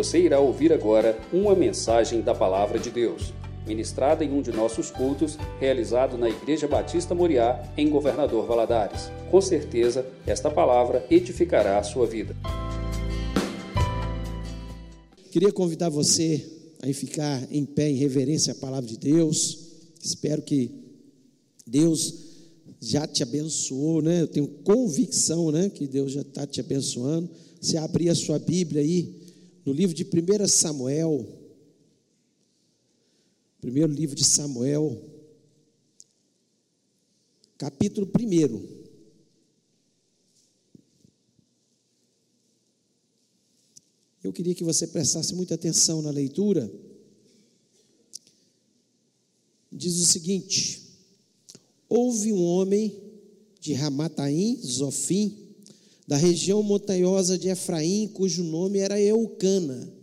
Você 0.00 0.18
irá 0.18 0.40
ouvir 0.40 0.72
agora 0.72 1.20
uma 1.30 1.54
mensagem 1.54 2.22
da 2.22 2.34
Palavra 2.34 2.78
de 2.78 2.90
Deus, 2.90 3.34
ministrada 3.66 4.24
em 4.24 4.32
um 4.32 4.40
de 4.40 4.50
nossos 4.50 4.90
cultos, 4.90 5.36
realizado 5.60 6.16
na 6.16 6.26
Igreja 6.26 6.66
Batista 6.66 7.14
Moriá, 7.14 7.70
em 7.76 7.90
Governador 7.90 8.46
Valadares. 8.46 9.10
Com 9.30 9.42
certeza, 9.42 10.06
esta 10.26 10.50
palavra 10.50 11.04
edificará 11.10 11.78
a 11.78 11.82
sua 11.82 12.06
vida. 12.06 12.34
Queria 15.30 15.52
convidar 15.52 15.90
você 15.90 16.50
a 16.82 16.90
ficar 16.94 17.46
em 17.50 17.66
pé 17.66 17.90
em 17.90 17.96
reverência 17.96 18.54
à 18.54 18.56
palavra 18.56 18.88
de 18.88 18.96
Deus. 18.96 19.58
Espero 20.02 20.40
que 20.40 20.70
Deus 21.66 22.14
já 22.80 23.06
te 23.06 23.22
abençoou, 23.22 24.00
né? 24.00 24.22
Eu 24.22 24.28
tenho 24.28 24.48
convicção, 24.64 25.52
né, 25.52 25.68
que 25.68 25.86
Deus 25.86 26.12
já 26.12 26.22
está 26.22 26.46
te 26.46 26.58
abençoando. 26.58 27.28
Você 27.60 27.76
abrir 27.76 28.08
a 28.08 28.14
sua 28.14 28.38
Bíblia 28.38 28.80
aí 28.80 29.19
no 29.64 29.72
livro 29.72 29.94
de 29.94 30.04
1 30.04 30.48
Samuel, 30.48 31.26
primeiro 33.60 33.92
livro 33.92 34.16
de 34.16 34.24
Samuel, 34.24 35.02
capítulo 37.58 38.06
1. 38.06 38.80
Eu 44.22 44.32
queria 44.32 44.54
que 44.54 44.64
você 44.64 44.86
prestasse 44.86 45.34
muita 45.34 45.54
atenção 45.54 46.02
na 46.02 46.10
leitura. 46.10 46.70
Diz 49.72 49.98
o 49.98 50.06
seguinte: 50.06 50.82
Houve 51.88 52.32
um 52.32 52.42
homem 52.42 52.94
de 53.60 53.72
Ramataim, 53.72 54.56
Zofim, 54.62 55.39
da 56.10 56.16
região 56.16 56.60
montanhosa 56.60 57.38
de 57.38 57.48
Efraim, 57.50 58.08
cujo 58.08 58.42
nome 58.42 58.80
era 58.80 59.00
Eucana, 59.00 59.94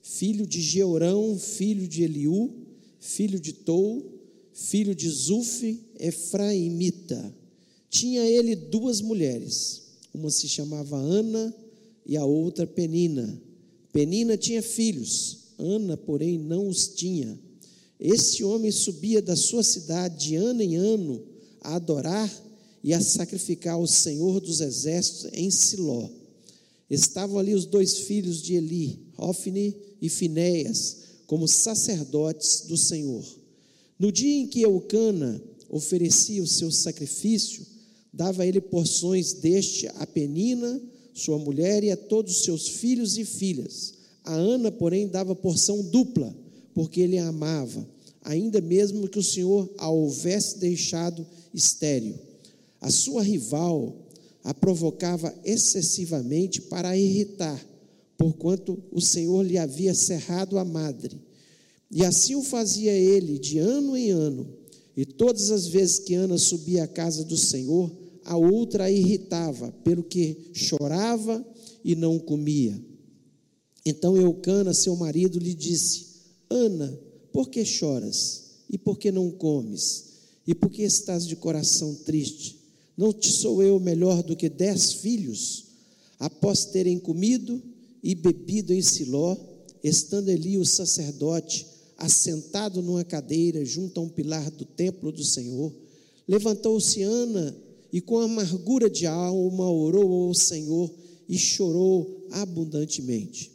filho 0.00 0.46
de 0.46 0.58
Georão, 0.58 1.38
filho 1.38 1.86
de 1.86 2.02
Eliú, 2.02 2.50
filho 2.98 3.38
de 3.38 3.52
Tou, 3.52 4.02
filho 4.54 4.94
de 4.94 5.06
Zufi, 5.10 5.78
Efraimita. 5.98 7.36
Tinha 7.90 8.22
ele 8.22 8.56
duas 8.56 9.02
mulheres, 9.02 9.82
uma 10.14 10.30
se 10.30 10.48
chamava 10.48 10.96
Ana 10.96 11.54
e 12.06 12.16
a 12.16 12.24
outra 12.24 12.66
Penina. 12.66 13.38
Penina 13.92 14.38
tinha 14.38 14.62
filhos, 14.62 15.40
Ana, 15.58 15.94
porém, 15.94 16.38
não 16.38 16.68
os 16.68 16.88
tinha. 16.88 17.38
Este 18.00 18.42
homem 18.42 18.70
subia 18.70 19.20
da 19.20 19.36
sua 19.36 19.62
cidade 19.62 20.28
de 20.28 20.36
ano 20.36 20.62
em 20.62 20.76
ano 20.76 21.22
a 21.60 21.76
adorar 21.76 22.32
e 22.82 22.92
a 22.92 23.00
sacrificar 23.00 23.74
ao 23.74 23.86
Senhor 23.86 24.40
dos 24.40 24.60
exércitos 24.60 25.30
em 25.32 25.50
Siló. 25.50 26.08
Estavam 26.88 27.38
ali 27.38 27.54
os 27.54 27.66
dois 27.66 27.98
filhos 27.98 28.42
de 28.42 28.54
Eli, 28.54 28.98
Ofni 29.16 29.76
e 30.00 30.08
Finéias, 30.08 30.96
como 31.26 31.46
sacerdotes 31.46 32.62
do 32.66 32.76
Senhor. 32.76 33.24
No 33.98 34.10
dia 34.10 34.34
em 34.34 34.46
que 34.46 34.62
Eucana 34.62 35.40
oferecia 35.68 36.42
o 36.42 36.46
seu 36.46 36.72
sacrifício, 36.72 37.64
dava 38.12 38.44
ele 38.44 38.60
porções 38.60 39.34
deste 39.34 39.86
a 39.86 40.06
Penina, 40.06 40.80
sua 41.14 41.38
mulher, 41.38 41.84
e 41.84 41.90
a 41.90 41.96
todos 41.96 42.38
os 42.38 42.44
seus 42.44 42.66
filhos 42.66 43.18
e 43.18 43.24
filhas. 43.24 43.94
A 44.24 44.34
Ana, 44.34 44.72
porém, 44.72 45.06
dava 45.06 45.36
porção 45.36 45.82
dupla, 45.82 46.34
porque 46.74 47.00
ele 47.00 47.18
a 47.18 47.28
amava, 47.28 47.86
ainda 48.22 48.60
mesmo 48.60 49.08
que 49.08 49.18
o 49.18 49.22
Senhor 49.22 49.70
a 49.78 49.88
houvesse 49.88 50.58
deixado 50.58 51.26
estéril. 51.54 52.29
A 52.80 52.90
sua 52.90 53.22
rival 53.22 54.06
a 54.42 54.54
provocava 54.54 55.34
excessivamente 55.44 56.62
para 56.62 56.96
irritar, 56.96 57.62
porquanto 58.16 58.82
o 58.90 59.00
Senhor 59.00 59.42
lhe 59.42 59.58
havia 59.58 59.94
cerrado 59.94 60.58
a 60.58 60.64
madre. 60.64 61.20
E 61.90 62.04
assim 62.04 62.34
o 62.34 62.42
fazia 62.42 62.92
ele 62.92 63.38
de 63.38 63.58
ano 63.58 63.96
em 63.96 64.10
ano. 64.10 64.48
E 64.96 65.04
todas 65.04 65.50
as 65.50 65.66
vezes 65.66 65.98
que 65.98 66.14
Ana 66.14 66.38
subia 66.38 66.84
à 66.84 66.86
casa 66.86 67.24
do 67.24 67.36
Senhor, 67.36 67.90
a 68.24 68.36
outra 68.36 68.84
a 68.84 68.90
irritava, 68.90 69.72
pelo 69.84 70.02
que 70.02 70.50
chorava 70.52 71.44
e 71.84 71.94
não 71.94 72.18
comia. 72.18 72.80
Então 73.84 74.16
Eucana, 74.16 74.74
seu 74.74 74.94
marido, 74.96 75.38
lhe 75.38 75.54
disse: 75.54 76.06
Ana, 76.48 76.98
por 77.32 77.48
que 77.48 77.64
choras? 77.64 78.50
E 78.68 78.78
por 78.78 78.98
que 78.98 79.10
não 79.10 79.30
comes? 79.30 80.10
E 80.46 80.54
por 80.54 80.70
que 80.70 80.82
estás 80.82 81.26
de 81.26 81.36
coração 81.36 81.94
triste? 81.94 82.59
Não 83.00 83.14
te 83.14 83.32
sou 83.32 83.62
eu 83.62 83.80
melhor 83.80 84.22
do 84.22 84.36
que 84.36 84.46
dez 84.46 84.92
filhos? 84.92 85.64
Após 86.18 86.66
terem 86.66 86.98
comido 86.98 87.62
e 88.02 88.14
bebido 88.14 88.74
em 88.74 88.82
Siló, 88.82 89.38
estando 89.82 90.30
ali 90.30 90.58
o 90.58 90.66
sacerdote 90.66 91.66
assentado 91.96 92.82
numa 92.82 93.02
cadeira 93.02 93.64
junto 93.64 93.98
a 93.98 94.02
um 94.02 94.08
pilar 94.10 94.50
do 94.50 94.66
templo 94.66 95.10
do 95.10 95.24
Senhor, 95.24 95.72
levantou-se 96.28 97.00
Ana 97.00 97.56
e 97.90 98.02
com 98.02 98.18
amargura 98.18 98.90
de 98.90 99.06
alma 99.06 99.70
orou 99.70 100.28
ao 100.28 100.34
Senhor 100.34 100.92
e 101.26 101.38
chorou 101.38 102.26
abundantemente. 102.32 103.50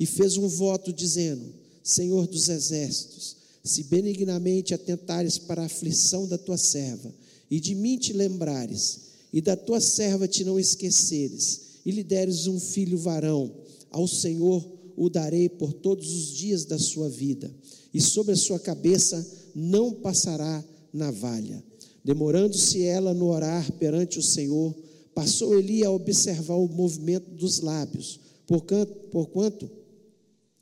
E 0.00 0.06
fez 0.06 0.38
um 0.38 0.48
voto 0.48 0.90
dizendo: 0.90 1.44
Senhor 1.84 2.26
dos 2.26 2.48
exércitos, 2.48 3.36
se 3.62 3.82
benignamente 3.82 4.72
atentares 4.72 5.36
para 5.36 5.60
a 5.60 5.66
aflição 5.66 6.26
da 6.26 6.38
tua 6.38 6.56
serva, 6.56 7.12
e 7.50 7.60
de 7.60 7.74
mim 7.74 7.96
te 7.98 8.12
lembrares, 8.12 9.00
e 9.32 9.40
da 9.40 9.56
tua 9.56 9.80
serva 9.80 10.26
te 10.26 10.44
não 10.44 10.58
esqueceres, 10.58 11.80
e 11.84 11.90
lhe 11.90 12.02
deres 12.02 12.46
um 12.46 12.58
filho 12.58 12.98
varão, 12.98 13.52
ao 13.90 14.08
Senhor 14.08 14.66
o 14.96 15.10
darei 15.10 15.48
por 15.48 15.72
todos 15.72 16.10
os 16.10 16.36
dias 16.36 16.64
da 16.64 16.78
sua 16.78 17.08
vida, 17.08 17.54
e 17.92 18.00
sobre 18.00 18.32
a 18.32 18.36
sua 18.36 18.58
cabeça 18.58 19.24
não 19.54 19.92
passará 19.92 20.64
navalha. 20.92 21.62
Demorando-se 22.04 22.82
ela 22.82 23.12
no 23.12 23.26
orar 23.26 23.70
perante 23.72 24.18
o 24.18 24.22
Senhor, 24.22 24.74
passou 25.14 25.58
Eli 25.58 25.84
a 25.84 25.90
observar 25.90 26.56
o 26.56 26.68
movimento 26.68 27.30
dos 27.30 27.60
lábios, 27.60 28.20
porquanto, 28.46 29.70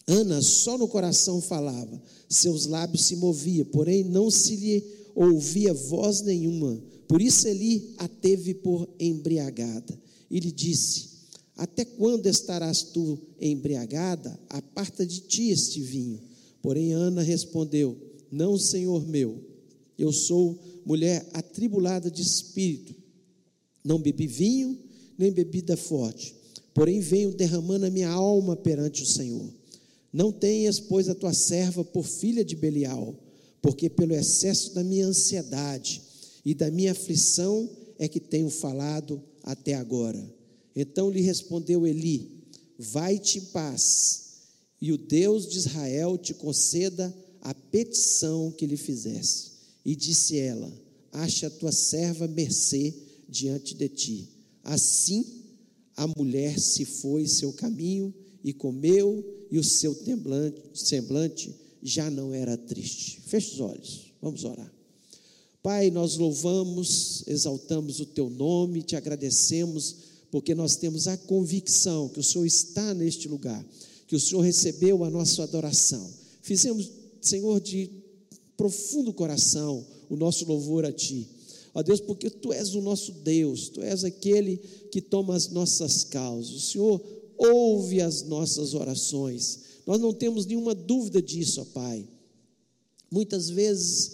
Ana 0.07 0.43
só 0.43 0.77
no 0.77 0.87
coração 0.87 1.41
falava, 1.41 2.01
seus 2.29 2.67
lábios 2.67 3.05
se 3.05 3.17
moviam, 3.17 3.65
porém 3.67 4.05
não 4.05 4.31
se 4.31 4.57
lhe 4.57 4.85
ouvia 5.15 5.73
voz 5.73 6.23
nenhuma. 6.23 6.83
Por 7.07 7.21
isso 7.21 7.47
Eli 7.47 7.95
a 7.99 8.09
teve 8.09 8.55
por 8.55 8.89
embriagada. 8.99 9.99
E 10.31 10.41
lhe 10.41 10.51
disse: 10.51 11.11
Até 11.57 11.85
quando 11.85 12.27
estarás 12.27 12.83
tu 12.83 13.19
embriagada? 13.41 14.39
Aparta 14.49 15.07
de 15.07 15.21
ti 15.21 15.51
este 15.51 15.81
vinho. 15.81 16.21
Porém 16.63 16.93
Ana 16.93 17.23
respondeu: 17.23 17.97
Não, 18.31 18.59
Senhor 18.59 19.07
meu, 19.07 19.39
eu 19.99 20.13
sou 20.13 20.59
mulher 20.85 21.29
atribulada 21.33 22.11
de 22.11 22.23
espírito. 22.23 22.95
Não 23.85 23.99
bebi 23.99 24.27
vinho, 24.27 24.79
nem 25.19 25.31
bebida 25.31 25.77
forte. 25.77 26.35
Porém 26.73 27.01
venho 27.01 27.33
derramando 27.33 27.87
a 27.87 27.91
minha 27.91 28.09
alma 28.09 28.57
perante 28.57 29.03
o 29.03 29.07
Senhor. 29.07 29.49
Não 30.13 30.33
tenhas, 30.33 30.81
pois, 30.81 31.09
a 31.09 31.15
tua 31.15 31.33
serva 31.33 31.85
por 31.85 32.05
filha 32.05 32.45
de 32.45 32.57
Belial, 32.57 33.15
porque 33.65 33.89
pelo 33.89 34.15
excesso 34.15 34.75
da 34.75 34.85
minha 34.85 35.07
ansiedade 35.07 36.03
e 36.45 36.53
da 36.53 36.71
minha 36.71 36.93
aflição 36.93 37.67
é 37.99 38.07
que 38.07 38.21
tenho 38.21 38.51
falado 38.51 39.23
até 39.43 39.73
agora. 39.73 40.23
Então 40.77 41.11
lhe 41.11 41.23
respondeu 41.23 41.87
Eli: 41.87 42.45
Vai-te 42.79 43.39
em 43.39 43.45
paz, 43.47 44.25
e 44.83 44.93
o 44.93 44.99
Deus 44.99 45.49
de 45.49 45.57
Israel 45.57 46.19
te 46.19 46.35
conceda 46.35 47.17
a 47.41 47.55
petição 47.55 48.53
que 48.53 48.67
lhe 48.67 48.77
fizesse. 48.77 49.53
E 49.83 49.97
disse 49.97 50.37
ela: 50.37 50.71
Acha 51.11 51.47
a 51.47 51.51
tua 51.51 51.73
serva 51.73 52.29
mercê 52.29 52.93
diante 53.27 53.75
de 53.75 53.89
ti. 53.89 54.29
Assim 54.63 55.25
a 55.97 56.07
mulher 56.07 56.61
se 56.61 56.85
foi 56.85 57.27
seu 57.27 57.51
caminho 57.55 58.13
e 58.45 58.53
comeu 58.53 59.25
e 59.51 59.59
o 59.59 59.65
seu 59.65 59.97
semblante 60.75 61.64
já 61.85 62.11
não 62.11 62.33
era 62.33 62.57
triste. 62.57 63.21
Feche 63.27 63.53
os 63.53 63.61
olhos, 63.61 64.13
vamos 64.21 64.43
orar. 64.45 64.73
Pai, 65.63 65.91
nós 65.91 66.17
louvamos, 66.17 67.23
exaltamos 67.27 68.01
o 68.01 68.07
teu 68.07 68.31
nome, 68.31 68.83
te 68.83 68.97
agradecemos, 68.97 69.97
porque 70.31 70.55
nós 70.55 70.77
temos 70.77 71.07
a 71.07 71.17
convicção 71.17 72.09
que 72.09 72.21
o 72.21 72.25
Senhor 72.25 72.45
está 72.45 72.95
neste 72.95 73.29
lugar, 73.29 73.65
que 74.07 74.17
o 74.17 74.21
Senhor 74.21 74.41
recebeu 74.41 75.05
a 75.05 75.11
nossa 75.11 75.43
adoração. 75.43 76.11
Fizemos, 76.43 76.91
Senhor, 77.21 77.61
de 77.61 77.91
profundo 78.57 79.13
coração 79.13 79.87
o 80.09 80.17
nosso 80.17 80.45
louvor 80.47 80.85
a 80.85 80.93
Ti. 80.93 81.29
Ó 81.75 81.83
Deus, 81.83 82.01
porque 82.01 82.31
Tu 82.31 82.53
és 82.53 82.75
o 82.75 82.81
nosso 82.81 83.13
Deus, 83.13 83.69
Tu 83.69 83.83
és 83.83 84.05
aquele 84.05 84.59
que 84.91 85.01
toma 85.01 85.35
as 85.35 85.49
nossas 85.49 86.05
causas. 86.05 86.55
O 86.55 86.61
Senhor 86.61 87.01
ouve 87.37 88.01
as 88.01 88.23
nossas 88.23 88.75
orações. 88.75 89.61
Nós 89.87 90.01
não 90.01 90.13
temos 90.13 90.47
nenhuma 90.47 90.75
dúvida 90.75 91.21
disso, 91.21 91.61
ó 91.61 91.65
Pai. 91.65 92.09
Muitas 93.11 93.51
vezes 93.51 94.13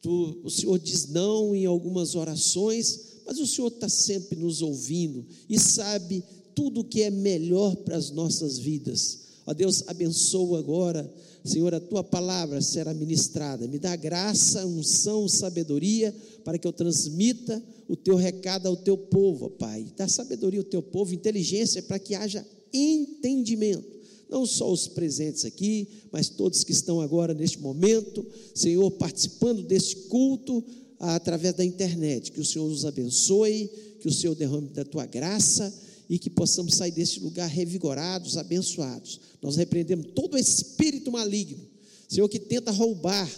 tu, 0.00 0.40
o 0.44 0.50
Senhor 0.50 0.78
diz 0.78 1.08
não 1.08 1.54
em 1.54 1.66
algumas 1.66 2.14
orações, 2.14 3.14
mas 3.26 3.38
o 3.38 3.46
Senhor 3.46 3.68
está 3.68 3.88
sempre 3.88 4.38
nos 4.38 4.60
ouvindo 4.60 5.24
e 5.48 5.58
sabe 5.58 6.22
tudo 6.54 6.80
o 6.80 6.84
que 6.84 7.02
é 7.02 7.10
melhor 7.10 7.74
para 7.76 7.96
as 7.96 8.10
nossas 8.10 8.58
vidas. 8.58 9.20
Ó 9.46 9.52
Deus, 9.52 9.84
abençoa 9.86 10.58
agora, 10.58 11.10
Senhor, 11.44 11.74
a 11.74 11.80
tua 11.80 12.02
palavra 12.02 12.62
será 12.62 12.94
ministrada. 12.94 13.68
Me 13.68 13.78
dá 13.78 13.94
graça, 13.94 14.66
unção, 14.66 15.28
sabedoria 15.28 16.14
para 16.42 16.58
que 16.58 16.66
eu 16.66 16.72
transmita 16.72 17.62
o 17.86 17.94
teu 17.94 18.16
recado 18.16 18.66
ao 18.66 18.76
teu 18.76 18.96
povo, 18.96 19.46
ó 19.46 19.48
Pai. 19.50 19.86
Dá 19.96 20.08
sabedoria 20.08 20.60
ao 20.60 20.64
teu 20.64 20.82
povo, 20.82 21.14
inteligência 21.14 21.82
para 21.82 21.98
que 21.98 22.14
haja 22.14 22.46
entendimento. 22.72 23.93
Não 24.34 24.44
só 24.44 24.68
os 24.68 24.88
presentes 24.88 25.44
aqui, 25.44 25.86
mas 26.10 26.28
todos 26.28 26.64
que 26.64 26.72
estão 26.72 27.00
agora 27.00 27.32
neste 27.32 27.60
momento, 27.60 28.26
Senhor, 28.52 28.90
participando 28.90 29.62
deste 29.62 29.94
culto 30.08 30.64
através 30.98 31.54
da 31.54 31.64
internet. 31.64 32.32
Que 32.32 32.40
o 32.40 32.44
Senhor 32.44 32.66
os 32.66 32.84
abençoe, 32.84 33.70
que 34.00 34.08
o 34.08 34.12
Senhor 34.12 34.34
derrame 34.34 34.70
da 34.70 34.84
tua 34.84 35.06
graça 35.06 35.72
e 36.10 36.18
que 36.18 36.28
possamos 36.28 36.74
sair 36.74 36.90
deste 36.90 37.20
lugar 37.20 37.48
revigorados, 37.48 38.36
abençoados. 38.36 39.20
Nós 39.40 39.54
repreendemos 39.54 40.08
todo 40.16 40.36
espírito 40.36 41.12
maligno, 41.12 41.64
Senhor, 42.08 42.28
que 42.28 42.40
tenta 42.40 42.72
roubar 42.72 43.30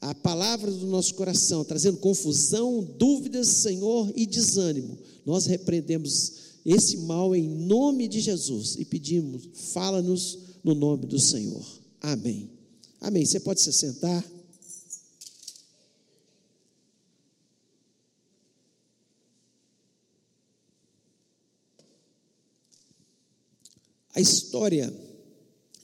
a 0.00 0.14
palavra 0.14 0.70
do 0.70 0.86
nosso 0.86 1.16
coração, 1.16 1.62
trazendo 1.66 1.98
confusão, 1.98 2.82
dúvidas, 2.96 3.46
Senhor, 3.46 4.10
e 4.16 4.24
desânimo. 4.24 4.96
Nós 5.26 5.44
repreendemos 5.44 6.32
esse 6.64 6.98
mal 6.98 7.34
em 7.34 7.48
nome 7.48 8.06
de 8.08 8.20
Jesus 8.20 8.76
e 8.76 8.84
pedimos, 8.84 9.48
fala-nos 9.72 10.38
no 10.62 10.74
nome 10.74 11.06
do 11.06 11.18
Senhor. 11.18 11.64
Amém. 12.00 12.50
Amém. 13.00 13.24
Você 13.24 13.40
pode 13.40 13.60
se 13.60 13.72
sentar. 13.72 14.24
A 24.12 24.20
história 24.20 24.92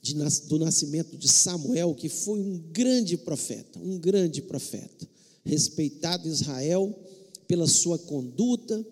de, 0.01 0.13
do 0.47 0.59
nascimento 0.59 1.17
de 1.17 1.27
Samuel, 1.27 1.95
que 1.95 2.07
foi 2.07 2.39
um 2.39 2.59
grande 2.71 3.17
profeta, 3.17 3.79
um 3.79 3.97
grande 3.97 4.41
profeta, 4.41 5.07
respeitado 5.43 6.27
em 6.27 6.31
Israel 6.31 6.97
pela 7.47 7.65
sua 7.65 7.97
conduta, 7.97 8.85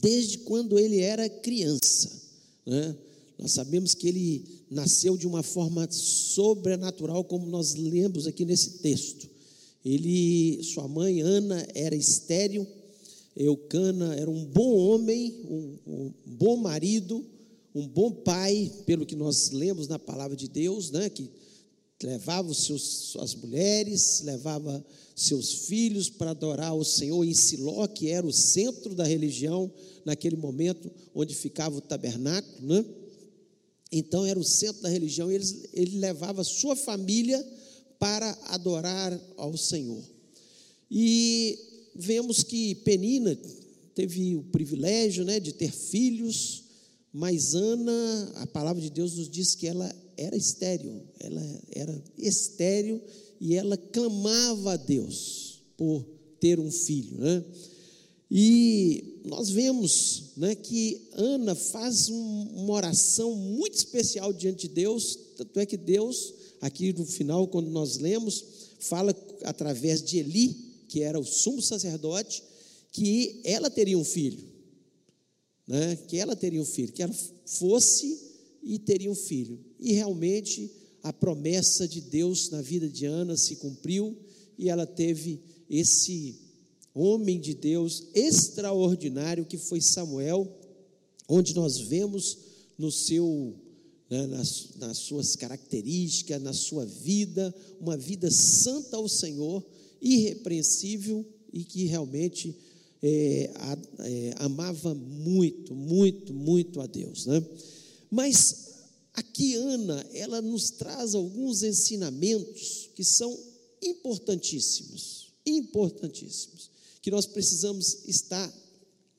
desde 0.00 0.38
quando 0.38 0.78
ele 0.78 1.00
era 1.00 1.28
criança. 1.28 2.10
Né? 2.66 2.96
Nós 3.38 3.52
sabemos 3.52 3.94
que 3.94 4.08
ele 4.08 4.44
nasceu 4.70 5.16
de 5.16 5.26
uma 5.26 5.42
forma 5.42 5.88
sobrenatural, 5.90 7.24
como 7.24 7.46
nós 7.46 7.74
lemos 7.74 8.26
aqui 8.26 8.44
nesse 8.44 8.78
texto. 8.78 9.28
Ele, 9.84 10.60
sua 10.62 10.88
mãe 10.88 11.20
Ana 11.20 11.66
era 11.74 11.94
estéril, 11.94 12.66
Eucana 13.36 14.16
era 14.16 14.28
um 14.28 14.44
bom 14.44 14.74
homem, 14.74 15.32
um, 15.48 15.78
um 15.86 16.12
bom 16.26 16.56
marido, 16.56 17.24
um 17.74 17.86
bom 17.86 18.10
pai, 18.10 18.72
pelo 18.84 19.06
que 19.06 19.14
nós 19.14 19.50
lemos 19.50 19.86
na 19.86 19.98
palavra 19.98 20.36
de 20.36 20.48
Deus, 20.48 20.90
né, 20.90 21.08
que 21.08 21.30
levava 22.06 22.48
os 22.48 22.64
seus, 22.64 22.82
suas 22.82 23.34
mulheres, 23.34 24.22
levava 24.24 24.84
seus 25.16 25.66
filhos 25.66 26.08
para 26.08 26.30
adorar 26.30 26.74
o 26.74 26.84
Senhor 26.84 27.24
em 27.24 27.34
Siló, 27.34 27.86
que 27.88 28.08
era 28.08 28.26
o 28.26 28.32
centro 28.32 28.94
da 28.94 29.04
religião 29.04 29.70
naquele 30.04 30.36
momento, 30.36 30.90
onde 31.14 31.34
ficava 31.34 31.76
o 31.76 31.80
tabernáculo, 31.80 32.68
né? 32.68 32.84
Então 33.90 34.24
era 34.24 34.38
o 34.38 34.44
centro 34.44 34.82
da 34.82 34.88
religião, 34.88 35.30
ele, 35.30 35.44
ele 35.72 35.98
levava 35.98 36.44
sua 36.44 36.76
família 36.76 37.44
para 37.98 38.30
adorar 38.46 39.18
ao 39.36 39.56
Senhor. 39.56 40.02
E 40.90 41.58
vemos 41.96 42.42
que 42.42 42.76
Penina 42.76 43.36
teve 43.94 44.36
o 44.36 44.44
privilégio 44.44 45.24
né, 45.24 45.40
de 45.40 45.52
ter 45.52 45.72
filhos, 45.72 46.64
mas 47.12 47.54
Ana, 47.54 48.32
a 48.36 48.46
palavra 48.46 48.80
de 48.80 48.90
Deus 48.90 49.16
nos 49.16 49.28
diz 49.28 49.54
que 49.54 49.66
ela 49.66 49.92
era 50.18 50.36
estéril, 50.36 51.02
ela 51.18 51.62
era 51.70 52.04
estéril 52.18 53.00
e 53.40 53.54
ela 53.54 53.76
clamava 53.76 54.72
a 54.72 54.76
Deus 54.76 55.62
por 55.76 56.04
ter 56.40 56.58
um 56.58 56.70
filho, 56.70 57.18
né? 57.18 57.44
E 58.30 59.22
nós 59.24 59.48
vemos 59.48 60.32
né, 60.36 60.54
que 60.54 61.08
Ana 61.12 61.54
faz 61.54 62.10
um, 62.10 62.42
uma 62.54 62.74
oração 62.74 63.34
muito 63.34 63.74
especial 63.74 64.34
diante 64.34 64.68
de 64.68 64.74
Deus, 64.74 65.18
tanto 65.36 65.58
é 65.58 65.64
que 65.64 65.78
Deus, 65.78 66.34
aqui 66.60 66.92
no 66.92 67.06
final, 67.06 67.48
quando 67.48 67.70
nós 67.70 67.96
lemos, 67.96 68.44
fala 68.80 69.16
através 69.44 70.02
de 70.02 70.18
Eli, 70.18 70.54
que 70.88 71.00
era 71.00 71.18
o 71.18 71.24
sumo 71.24 71.62
sacerdote, 71.62 72.42
que 72.92 73.40
ela 73.44 73.70
teria 73.70 73.96
um 73.96 74.04
filho 74.04 74.58
né, 75.68 75.96
que 76.08 76.16
ela 76.16 76.34
teria 76.34 76.62
um 76.62 76.64
filho, 76.64 76.92
que 76.92 77.02
ela 77.02 77.14
fosse 77.44 78.27
e 78.62 78.78
teria 78.78 79.10
um 79.10 79.14
filho. 79.14 79.58
E 79.78 79.92
realmente 79.92 80.70
a 81.02 81.12
promessa 81.12 81.86
de 81.86 82.00
Deus 82.00 82.50
na 82.50 82.60
vida 82.60 82.88
de 82.88 83.06
Ana 83.06 83.36
se 83.36 83.56
cumpriu 83.56 84.16
e 84.58 84.68
ela 84.68 84.86
teve 84.86 85.40
esse 85.70 86.36
homem 86.94 87.40
de 87.40 87.54
Deus 87.54 88.08
extraordinário 88.14 89.46
que 89.46 89.56
foi 89.56 89.80
Samuel, 89.80 90.48
onde 91.28 91.54
nós 91.54 91.78
vemos 91.78 92.38
no 92.76 92.90
seu 92.90 93.54
né, 94.10 94.26
nas, 94.26 94.70
nas 94.76 94.96
suas 94.98 95.36
características, 95.36 96.40
na 96.40 96.52
sua 96.52 96.86
vida, 96.86 97.54
uma 97.80 97.96
vida 97.96 98.30
santa 98.30 98.96
ao 98.96 99.06
Senhor, 99.06 99.64
irrepreensível 100.00 101.26
e 101.52 101.62
que 101.62 101.84
realmente 101.84 102.56
é, 103.02 103.50
é, 104.00 104.34
amava 104.38 104.94
muito, 104.94 105.74
muito, 105.74 106.32
muito 106.32 106.80
a 106.80 106.86
Deus. 106.86 107.26
Né? 107.26 107.44
Mas 108.10 108.68
aqui 109.12 109.54
Ana, 109.54 110.06
ela 110.12 110.40
nos 110.40 110.70
traz 110.70 111.14
alguns 111.14 111.62
ensinamentos 111.62 112.90
que 112.94 113.04
são 113.04 113.36
importantíssimos, 113.82 115.32
importantíssimos, 115.44 116.70
que 117.02 117.10
nós 117.10 117.26
precisamos 117.26 118.06
estar 118.06 118.52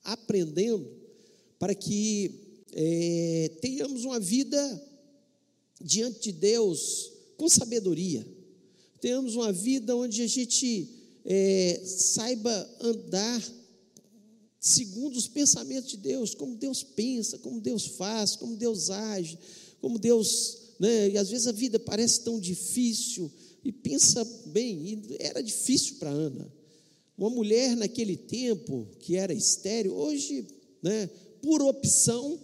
aprendendo 0.02 0.88
para 1.58 1.74
que 1.74 2.64
é, 2.72 3.50
tenhamos 3.60 4.04
uma 4.04 4.20
vida 4.20 4.86
diante 5.80 6.24
de 6.24 6.32
Deus 6.32 7.12
com 7.36 7.48
sabedoria, 7.48 8.26
tenhamos 9.00 9.34
uma 9.34 9.52
vida 9.52 9.96
onde 9.96 10.22
a 10.22 10.26
gente 10.26 10.88
é, 11.24 11.80
saiba 11.84 12.76
andar 12.80 13.42
segundo 14.60 15.16
os 15.16 15.26
pensamentos 15.26 15.90
de 15.90 15.96
Deus, 15.96 16.34
como 16.34 16.54
Deus 16.54 16.82
pensa, 16.82 17.38
como 17.38 17.58
Deus 17.60 17.86
faz, 17.86 18.36
como 18.36 18.54
Deus 18.54 18.90
age, 18.90 19.38
como 19.80 19.98
Deus, 19.98 20.58
né? 20.78 21.08
E 21.08 21.16
às 21.16 21.30
vezes 21.30 21.46
a 21.46 21.52
vida 21.52 21.80
parece 21.80 22.20
tão 22.20 22.38
difícil 22.38 23.32
e 23.64 23.72
pensa 23.72 24.22
bem, 24.46 25.02
era 25.18 25.42
difícil 25.42 25.96
para 25.96 26.10
Ana. 26.10 26.52
Uma 27.16 27.30
mulher 27.30 27.74
naquele 27.74 28.16
tempo 28.16 28.86
que 29.00 29.16
era 29.16 29.32
estéril, 29.32 29.94
hoje, 29.94 30.46
né, 30.82 31.08
por 31.42 31.62
opção, 31.62 32.38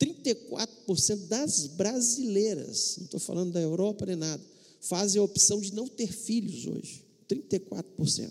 34% 0.00 1.26
das 1.26 1.66
brasileiras, 1.66 2.96
não 2.98 3.04
estou 3.04 3.20
falando 3.20 3.52
da 3.52 3.60
Europa 3.60 4.06
nem 4.06 4.16
nada, 4.16 4.42
fazem 4.80 5.20
a 5.20 5.24
opção 5.24 5.60
de 5.60 5.74
não 5.74 5.86
ter 5.86 6.10
filhos 6.12 6.66
hoje. 6.66 7.04
34%. 7.28 8.30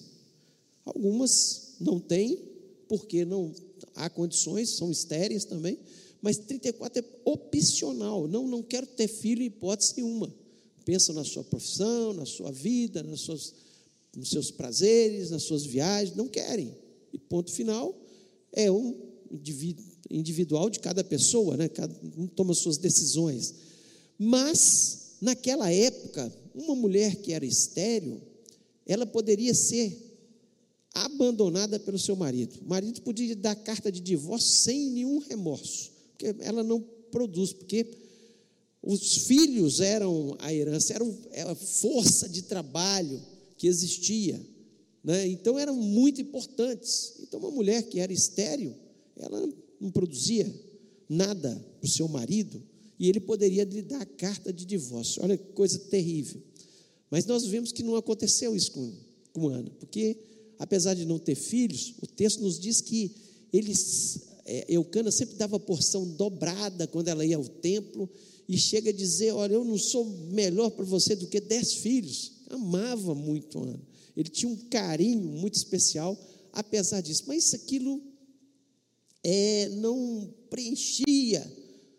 Algumas 0.86 1.76
não 1.80 2.00
têm 2.00 2.49
porque 2.90 3.24
não 3.24 3.54
há 3.96 4.10
condições, 4.10 4.72
são 4.72 4.92
estéreis 4.92 5.46
também, 5.46 5.80
mas 6.22 6.38
34 6.38 7.00
é 7.00 7.06
opcional. 7.24 8.28
Não, 8.28 8.48
não 8.48 8.64
quero 8.64 8.88
ter 8.88 9.08
filho 9.08 9.44
em 9.44 9.46
hipótese 9.46 9.94
nenhuma. 9.98 10.34
Pensa 10.84 11.14
na 11.14 11.24
sua 11.24 11.44
profissão, 11.44 12.14
na 12.14 12.26
sua 12.26 12.52
vida, 12.52 13.04
nas 13.04 13.22
suas, 13.22 13.54
nos 14.18 14.32
seus 14.32 14.50
prazeres, 14.50 15.30
nas 15.30 15.44
suas 15.44 15.64
viagens, 15.64 16.18
não 16.18 16.28
querem. 16.28 16.76
E 17.14 17.18
ponto 17.20 17.52
final, 17.52 17.96
é 18.52 18.72
um 18.72 18.96
individual 20.10 20.70
de 20.70 20.80
cada 20.80 21.04
pessoa, 21.04 21.56
né? 21.56 21.70
cada 21.70 21.96
um 22.18 22.26
toma 22.26 22.56
suas 22.56 22.78
decisões. 22.78 23.54
Mas, 24.18 25.16
naquela 25.22 25.72
época, 25.72 26.34
uma 26.56 26.76
mulher 26.76 27.18
que 27.18 27.34
era 27.34 27.46
estéreo, 27.46 28.20
ela 28.88 29.06
poderia 29.06 29.54
ser 29.54 30.09
abandonada 30.94 31.80
pelo 31.80 32.00
seu 32.00 32.16
marido. 32.16 32.60
O 32.62 32.70
marido 32.70 33.02
podia 33.02 33.36
dar 33.36 33.56
carta 33.56 33.92
de 33.92 34.00
divórcio 34.00 34.50
sem 34.50 34.90
nenhum 34.90 35.20
remorso, 35.20 35.92
porque 36.12 36.36
ela 36.40 36.64
não 36.64 36.82
produz, 37.12 37.54
porque 37.54 37.88
os 38.82 39.26
filhos 39.28 39.80
eram 39.80 40.36
a 40.40 40.54
herança, 40.54 40.94
era 41.32 41.52
a 41.52 41.56
força 41.56 42.30
de 42.30 42.44
trabalho 42.44 43.22
que 43.58 43.68
existia. 43.68 44.40
Né? 45.04 45.28
Então 45.28 45.60
eram 45.60 45.76
muito 45.76 46.22
importantes. 46.22 47.14
Então, 47.22 47.40
uma 47.40 47.52
mulher 47.52 47.84
que 47.84 48.00
era 48.00 48.12
estéril, 48.12 48.74
ela 49.18 49.50
não 49.80 49.92
produzia 49.92 50.52
nada 51.08 51.66
para 51.80 51.88
o 51.88 51.92
seu 51.92 52.08
marido, 52.08 52.62
e 53.00 53.08
ele 53.08 53.20
poderia 53.20 53.64
lhe 53.64 53.82
dar 53.82 54.02
a 54.02 54.06
carta 54.06 54.52
de 54.52 54.66
divórcio. 54.66 55.24
Olha 55.24 55.38
que 55.38 55.54
coisa 55.54 55.80
terrível. 55.80 56.42
Mas 57.10 57.26
nós 57.26 57.46
vemos 57.46 57.72
que 57.72 57.82
não 57.82 57.96
aconteceu 57.96 58.56
isso 58.56 58.72
com, 58.72 58.94
com 59.34 59.48
Ana, 59.48 59.72
porque 59.80 60.18
apesar 60.60 60.94
de 60.94 61.06
não 61.06 61.18
ter 61.18 61.36
filhos, 61.36 61.96
o 62.02 62.06
texto 62.06 62.42
nos 62.42 62.60
diz 62.60 62.82
que 62.82 63.16
eles, 63.52 64.20
é, 64.46 64.66
Eucana 64.68 65.10
sempre 65.10 65.36
dava 65.36 65.60
porção 65.60 66.06
dobrada 66.06 66.86
quando 66.86 67.08
ela 67.08 67.26
ia 67.26 67.38
ao 67.38 67.48
templo 67.48 68.08
e 68.48 68.58
chega 68.58 68.90
a 68.90 68.94
dizer: 68.94 69.32
Olha, 69.32 69.54
eu 69.54 69.64
não 69.64 69.78
sou 69.78 70.06
melhor 70.06 70.70
para 70.72 70.84
você 70.84 71.16
do 71.16 71.28
que 71.28 71.40
dez 71.40 71.76
filhos. 71.76 72.34
Amava 72.50 73.16
muito 73.16 73.64
Ana. 73.64 73.80
Ele 74.18 74.30
tinha 74.30 74.52
um 74.52 74.58
carinho 74.70 75.24
muito 75.24 75.56
especial, 75.56 76.20
apesar 76.52 77.00
disso. 77.02 77.24
Mas 77.28 77.54
aquilo 77.54 78.02
é, 79.24 79.70
não 79.70 80.34
preenchia 80.50 81.50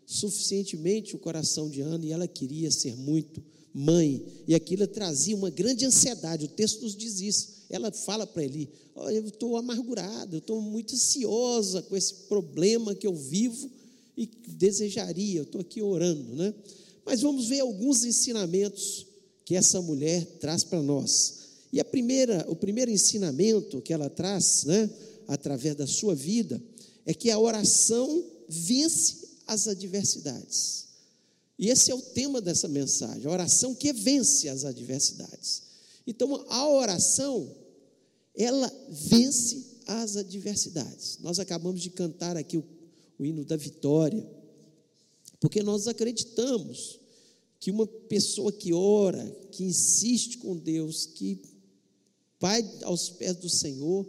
suficientemente 0.04 1.14
o 1.14 1.20
coração 1.20 1.70
de 1.70 1.80
Ana 1.80 2.04
e 2.04 2.10
ela 2.10 2.26
queria 2.26 2.70
ser 2.70 2.96
muito 2.96 3.42
mãe. 3.72 4.26
E 4.46 4.54
aquilo 4.54 4.86
trazia 4.86 5.36
uma 5.36 5.50
grande 5.50 5.86
ansiedade. 5.86 6.46
O 6.46 6.48
texto 6.48 6.82
nos 6.82 6.96
diz 6.96 7.20
isso. 7.20 7.59
Ela 7.70 7.92
fala 7.92 8.26
para 8.26 8.44
ele: 8.44 8.68
Olha, 8.94 9.16
eu 9.16 9.26
estou 9.26 9.56
amargurada, 9.56 10.34
eu 10.34 10.40
estou 10.40 10.60
muito 10.60 10.94
ansiosa 10.94 11.82
com 11.82 11.96
esse 11.96 12.12
problema 12.28 12.94
que 12.94 13.06
eu 13.06 13.14
vivo 13.14 13.70
e 14.16 14.26
desejaria, 14.48 15.38
eu 15.38 15.44
estou 15.44 15.60
aqui 15.60 15.80
orando, 15.80 16.34
né? 16.34 16.52
Mas 17.06 17.22
vamos 17.22 17.46
ver 17.46 17.60
alguns 17.60 18.04
ensinamentos 18.04 19.06
que 19.44 19.56
essa 19.56 19.80
mulher 19.80 20.24
traz 20.38 20.62
para 20.64 20.82
nós. 20.82 21.40
E 21.72 21.80
a 21.80 21.84
primeira, 21.84 22.44
o 22.48 22.56
primeiro 22.56 22.90
ensinamento 22.90 23.80
que 23.80 23.92
ela 23.92 24.10
traz, 24.10 24.64
né, 24.64 24.90
através 25.28 25.76
da 25.76 25.86
sua 25.86 26.14
vida, 26.14 26.60
é 27.06 27.14
que 27.14 27.30
a 27.30 27.38
oração 27.38 28.24
vence 28.48 29.28
as 29.46 29.68
adversidades. 29.68 30.86
E 31.58 31.68
esse 31.68 31.90
é 31.90 31.94
o 31.94 32.00
tema 32.00 32.40
dessa 32.40 32.68
mensagem, 32.68 33.26
a 33.26 33.30
oração 33.30 33.74
que 33.74 33.92
vence 33.92 34.48
as 34.48 34.64
adversidades. 34.64 35.62
Então, 36.06 36.44
a 36.48 36.68
oração, 36.68 37.54
ela 38.37 38.72
vence 38.88 39.80
as 39.87 40.16
adversidades. 40.16 41.18
Nós 41.20 41.38
acabamos 41.38 41.82
de 41.82 41.90
cantar 41.90 42.37
aqui 42.37 42.56
o, 42.56 42.64
o 43.18 43.25
hino 43.25 43.44
da 43.44 43.56
vitória, 43.56 44.28
porque 45.40 45.62
nós 45.62 45.88
acreditamos 45.88 47.00
que 47.58 47.70
uma 47.70 47.87
pessoa 47.87 48.50
que 48.52 48.72
ora, 48.72 49.25
que 49.52 49.64
insiste 49.64 50.38
com 50.38 50.56
Deus, 50.56 51.06
que 51.06 51.40
vai 52.40 52.66
aos 52.84 53.10
pés 53.10 53.37
do 53.37 53.50
Senhor, 53.50 54.08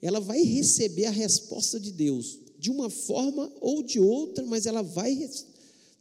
ela 0.00 0.20
vai 0.20 0.42
receber 0.42 1.06
a 1.06 1.10
resposta 1.10 1.80
de 1.80 1.90
Deus, 1.90 2.38
de 2.58 2.70
uma 2.70 2.90
forma 2.90 3.50
ou 3.60 3.82
de 3.82 3.98
outra, 3.98 4.44
mas 4.44 4.66
ela 4.66 4.82
vai 4.82 5.30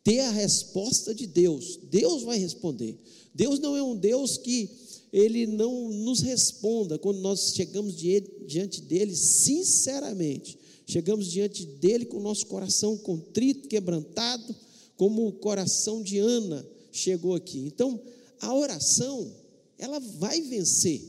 ter 0.04 0.20
a 0.20 0.32
resposta 0.32 1.14
de 1.14 1.28
Deus. 1.28 1.80
Deus 1.90 2.24
vai 2.24 2.38
responder. 2.38 3.00
Deus 3.34 3.60
não 3.60 3.76
é 3.78 3.84
um 3.84 3.96
Deus 3.96 4.38
que 4.38 4.70
ele 5.12 5.46
não 5.46 5.90
nos 5.90 6.22
responda 6.22 6.98
quando 6.98 7.20
nós 7.20 7.54
chegamos 7.54 7.96
diante 7.96 8.82
dele 8.82 9.16
sinceramente. 9.16 10.58
Chegamos 10.86 11.28
diante 11.28 11.66
dele 11.66 12.06
com 12.06 12.18
o 12.18 12.22
nosso 12.22 12.46
coração 12.48 12.98
contrito, 12.98 13.68
quebrantado, 13.68 14.56
como 14.96 15.28
o 15.28 15.34
coração 15.34 16.02
de 16.02 16.18
Ana 16.18 16.66
chegou 16.92 17.36
aqui. 17.36 17.60
Então, 17.60 18.00
a 18.40 18.54
oração, 18.54 19.34
ela 19.78 20.00
vai 20.00 20.42
vencer 20.42 21.02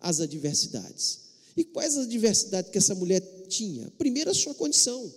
as 0.00 0.20
adversidades. 0.20 1.20
E 1.56 1.64
quais 1.64 1.96
as 1.96 2.06
adversidades 2.06 2.70
que 2.70 2.78
essa 2.78 2.94
mulher 2.94 3.20
tinha? 3.48 3.90
Primeiro, 3.98 4.30
a 4.30 4.34
sua 4.34 4.54
condição. 4.54 5.12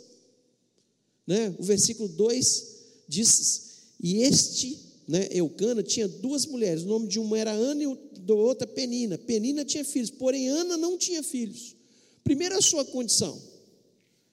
Né? 1.26 1.56
O 1.60 1.64
versículo 1.64 2.10
2 2.10 2.66
diz: 3.08 3.62
E 4.00 4.24
este, 4.24 4.80
né, 5.08 5.28
Eucana, 5.32 5.84
tinha 5.84 6.08
duas 6.08 6.46
mulheres, 6.46 6.84
o 6.84 6.88
nome 6.88 7.08
de 7.08 7.20
uma 7.20 7.38
era 7.38 7.52
Ana 7.52 7.84
e 7.84 7.88
da 8.36 8.42
outra 8.42 8.68
Penina. 8.68 9.18
Penina 9.18 9.66
tinha 9.66 9.84
filhos, 9.84 10.10
porém 10.10 10.48
Ana 10.48 10.78
não 10.78 10.98
tinha 10.98 11.22
filhos. 11.22 11.76
Primeiro, 12.24 12.58
a 12.58 12.62
sua 12.62 12.86
condição. 12.86 13.40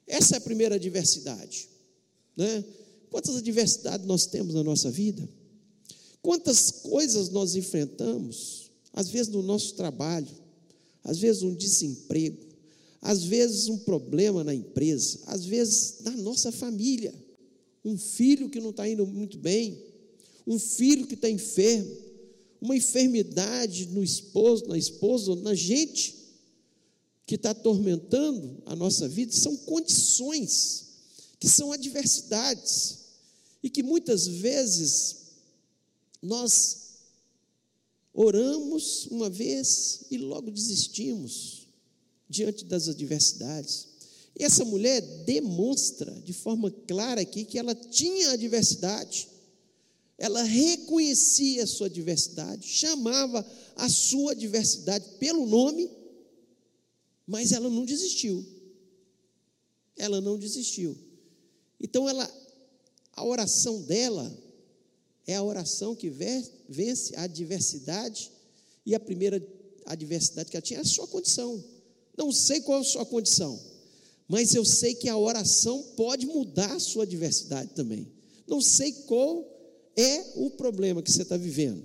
Essa 0.06 0.36
é 0.36 0.38
a 0.38 0.40
primeira 0.40 0.76
adversidade. 0.76 1.68
Né? 2.36 2.64
Quantas 3.10 3.36
adversidades 3.36 4.06
nós 4.06 4.26
temos 4.26 4.54
na 4.54 4.62
nossa 4.62 4.90
vida? 4.90 5.28
Quantas 6.22 6.70
coisas 6.70 7.30
nós 7.30 7.54
enfrentamos, 7.54 8.70
às 8.92 9.08
vezes 9.08 9.32
no 9.32 9.42
nosso 9.42 9.74
trabalho, 9.74 10.28
às 11.04 11.18
vezes 11.18 11.42
um 11.42 11.54
desemprego, 11.54 12.46
às 13.00 13.22
vezes 13.22 13.68
um 13.68 13.78
problema 13.78 14.42
na 14.42 14.54
empresa, 14.54 15.20
às 15.26 15.44
vezes 15.44 15.98
na 16.00 16.10
nossa 16.12 16.50
família 16.50 17.14
um 17.84 17.96
filho 17.96 18.50
que 18.50 18.60
não 18.60 18.70
está 18.70 18.88
indo 18.88 19.06
muito 19.06 19.38
bem, 19.38 19.78
um 20.46 20.58
filho 20.58 21.06
que 21.06 21.14
está 21.14 21.30
enfermo, 21.30 22.07
uma 22.60 22.76
enfermidade 22.76 23.86
no 23.86 24.02
esposo, 24.02 24.66
na 24.66 24.76
esposa, 24.76 25.34
na 25.36 25.54
gente 25.54 26.16
que 27.26 27.34
está 27.34 27.50
atormentando 27.50 28.62
a 28.64 28.74
nossa 28.74 29.08
vida, 29.08 29.32
são 29.32 29.56
condições, 29.58 30.86
que 31.38 31.48
são 31.48 31.72
adversidades, 31.72 32.98
e 33.62 33.68
que 33.68 33.82
muitas 33.82 34.26
vezes 34.26 35.16
nós 36.22 36.88
oramos 38.14 39.06
uma 39.06 39.28
vez 39.28 40.04
e 40.10 40.16
logo 40.16 40.50
desistimos 40.50 41.68
diante 42.28 42.64
das 42.64 42.88
adversidades. 42.88 43.88
E 44.38 44.44
essa 44.44 44.64
mulher 44.64 45.00
demonstra 45.24 46.10
de 46.24 46.32
forma 46.32 46.70
clara 46.70 47.20
aqui 47.20 47.44
que 47.44 47.58
ela 47.58 47.74
tinha 47.74 48.30
adversidade, 48.30 49.28
ela 50.18 50.42
reconhecia 50.42 51.62
a 51.62 51.66
sua 51.66 51.88
diversidade, 51.88 52.66
chamava 52.66 53.46
a 53.76 53.88
sua 53.88 54.34
diversidade 54.34 55.04
pelo 55.18 55.46
nome, 55.46 55.88
mas 57.26 57.52
ela 57.52 57.70
não 57.70 57.84
desistiu. 57.84 58.44
Ela 59.96 60.20
não 60.20 60.38
desistiu. 60.38 60.98
Então 61.80 62.08
ela 62.08 62.28
a 63.12 63.24
oração 63.24 63.82
dela 63.82 64.36
é 65.26 65.34
a 65.34 65.42
oração 65.42 65.94
que 65.94 66.10
vence 66.68 67.14
a 67.16 67.22
adversidade 67.22 68.30
e 68.84 68.94
a 68.94 69.00
primeira 69.00 69.44
adversidade 69.86 70.50
que 70.50 70.56
ela 70.56 70.62
tinha 70.62 70.80
é 70.80 70.82
a 70.82 70.84
sua 70.84 71.06
condição. 71.06 71.62
Não 72.16 72.30
sei 72.32 72.60
qual 72.60 72.78
é 72.78 72.80
a 72.80 72.84
sua 72.84 73.06
condição 73.06 73.58
mas 74.28 74.54
eu 74.54 74.64
sei 74.64 74.94
que 74.94 75.08
a 75.08 75.16
oração 75.16 75.82
pode 75.96 76.26
mudar 76.26 76.70
a 76.72 76.78
sua 76.78 77.04
adversidade 77.04 77.70
também. 77.74 78.06
Não 78.46 78.60
sei 78.60 78.92
qual 78.92 79.42
é 79.98 80.24
o 80.36 80.50
problema 80.50 81.02
que 81.02 81.10
você 81.10 81.22
está 81.22 81.36
vivendo. 81.36 81.82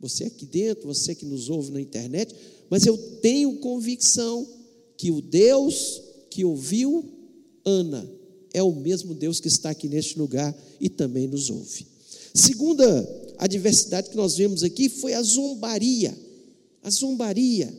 Você 0.00 0.24
aqui 0.24 0.44
dentro, 0.44 0.88
você 0.88 1.14
que 1.14 1.24
nos 1.24 1.48
ouve 1.48 1.70
na 1.70 1.80
internet, 1.80 2.34
mas 2.68 2.84
eu 2.84 2.98
tenho 3.20 3.58
convicção 3.58 4.46
que 4.96 5.10
o 5.12 5.22
Deus 5.22 6.02
que 6.30 6.44
ouviu 6.44 7.04
Ana 7.64 8.08
é 8.52 8.62
o 8.62 8.74
mesmo 8.74 9.14
Deus 9.14 9.38
que 9.38 9.48
está 9.48 9.70
aqui 9.70 9.88
neste 9.88 10.18
lugar 10.18 10.56
e 10.80 10.88
também 10.88 11.28
nos 11.28 11.48
ouve. 11.48 11.86
Segunda 12.34 13.34
adversidade 13.38 14.10
que 14.10 14.16
nós 14.16 14.36
vemos 14.36 14.64
aqui 14.64 14.88
foi 14.88 15.14
a 15.14 15.22
zombaria. 15.22 16.16
A 16.82 16.90
zombaria. 16.90 17.72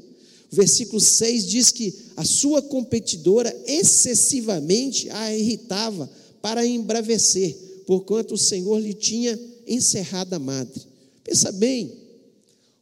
O 0.51 0.55
versículo 0.55 0.99
6 0.99 1.47
diz 1.47 1.71
que 1.71 1.93
a 2.15 2.23
sua 2.23 2.61
competidora 2.61 3.55
excessivamente 3.67 5.09
a 5.09 5.35
irritava 5.35 6.09
para 6.41 6.65
embravecer, 6.65 7.55
porquanto 7.85 8.33
o 8.33 8.37
Senhor 8.37 8.79
lhe 8.79 8.93
tinha 8.93 9.37
encerrado 9.69 10.33
a 10.33 10.39
madre. 10.39 10.81
Pensa 11.23 11.51
bem, 11.51 11.93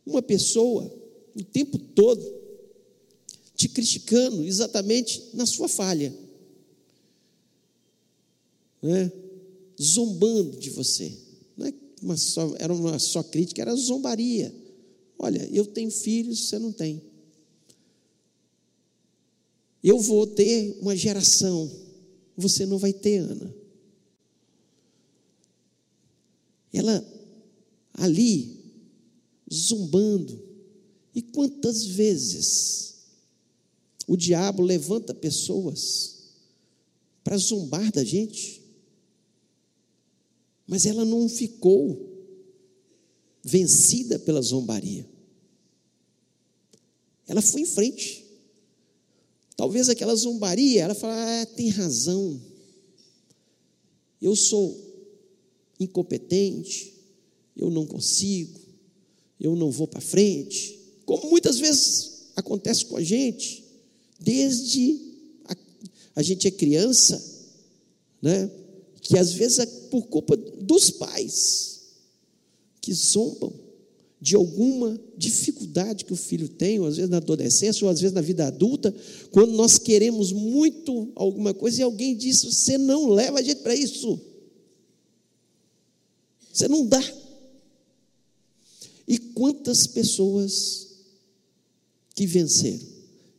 uma 0.06 0.22
pessoa 0.22 0.92
o 1.36 1.44
tempo 1.44 1.78
todo 1.78 2.36
te 3.56 3.70
criticando 3.70 4.44
exatamente 4.44 5.30
na 5.34 5.46
sua 5.46 5.68
falha, 5.68 6.14
né? 8.82 9.12
zombando 9.80 10.58
de 10.58 10.70
você. 10.70 11.12
Não 11.56 11.68
é 11.68 11.74
uma 12.02 12.18
só, 12.18 12.56
era 12.58 12.74
uma 12.74 12.98
só 12.98 13.22
crítica, 13.22 13.62
era 13.62 13.76
zombaria. 13.76 14.54
Olha, 15.20 15.48
eu 15.52 15.66
tenho 15.66 15.92
filhos, 15.92 16.48
você 16.48 16.58
não 16.58 16.72
tem 16.72 17.02
eu 19.84 20.00
vou 20.00 20.28
ter 20.28 20.78
uma 20.82 20.96
geração, 20.96 21.72
você 22.36 22.66
não 22.66 22.78
vai 22.78 22.92
ter, 22.92 23.20
Ana. 23.20 23.56
Ela 26.74 27.06
ali, 27.94 28.58
zumbando, 29.52 30.48
e 31.14 31.22
quantas 31.22 31.86
vezes 31.86 32.96
o 34.08 34.16
diabo 34.16 34.62
levanta 34.62 35.14
pessoas 35.14 36.18
para 37.24 37.38
zombar 37.38 37.92
da 37.92 38.04
gente, 38.04 38.62
mas 40.68 40.86
ela 40.86 41.04
não 41.04 41.28
ficou 41.28 42.08
vencida 43.44 44.20
pela 44.20 44.42
zombaria. 44.42 45.10
Ela 47.28 47.42
foi 47.42 47.62
em 47.62 47.66
frente. 47.66 48.26
Talvez 49.56 49.90
aquela 49.90 50.16
zombaria, 50.16 50.84
ela 50.84 50.94
fala, 50.94 51.42
ah, 51.42 51.46
tem 51.48 51.70
razão. 51.70 52.40
Eu 54.22 54.36
sou 54.36 54.87
incompetente, 55.80 56.94
eu 57.56 57.70
não 57.70 57.86
consigo, 57.86 58.60
eu 59.40 59.56
não 59.56 59.72
vou 59.72 59.88
para 59.88 60.02
frente. 60.02 60.80
Como 61.06 61.30
muitas 61.30 61.58
vezes 61.58 62.28
acontece 62.36 62.86
com 62.86 62.98
a 62.98 63.04
gente, 63.04 63.64
desde 64.20 65.00
a, 65.46 65.56
a 66.16 66.22
gente 66.22 66.48
é 66.48 66.52
criança, 66.52 67.24
né? 68.22 68.50
Que 69.02 69.18
às 69.18 69.32
vezes 69.32 69.60
é 69.60 69.66
por 69.66 70.08
culpa 70.08 70.36
dos 70.36 70.90
pais 70.90 71.82
que 72.82 72.94
zombam 72.94 73.54
de 74.20 74.36
alguma 74.36 75.00
dificuldade 75.16 76.04
que 76.04 76.14
o 76.14 76.18
filho 76.18 76.50
tem, 76.50 76.80
ou 76.80 76.88
às 76.88 76.98
vezes 76.98 77.10
na 77.10 77.18
adolescência, 77.18 77.86
ou 77.86 77.92
às 77.92 78.02
vezes 78.02 78.14
na 78.14 78.22
vida 78.22 78.48
adulta, 78.48 78.94
quando 79.32 79.52
nós 79.54 79.78
queremos 79.78 80.32
muito 80.32 81.12
alguma 81.16 81.54
coisa 81.54 81.80
e 81.80 81.84
alguém 81.84 82.16
diz: 82.16 82.44
você 82.44 82.78
não 82.78 83.10
leva 83.10 83.40
a 83.40 83.42
gente 83.42 83.62
para 83.62 83.76
isso. 83.76 84.20
Você 86.58 86.68
não 86.68 86.88
dá. 86.88 87.04
E 89.08 89.20
quantas 89.20 89.86
pessoas 89.86 90.88
que 92.16 92.26
venceram? 92.26 92.84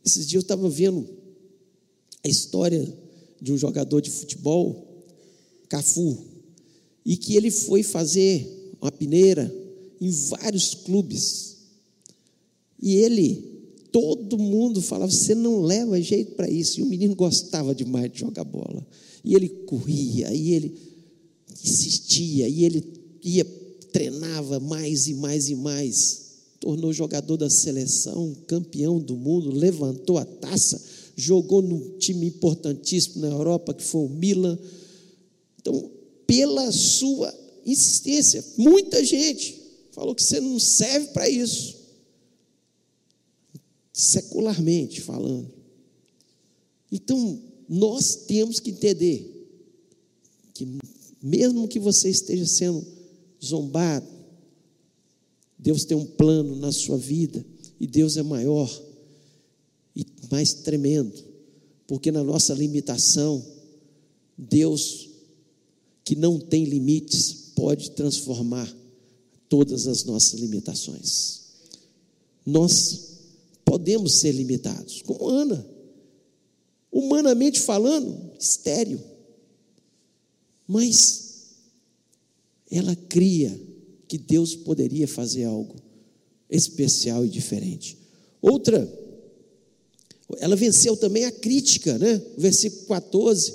Esses 0.05 0.25
dias 0.25 0.35
eu 0.35 0.45
estava 0.45 0.69
vendo 0.69 1.05
a 2.23 2.29
história 2.29 2.97
de 3.41 3.51
um 3.51 3.57
jogador 3.57 3.99
de 3.99 4.09
futebol, 4.09 5.03
Cafu, 5.67 6.17
e 7.05 7.17
que 7.17 7.35
ele 7.35 7.51
foi 7.51 7.83
fazer 7.83 8.77
uma 8.81 8.89
peneira 8.89 9.53
em 9.99 10.09
vários 10.09 10.73
clubes. 10.73 11.57
E 12.81 12.95
ele, 12.95 13.75
todo 13.91 14.37
mundo 14.37 14.81
falava: 14.81 15.11
você 15.11 15.35
não 15.35 15.59
leva 15.61 16.01
jeito 16.01 16.35
para 16.35 16.49
isso. 16.49 16.79
E 16.79 16.83
o 16.83 16.85
menino 16.85 17.15
gostava 17.15 17.75
demais 17.75 18.09
de 18.13 18.19
jogar 18.19 18.45
bola. 18.45 18.87
E 19.25 19.35
ele 19.35 19.49
corria, 19.49 20.33
e 20.33 20.53
ele 20.53 20.73
insistia, 21.61 22.47
e 22.47 22.63
ele 22.63 22.98
ia, 23.23 23.45
treinava 23.91 24.59
mais 24.59 25.07
e 25.07 25.13
mais 25.13 25.49
e 25.49 25.55
mais. 25.55 26.29
Tornou 26.59 26.91
jogador 26.91 27.37
da 27.37 27.49
seleção, 27.49 28.35
campeão 28.47 28.99
do 28.99 29.15
mundo, 29.15 29.51
levantou 29.51 30.17
a 30.17 30.25
taça, 30.25 30.81
jogou 31.15 31.61
num 31.61 31.97
time 31.97 32.27
importantíssimo 32.27 33.21
na 33.21 33.29
Europa, 33.29 33.73
que 33.73 33.83
foi 33.83 34.05
o 34.05 34.09
Milan. 34.09 34.57
Então, 35.59 35.89
pela 36.27 36.71
sua 36.71 37.33
insistência, 37.65 38.43
muita 38.57 39.03
gente 39.03 39.59
falou 39.91 40.13
que 40.13 40.23
você 40.23 40.39
não 40.39 40.59
serve 40.59 41.07
para 41.07 41.29
isso. 41.29 41.77
Secularmente 43.91 45.01
falando. 45.01 45.51
Então, 46.91 47.41
nós 47.67 48.15
temos 48.27 48.59
que 48.59 48.71
entender 48.71 49.39
que, 50.53 50.67
mesmo 51.21 51.67
que 51.67 51.79
você 51.79 52.09
esteja 52.09 52.45
sendo 52.45 52.98
zombado, 53.43 54.07
Deus 55.57 55.83
tem 55.83 55.97
um 55.97 56.05
plano 56.05 56.55
na 56.55 56.71
sua 56.71 56.97
vida 56.97 57.45
e 57.79 57.85
Deus 57.85 58.17
é 58.17 58.23
maior 58.23 58.69
e 59.95 60.05
mais 60.31 60.53
tremendo, 60.53 61.21
porque 61.87 62.11
na 62.11 62.23
nossa 62.23 62.53
limitação, 62.53 63.43
Deus, 64.37 65.09
que 66.03 66.15
não 66.15 66.39
tem 66.39 66.63
limites, 66.63 67.51
pode 67.55 67.91
transformar 67.91 68.73
todas 69.49 69.87
as 69.87 70.05
nossas 70.05 70.39
limitações. 70.39 71.39
Nós 72.45 73.09
podemos 73.65 74.13
ser 74.13 74.31
limitados, 74.31 75.01
como 75.01 75.27
Ana. 75.27 75.65
Humanamente 76.91 77.59
falando, 77.59 78.31
estéreo. 78.39 78.99
Mas 80.67 81.28
ela 82.71 82.95
cria 82.95 83.59
que 84.07 84.17
Deus 84.17 84.55
poderia 84.55 85.07
fazer 85.07 85.45
algo 85.45 85.75
especial 86.49 87.25
e 87.25 87.29
diferente. 87.29 87.97
Outra, 88.41 88.87
ela 90.37 90.55
venceu 90.55 90.95
também 90.95 91.25
a 91.25 91.31
crítica, 91.31 91.97
né? 91.97 92.21
O 92.37 92.41
versículo 92.41 92.85
14 92.87 93.53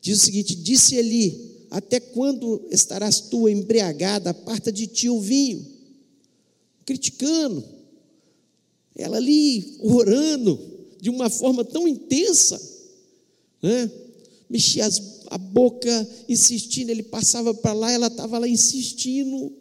diz 0.00 0.20
o 0.20 0.24
seguinte: 0.24 0.54
Disse 0.54 0.96
Eli, 0.96 1.66
até 1.70 1.98
quando 1.98 2.66
estarás 2.70 3.20
tu 3.20 3.48
embriagada? 3.48 4.30
Aparta 4.30 4.70
de 4.70 4.86
ti 4.86 5.08
o 5.08 5.20
vinho. 5.20 5.66
Criticando. 6.84 7.64
Ela 8.94 9.16
ali 9.16 9.76
orando 9.80 10.58
de 11.00 11.10
uma 11.10 11.28
forma 11.28 11.64
tão 11.64 11.86
intensa, 11.86 12.60
né? 13.62 13.90
Mexia 14.48 14.86
as, 14.86 14.98
a 15.36 15.38
boca, 15.38 16.08
insistindo. 16.28 16.90
Ele 16.90 17.02
passava 17.02 17.52
para 17.54 17.72
lá, 17.72 17.92
ela 17.92 18.08
estava 18.08 18.38
lá 18.38 18.48
insistindo, 18.48 19.52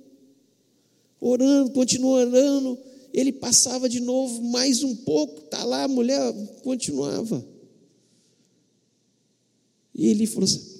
orando, 1.19 1.71
continuando 1.71 2.35
orando. 2.35 2.79
Ele 3.13 3.31
passava 3.31 3.87
de 3.87 3.99
novo, 3.99 4.41
mais 4.43 4.83
um 4.83 4.95
pouco, 4.95 5.41
tá 5.41 5.63
lá, 5.63 5.83
a 5.83 5.87
mulher 5.87 6.33
continuava. 6.63 7.45
E 9.93 10.07
ele 10.07 10.25
falou 10.25 10.45
assim: 10.45 10.75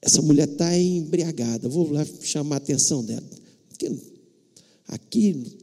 essa 0.00 0.22
mulher 0.22 0.48
está 0.48 0.76
embriagada, 0.78 1.68
vou 1.68 1.90
lá 1.90 2.06
chamar 2.22 2.56
a 2.56 2.58
atenção 2.58 3.04
dela. 3.04 3.28
Porque 3.68 3.90
aqui, 4.86 5.58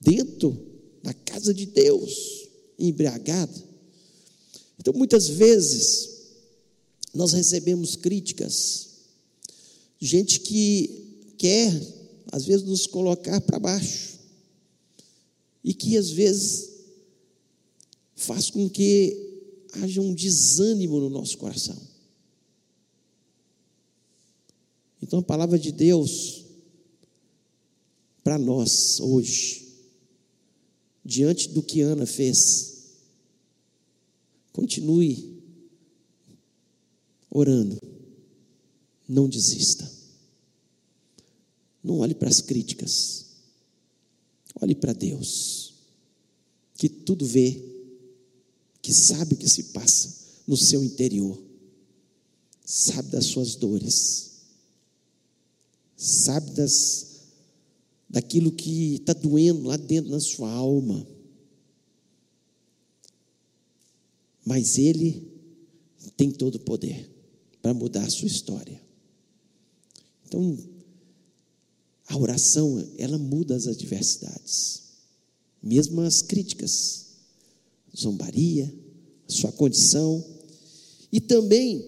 dentro 0.00 0.58
da 1.02 1.14
casa 1.14 1.54
de 1.54 1.66
Deus, 1.66 2.48
embriagada. 2.78 3.66
Então, 4.78 4.92
muitas 4.94 5.28
vezes, 5.28 6.15
nós 7.16 7.32
recebemos 7.32 7.96
críticas, 7.96 8.88
gente 9.98 10.40
que 10.40 11.32
quer, 11.38 11.72
às 12.30 12.44
vezes, 12.44 12.66
nos 12.66 12.86
colocar 12.86 13.40
para 13.40 13.58
baixo, 13.58 14.18
e 15.64 15.74
que, 15.74 15.96
às 15.96 16.10
vezes, 16.10 16.70
faz 18.14 18.50
com 18.50 18.68
que 18.68 19.16
haja 19.72 20.00
um 20.00 20.14
desânimo 20.14 21.00
no 21.00 21.10
nosso 21.10 21.36
coração. 21.38 21.76
Então 25.02 25.18
a 25.18 25.22
palavra 25.22 25.58
de 25.58 25.70
Deus 25.70 26.44
para 28.24 28.38
nós 28.38 28.98
hoje, 29.00 29.68
diante 31.04 31.50
do 31.50 31.62
que 31.62 31.80
Ana 31.80 32.06
fez, 32.06 32.76
continue 34.52 35.35
orando, 37.36 37.78
não 39.06 39.28
desista. 39.28 39.90
Não 41.82 41.98
olhe 41.98 42.14
para 42.14 42.28
as 42.28 42.40
críticas, 42.40 43.26
olhe 44.60 44.74
para 44.74 44.92
Deus, 44.92 45.74
que 46.76 46.88
tudo 46.88 47.24
vê, 47.24 47.62
que 48.82 48.92
sabe 48.92 49.34
o 49.34 49.36
que 49.36 49.48
se 49.48 49.64
passa 49.64 50.16
no 50.46 50.56
seu 50.56 50.82
interior, 50.82 51.40
sabe 52.64 53.10
das 53.10 53.26
suas 53.26 53.54
dores. 53.54 54.24
Sabe 55.98 56.50
das, 56.50 57.22
daquilo 58.06 58.52
que 58.52 58.96
está 58.96 59.14
doendo 59.14 59.62
lá 59.62 59.78
dentro 59.78 60.10
na 60.10 60.20
sua 60.20 60.50
alma. 60.50 61.06
Mas 64.44 64.76
Ele 64.76 65.26
tem 66.18 66.30
todo 66.30 66.56
o 66.56 66.60
poder 66.60 67.15
para 67.66 67.74
mudar 67.74 68.04
a 68.04 68.10
sua 68.10 68.28
história. 68.28 68.80
Então, 70.24 70.56
a 72.06 72.16
oração, 72.16 72.80
ela 72.96 73.18
muda 73.18 73.56
as 73.56 73.66
adversidades, 73.66 74.82
mesmo 75.60 76.00
as 76.02 76.22
críticas, 76.22 77.06
zombaria, 77.96 78.72
sua 79.26 79.50
condição, 79.50 80.24
e 81.10 81.20
também 81.20 81.84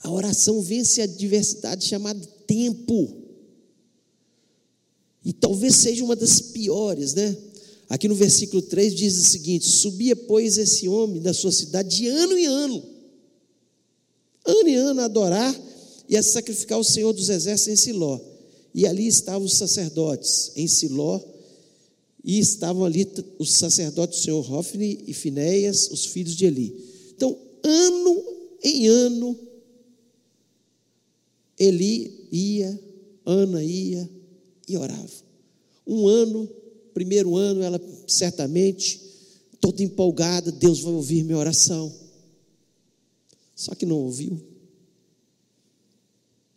a 0.00 0.10
oração 0.10 0.62
vence 0.62 1.02
a 1.02 1.04
adversidade 1.04 1.84
chamada 1.84 2.26
tempo. 2.46 3.14
E 5.22 5.34
talvez 5.34 5.76
seja 5.76 6.02
uma 6.02 6.16
das 6.16 6.40
piores, 6.40 7.12
né? 7.12 7.36
Aqui 7.90 8.08
no 8.08 8.14
versículo 8.14 8.62
3 8.62 8.94
diz 8.94 9.18
o 9.18 9.28
seguinte: 9.28 9.68
Subia, 9.68 10.16
pois, 10.16 10.56
esse 10.56 10.88
homem 10.88 11.20
da 11.20 11.34
sua 11.34 11.52
cidade 11.52 11.94
de 11.94 12.06
ano 12.06 12.38
em 12.38 12.46
ano, 12.46 12.91
ano 14.44 14.68
em 14.68 14.76
ano 14.76 15.00
a 15.00 15.04
adorar 15.04 15.60
e 16.08 16.16
a 16.16 16.22
sacrificar 16.22 16.78
o 16.78 16.84
Senhor 16.84 17.12
dos 17.12 17.28
Exércitos 17.28 17.72
em 17.72 17.76
Siló. 17.76 18.20
E 18.74 18.86
ali 18.86 19.06
estavam 19.06 19.44
os 19.44 19.54
sacerdotes 19.54 20.52
em 20.56 20.66
Siló, 20.66 21.20
e 22.24 22.38
estavam 22.38 22.84
ali 22.84 23.06
os 23.38 23.52
sacerdotes 23.52 24.20
do 24.20 24.24
Senhor 24.24 24.52
Hofni 24.52 25.04
e 25.06 25.12
Finéias, 25.12 25.90
os 25.90 26.06
filhos 26.06 26.36
de 26.36 26.46
Eli. 26.46 26.74
Então, 27.14 27.36
ano 27.64 28.24
em 28.62 28.86
ano, 28.86 29.38
Eli 31.58 32.28
ia, 32.30 32.80
Ana 33.26 33.62
ia 33.62 34.08
e 34.68 34.76
orava. 34.76 35.10
Um 35.86 36.06
ano, 36.06 36.48
primeiro 36.94 37.36
ano, 37.36 37.62
ela 37.62 37.80
certamente, 38.06 39.00
toda 39.60 39.82
empolgada, 39.82 40.52
Deus 40.52 40.80
vai 40.80 40.92
ouvir 40.92 41.24
minha 41.24 41.38
oração. 41.38 41.92
Só 43.62 43.76
que 43.76 43.86
não 43.86 43.96
ouviu. 43.96 44.42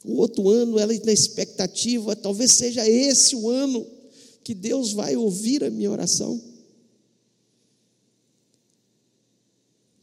O 0.03 0.15
outro 0.15 0.49
ano, 0.49 0.79
ela 0.79 0.91
na 1.03 1.13
expectativa, 1.13 2.15
talvez 2.15 2.53
seja 2.53 2.89
esse 2.89 3.35
o 3.35 3.47
ano 3.47 3.85
que 4.43 4.55
Deus 4.55 4.91
vai 4.91 5.15
ouvir 5.15 5.63
a 5.63 5.69
minha 5.69 5.91
oração. 5.91 6.41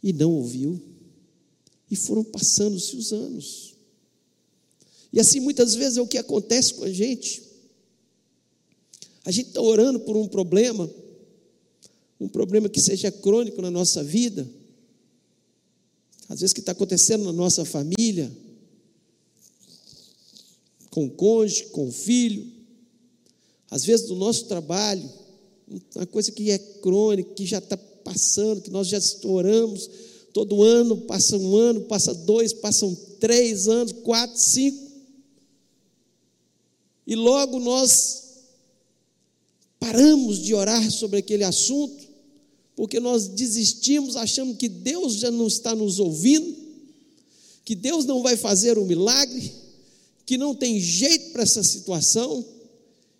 E 0.00 0.12
não 0.12 0.30
ouviu. 0.30 0.80
E 1.90 1.96
foram 1.96 2.22
passando-se 2.22 2.94
os 2.94 3.12
anos. 3.12 3.74
E 5.12 5.18
assim 5.18 5.40
muitas 5.40 5.74
vezes 5.74 5.96
é 5.96 6.00
o 6.00 6.06
que 6.06 6.18
acontece 6.18 6.74
com 6.74 6.84
a 6.84 6.92
gente. 6.92 7.42
A 9.24 9.32
gente 9.32 9.48
está 9.48 9.60
orando 9.60 9.98
por 9.98 10.16
um 10.16 10.28
problema, 10.28 10.88
um 12.20 12.28
problema 12.28 12.68
que 12.68 12.80
seja 12.80 13.10
crônico 13.10 13.60
na 13.60 13.72
nossa 13.72 14.04
vida, 14.04 14.48
às 16.32 16.40
vezes 16.40 16.54
que 16.54 16.60
está 16.60 16.72
acontecendo 16.72 17.24
na 17.24 17.32
nossa 17.32 17.62
família, 17.62 18.32
com 20.88 21.04
o 21.04 21.10
cônjuge, 21.10 21.66
com 21.66 21.88
o 21.88 21.92
filho, 21.92 22.50
às 23.70 23.84
vezes 23.84 24.06
do 24.06 24.14
nosso 24.14 24.46
trabalho, 24.46 25.06
uma 25.94 26.06
coisa 26.06 26.32
que 26.32 26.50
é 26.50 26.58
crônica, 26.58 27.34
que 27.34 27.44
já 27.44 27.58
está 27.58 27.76
passando, 27.76 28.62
que 28.62 28.70
nós 28.70 28.88
já 28.88 28.98
oramos, 29.24 29.90
todo 30.32 30.62
ano, 30.62 31.02
passa 31.02 31.36
um 31.36 31.54
ano, 31.54 31.82
passa 31.82 32.14
dois, 32.14 32.54
passam 32.54 32.94
três 33.20 33.68
anos, 33.68 33.92
quatro, 33.92 34.40
cinco, 34.40 34.90
e 37.06 37.14
logo 37.14 37.58
nós 37.58 38.22
paramos 39.78 40.38
de 40.38 40.54
orar 40.54 40.90
sobre 40.90 41.18
aquele 41.18 41.44
assunto, 41.44 42.01
porque 42.74 42.98
nós 42.98 43.28
desistimos, 43.28 44.16
achamos 44.16 44.56
que 44.56 44.68
Deus 44.68 45.14
já 45.14 45.30
não 45.30 45.46
está 45.46 45.74
nos 45.74 45.98
ouvindo, 45.98 46.56
que 47.64 47.74
Deus 47.74 48.04
não 48.04 48.22
vai 48.22 48.36
fazer 48.36 48.78
o 48.78 48.82
um 48.82 48.86
milagre, 48.86 49.52
que 50.24 50.38
não 50.38 50.54
tem 50.54 50.80
jeito 50.80 51.32
para 51.32 51.42
essa 51.42 51.62
situação, 51.62 52.44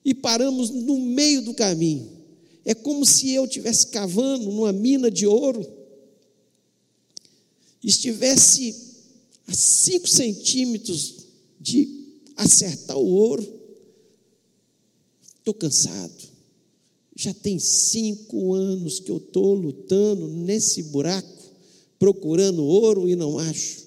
e 0.04 0.14
paramos 0.14 0.70
no 0.70 0.98
meio 0.98 1.42
do 1.42 1.54
caminho. 1.54 2.10
É 2.64 2.74
como 2.74 3.04
se 3.04 3.30
eu 3.30 3.44
estivesse 3.44 3.88
cavando 3.88 4.46
numa 4.46 4.72
mina 4.72 5.10
de 5.10 5.26
ouro, 5.26 5.64
estivesse 7.82 8.74
a 9.46 9.54
cinco 9.54 10.08
centímetros 10.08 11.16
de 11.60 12.06
acertar 12.36 12.96
o 12.96 13.06
ouro, 13.06 13.60
estou 15.38 15.54
cansado. 15.54 16.31
Já 17.22 17.32
tem 17.32 17.56
cinco 17.56 18.52
anos 18.52 18.98
que 18.98 19.08
eu 19.08 19.18
estou 19.18 19.54
lutando 19.54 20.26
nesse 20.26 20.82
buraco, 20.82 21.40
procurando 21.96 22.64
ouro 22.64 23.08
e 23.08 23.14
não 23.14 23.38
acho. 23.38 23.86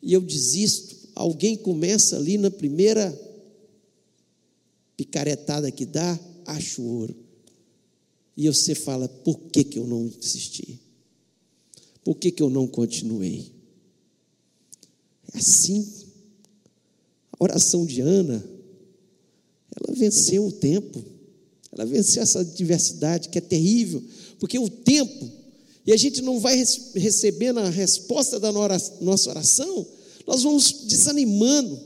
E 0.00 0.12
eu 0.12 0.20
desisto. 0.20 0.94
Alguém 1.16 1.56
começa 1.56 2.14
ali 2.14 2.38
na 2.38 2.52
primeira 2.52 3.12
picaretada 4.96 5.68
que 5.72 5.84
dá, 5.84 6.16
acho 6.46 6.80
ouro. 6.80 7.16
E 8.36 8.46
você 8.46 8.72
fala: 8.72 9.08
por 9.08 9.36
que, 9.50 9.64
que 9.64 9.80
eu 9.80 9.86
não 9.88 10.06
desisti? 10.06 10.78
Por 12.04 12.14
que, 12.14 12.30
que 12.30 12.42
eu 12.42 12.50
não 12.50 12.68
continuei? 12.68 13.50
É 15.32 15.38
assim. 15.38 15.84
A 17.32 17.42
oração 17.42 17.84
de 17.84 18.00
Ana 18.00 18.48
ela 19.74 19.92
venceu 19.96 20.46
o 20.46 20.52
tempo, 20.52 21.13
ela 21.74 21.84
venceu 21.84 22.22
essa 22.22 22.40
adversidade 22.40 23.28
que 23.28 23.38
é 23.38 23.40
terrível, 23.40 24.02
porque 24.38 24.58
o 24.58 24.70
tempo, 24.70 25.30
e 25.84 25.92
a 25.92 25.96
gente 25.96 26.22
não 26.22 26.38
vai 26.38 26.56
recebendo 26.94 27.58
a 27.58 27.68
resposta 27.68 28.38
da 28.38 28.52
nossa 28.52 29.30
oração, 29.30 29.86
nós 30.26 30.42
vamos 30.42 30.84
desanimando, 30.86 31.78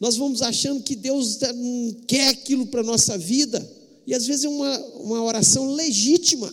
nós 0.00 0.16
vamos 0.16 0.40
achando 0.40 0.82
que 0.82 0.96
Deus 0.96 1.38
não 1.40 1.96
quer 2.06 2.28
aquilo 2.28 2.66
para 2.66 2.80
a 2.80 2.84
nossa 2.84 3.18
vida, 3.18 3.76
e 4.06 4.14
às 4.14 4.26
vezes 4.26 4.44
é 4.44 4.48
uma, 4.48 4.78
uma 4.96 5.22
oração 5.22 5.74
legítima. 5.74 6.52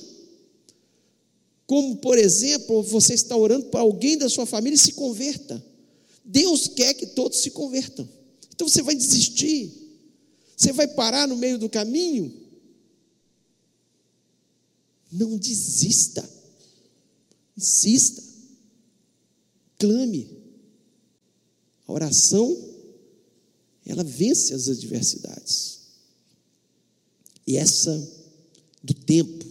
Como, 1.65 1.95
por 1.97 2.17
exemplo, 2.17 2.83
você 2.83 3.13
está 3.13 3.37
orando 3.37 3.67
para 3.67 3.79
alguém 3.79 4.17
da 4.17 4.27
sua 4.27 4.45
família 4.45 4.75
e 4.75 4.79
se 4.79 4.93
converta. 4.93 5.63
Deus 6.25 6.67
quer 6.67 6.93
que 6.93 7.05
todos 7.07 7.39
se 7.39 7.51
convertam. 7.51 8.07
Então 8.53 8.67
você 8.67 8.81
vai 8.81 8.95
desistir. 8.95 9.71
Você 10.57 10.73
vai 10.73 10.87
parar 10.87 11.27
no 11.27 11.37
meio 11.37 11.57
do 11.57 11.69
caminho? 11.69 12.42
Não 15.13 15.37
desista. 15.37 16.27
Insista. 17.55 18.23
Clame. 19.77 20.27
A 21.87 21.93
oração, 21.93 22.57
ela 23.85 24.03
vence 24.03 24.53
as 24.53 24.67
adversidades. 24.67 25.81
E 27.45 27.57
essa 27.57 28.11
do 28.81 28.93
tempo 28.93 29.45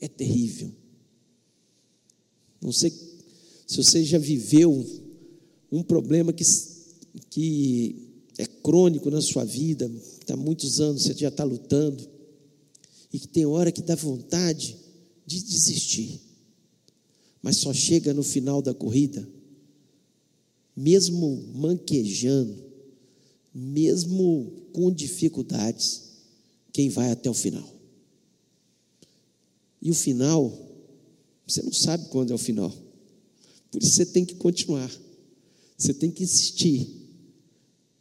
é 0.00 0.08
terrível. 0.08 0.72
Não 2.62 2.72
sei 2.72 2.90
se 3.66 3.76
você 3.76 4.02
já 4.04 4.18
viveu 4.18 4.86
um 5.70 5.82
problema 5.82 6.32
que, 6.32 6.44
que 7.28 8.08
é 8.38 8.46
crônico 8.46 9.10
na 9.10 9.20
sua 9.20 9.44
vida, 9.44 9.90
há 10.30 10.36
muitos 10.36 10.80
anos 10.80 11.02
você 11.02 11.14
já 11.14 11.28
está 11.28 11.44
lutando, 11.44 12.08
e 13.12 13.18
que 13.18 13.28
tem 13.28 13.44
hora 13.44 13.70
que 13.70 13.82
dá 13.82 13.94
vontade 13.94 14.83
de 15.26 15.42
desistir, 15.42 16.20
mas 17.42 17.56
só 17.56 17.72
chega 17.72 18.12
no 18.12 18.22
final 18.22 18.60
da 18.60 18.74
corrida, 18.74 19.26
mesmo 20.76 21.36
manquejando, 21.54 22.62
mesmo 23.54 24.52
com 24.72 24.92
dificuldades, 24.92 26.02
quem 26.72 26.88
vai 26.88 27.10
até 27.10 27.30
o 27.30 27.34
final. 27.34 27.72
E 29.80 29.90
o 29.90 29.94
final, 29.94 30.52
você 31.46 31.62
não 31.62 31.72
sabe 31.72 32.08
quando 32.08 32.32
é 32.32 32.34
o 32.34 32.38
final. 32.38 32.72
Por 33.70 33.82
isso 33.82 33.92
você 33.92 34.06
tem 34.06 34.24
que 34.24 34.34
continuar. 34.34 34.90
Você 35.76 35.92
tem 35.92 36.10
que 36.10 36.24
insistir 36.24 36.88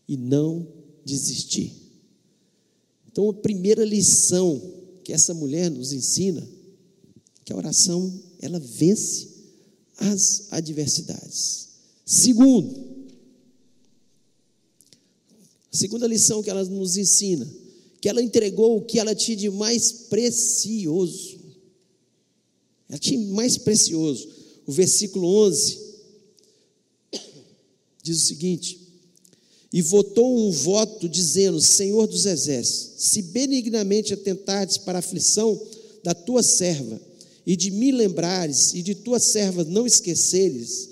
e 0.08 0.16
não 0.16 0.68
desistir. 1.06 1.74
Então, 3.12 3.30
a 3.30 3.34
primeira 3.34 3.84
lição 3.84 4.62
que 5.04 5.12
essa 5.12 5.34
mulher 5.34 5.70
nos 5.70 5.92
ensina, 5.92 6.48
que 7.44 7.52
a 7.52 7.56
oração, 7.56 8.22
ela 8.42 8.60
vence 8.60 9.30
as 9.98 10.48
adversidades. 10.52 11.70
Segundo, 12.06 12.94
a 15.72 15.76
segunda 15.76 16.08
lição 16.08 16.44
que 16.44 16.50
ela 16.50 16.64
nos 16.66 16.98
ensina, 16.98 17.48
que 18.00 18.10
ela 18.10 18.22
entregou 18.22 18.78
o 18.78 18.82
que 18.82 19.00
ela 19.00 19.16
tinha 19.16 19.38
de 19.38 19.50
mais 19.50 19.92
precioso. 19.92 21.40
Ela 22.90 23.00
tinha 23.00 23.20
mais 23.34 23.58
precioso. 23.58 24.28
O 24.66 24.72
versículo 24.72 25.28
11 25.28 25.80
diz 28.04 28.18
o 28.24 28.26
seguinte: 28.26 28.84
e 29.74 29.82
votou 29.82 30.48
um 30.48 30.52
voto 30.52 31.10
dizendo: 31.10 31.60
Senhor 31.60 32.06
dos 32.06 32.28
exércitos, 32.28 33.04
se 33.04 33.24
benignamente 33.24 34.14
atentardes 34.14 34.78
para 34.78 34.98
a 34.98 35.02
aflição 35.02 35.60
da 36.04 36.14
tua 36.14 36.44
serva, 36.44 37.02
e 37.46 37.56
de 37.56 37.72
me 37.72 37.92
lembrares, 37.92 38.74
e 38.74 38.82
de 38.82 38.96
tua 38.96 39.20
serva 39.20 39.64
não 39.64 39.86
esqueceres, 39.86 40.90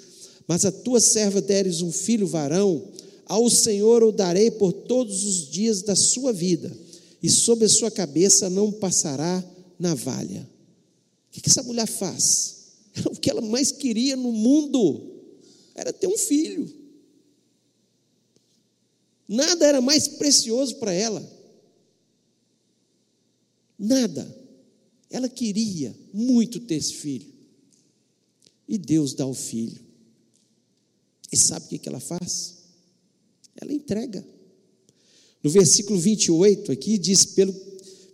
mas 0.48 0.66
a 0.66 0.72
tua 0.72 1.00
serva 1.00 1.42
deres 1.42 1.82
um 1.82 1.92
filho 1.92 2.28
varão, 2.28 2.90
ao 3.26 3.50
Senhor 3.50 4.04
o 4.04 4.12
darei 4.12 4.52
por 4.52 4.74
todos 4.74 5.24
os 5.24 5.50
dias 5.50 5.82
da 5.82 5.96
sua 5.96 6.34
vida, 6.34 6.72
e 7.24 7.30
sobre 7.30 7.66
a 7.66 7.70
sua 7.70 7.90
cabeça 7.90 8.50
não 8.50 8.72
passará 8.72 9.44
navalha. 9.80 10.48
O 11.30 11.42
que 11.42 11.50
essa 11.50 11.64
mulher 11.64 11.88
faz? 11.88 12.60
O 13.06 13.16
que 13.16 13.30
ela 13.30 13.42
mais 13.42 13.72
queria 13.72 14.18
no 14.18 14.34
mundo 14.34 15.12
era 15.74 15.94
ter 15.94 16.08
um 16.08 16.18
filho. 16.18 16.70
Nada 19.26 19.66
era 19.66 19.80
mais 19.80 20.10
precioso 20.10 20.76
para 20.76 20.92
ela. 20.92 21.26
Nada. 23.80 24.41
Ela 25.12 25.28
queria 25.28 25.96
muito 26.14 26.60
ter 26.62 26.76
esse 26.76 26.94
filho. 26.94 27.28
E 28.68 28.78
Deus 28.78 29.14
dá 29.14 29.28
o 29.28 29.34
filho. 29.34 29.82
E 31.32 31.38
sabe 31.38 31.76
o 31.76 31.80
que 31.80 31.88
ela 31.88 32.00
faz? 32.00 32.60
Ela 33.56 33.74
entrega. 33.74 34.26
No 35.44 35.50
versículo 35.50 36.00
28 36.00 36.72
aqui 36.72 36.98
diz: 36.98 37.26
pelo, 37.26 37.54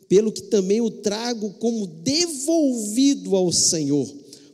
pelo 0.10 0.32
que 0.32 0.42
também 0.44 0.82
o 0.82 0.90
trago 0.90 1.54
como 1.54 1.86
devolvido 1.86 3.36
ao 3.36 3.52
Senhor, 3.52 4.08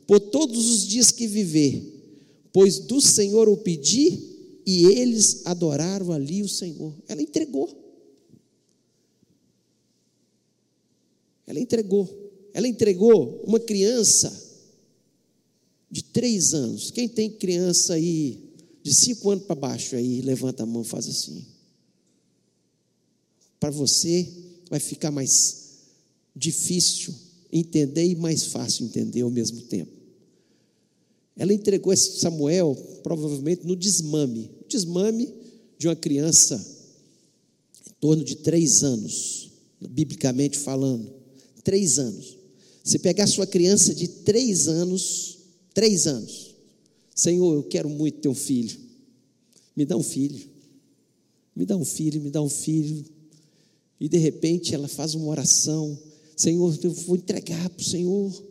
por 0.06 0.20
todos 0.20 0.70
os 0.70 0.86
dias 0.86 1.10
que 1.10 1.26
viver, 1.26 1.82
pois 2.52 2.78
do 2.80 3.00
Senhor 3.00 3.48
o 3.48 3.56
pedi 3.56 4.34
e 4.66 4.86
eles 4.86 5.46
adoraram 5.46 6.12
ali 6.12 6.42
o 6.42 6.48
Senhor. 6.48 6.94
Ela 7.08 7.22
entregou. 7.22 7.70
Ela 11.46 11.60
entregou. 11.60 12.23
Ela 12.54 12.66
entregou 12.66 13.42
uma 13.44 13.60
criança 13.60 14.32
de 15.90 16.02
três 16.02 16.54
anos. 16.54 16.90
Quem 16.90 17.06
tem 17.06 17.30
criança 17.30 17.94
aí 17.94 18.54
de 18.82 18.94
cinco 18.94 19.30
anos 19.30 19.44
para 19.44 19.54
baixo 19.54 19.96
aí, 19.96 20.22
levanta 20.22 20.62
a 20.62 20.66
mão, 20.66 20.84
faz 20.84 21.06
assim. 21.06 21.44
Para 23.60 23.70
você 23.70 24.26
vai 24.70 24.80
ficar 24.80 25.10
mais 25.10 25.64
difícil 26.34 27.14
entender 27.52 28.06
e 28.06 28.14
mais 28.14 28.44
fácil 28.44 28.86
entender 28.86 29.22
ao 29.22 29.30
mesmo 29.30 29.60
tempo. 29.62 29.92
ela 31.36 31.52
entregou 31.52 31.96
Samuel 31.96 32.74
provavelmente 33.02 33.66
no 33.66 33.76
desmame 33.76 34.50
desmame 34.68 35.32
de 35.78 35.86
uma 35.86 35.96
criança 35.96 36.56
em 37.86 37.92
torno 38.00 38.24
de 38.24 38.36
três 38.36 38.82
anos, 38.82 39.50
biblicamente 39.80 40.58
falando, 40.58 41.12
três 41.62 41.98
anos. 41.98 42.33
Se 42.84 42.98
pegar 42.98 43.26
sua 43.26 43.46
criança 43.46 43.94
de 43.94 44.06
três 44.06 44.68
anos, 44.68 45.38
três 45.72 46.06
anos, 46.06 46.54
Senhor, 47.14 47.54
eu 47.54 47.62
quero 47.62 47.88
muito 47.88 48.20
ter 48.20 48.28
um 48.28 48.34
filho, 48.34 48.78
me 49.74 49.86
dá 49.86 49.96
um 49.96 50.02
filho, 50.02 50.46
me 51.56 51.64
dá 51.64 51.76
um 51.76 51.84
filho, 51.84 52.20
me 52.20 52.30
dá 52.30 52.42
um 52.42 52.48
filho, 52.48 53.04
e 53.98 54.08
de 54.08 54.18
repente 54.18 54.74
ela 54.74 54.86
faz 54.86 55.14
uma 55.14 55.28
oração, 55.28 55.98
Senhor, 56.36 56.78
eu 56.82 56.92
vou 56.92 57.16
entregar 57.16 57.70
para 57.70 57.80
o 57.80 57.84
Senhor. 57.84 58.44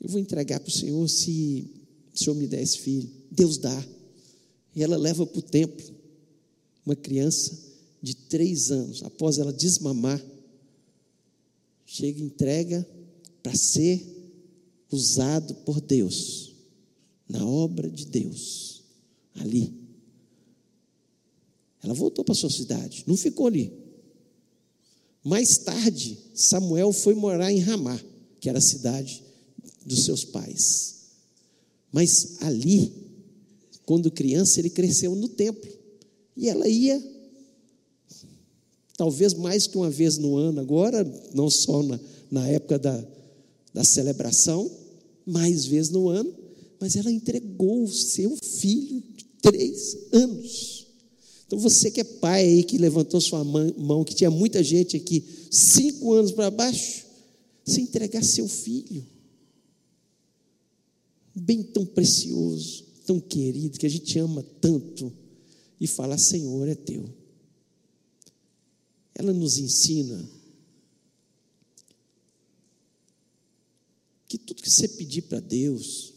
Eu 0.00 0.08
vou 0.08 0.18
entregar 0.18 0.58
para 0.60 0.68
o 0.68 0.72
Senhor 0.72 1.06
se 1.08 1.70
o 2.14 2.18
Senhor 2.18 2.34
me 2.34 2.46
der 2.46 2.62
esse 2.62 2.78
filho. 2.78 3.08
Deus 3.30 3.58
dá. 3.58 3.86
E 4.74 4.82
ela 4.82 4.96
leva 4.96 5.26
para 5.26 5.38
o 5.38 5.42
templo 5.42 5.94
uma 6.86 6.96
criança 6.96 7.56
de 8.02 8.16
três 8.16 8.70
anos, 8.70 9.02
após 9.02 9.38
ela 9.38 9.52
desmamar, 9.52 10.20
chega 11.92 12.20
e 12.20 12.24
entrega 12.24 12.88
para 13.42 13.52
ser 13.52 14.00
usado 14.92 15.54
por 15.66 15.80
Deus, 15.80 16.54
na 17.28 17.44
obra 17.44 17.90
de 17.90 18.06
Deus, 18.06 18.84
ali. 19.34 19.74
Ela 21.82 21.92
voltou 21.92 22.24
para 22.24 22.34
sua 22.34 22.48
cidade, 22.48 23.02
não 23.08 23.16
ficou 23.16 23.48
ali. 23.48 23.72
Mais 25.24 25.58
tarde, 25.58 26.16
Samuel 26.32 26.92
foi 26.92 27.16
morar 27.16 27.50
em 27.50 27.58
Ramá, 27.58 28.00
que 28.38 28.48
era 28.48 28.58
a 28.58 28.62
cidade 28.62 29.24
dos 29.84 30.04
seus 30.04 30.24
pais. 30.24 30.94
Mas 31.90 32.36
ali, 32.40 32.92
quando 33.84 34.12
criança, 34.12 34.60
ele 34.60 34.70
cresceu 34.70 35.16
no 35.16 35.28
templo. 35.28 35.68
E 36.36 36.48
ela 36.48 36.68
ia, 36.68 37.02
talvez 39.00 39.32
mais 39.32 39.66
que 39.66 39.78
uma 39.78 39.88
vez 39.88 40.18
no 40.18 40.36
ano, 40.36 40.60
agora, 40.60 41.02
não 41.32 41.48
só 41.48 41.82
na, 41.82 41.98
na 42.30 42.46
época 42.46 42.78
da, 42.78 43.02
da 43.72 43.82
celebração, 43.82 44.70
mais 45.24 45.64
vezes 45.64 45.90
no 45.90 46.10
ano, 46.10 46.30
mas 46.78 46.96
ela 46.96 47.10
entregou 47.10 47.84
o 47.84 47.88
seu 47.88 48.36
filho 48.36 49.02
de 49.16 49.24
três 49.40 49.96
anos. 50.12 50.86
Então 51.46 51.58
você 51.58 51.90
que 51.90 52.02
é 52.02 52.04
pai 52.04 52.44
aí, 52.44 52.62
que 52.62 52.76
levantou 52.76 53.22
sua 53.22 53.42
mão, 53.42 54.04
que 54.04 54.14
tinha 54.14 54.30
muita 54.30 54.62
gente 54.62 54.98
aqui, 54.98 55.24
cinco 55.50 56.12
anos 56.12 56.32
para 56.32 56.50
baixo, 56.50 57.06
se 57.64 57.80
entregar 57.80 58.22
seu 58.22 58.46
filho 58.46 59.02
bem 61.34 61.62
tão 61.62 61.86
precioso, 61.86 62.84
tão 63.06 63.18
querido, 63.18 63.78
que 63.78 63.86
a 63.86 63.90
gente 63.90 64.18
ama 64.18 64.44
tanto, 64.60 65.10
e 65.80 65.86
falar: 65.86 66.18
Senhor, 66.18 66.68
é 66.68 66.74
teu. 66.74 67.19
Ela 69.14 69.32
nos 69.32 69.58
ensina 69.58 70.28
que 74.26 74.38
tudo 74.38 74.62
que 74.62 74.70
você 74.70 74.88
pedir 74.88 75.22
para 75.22 75.40
Deus, 75.40 76.14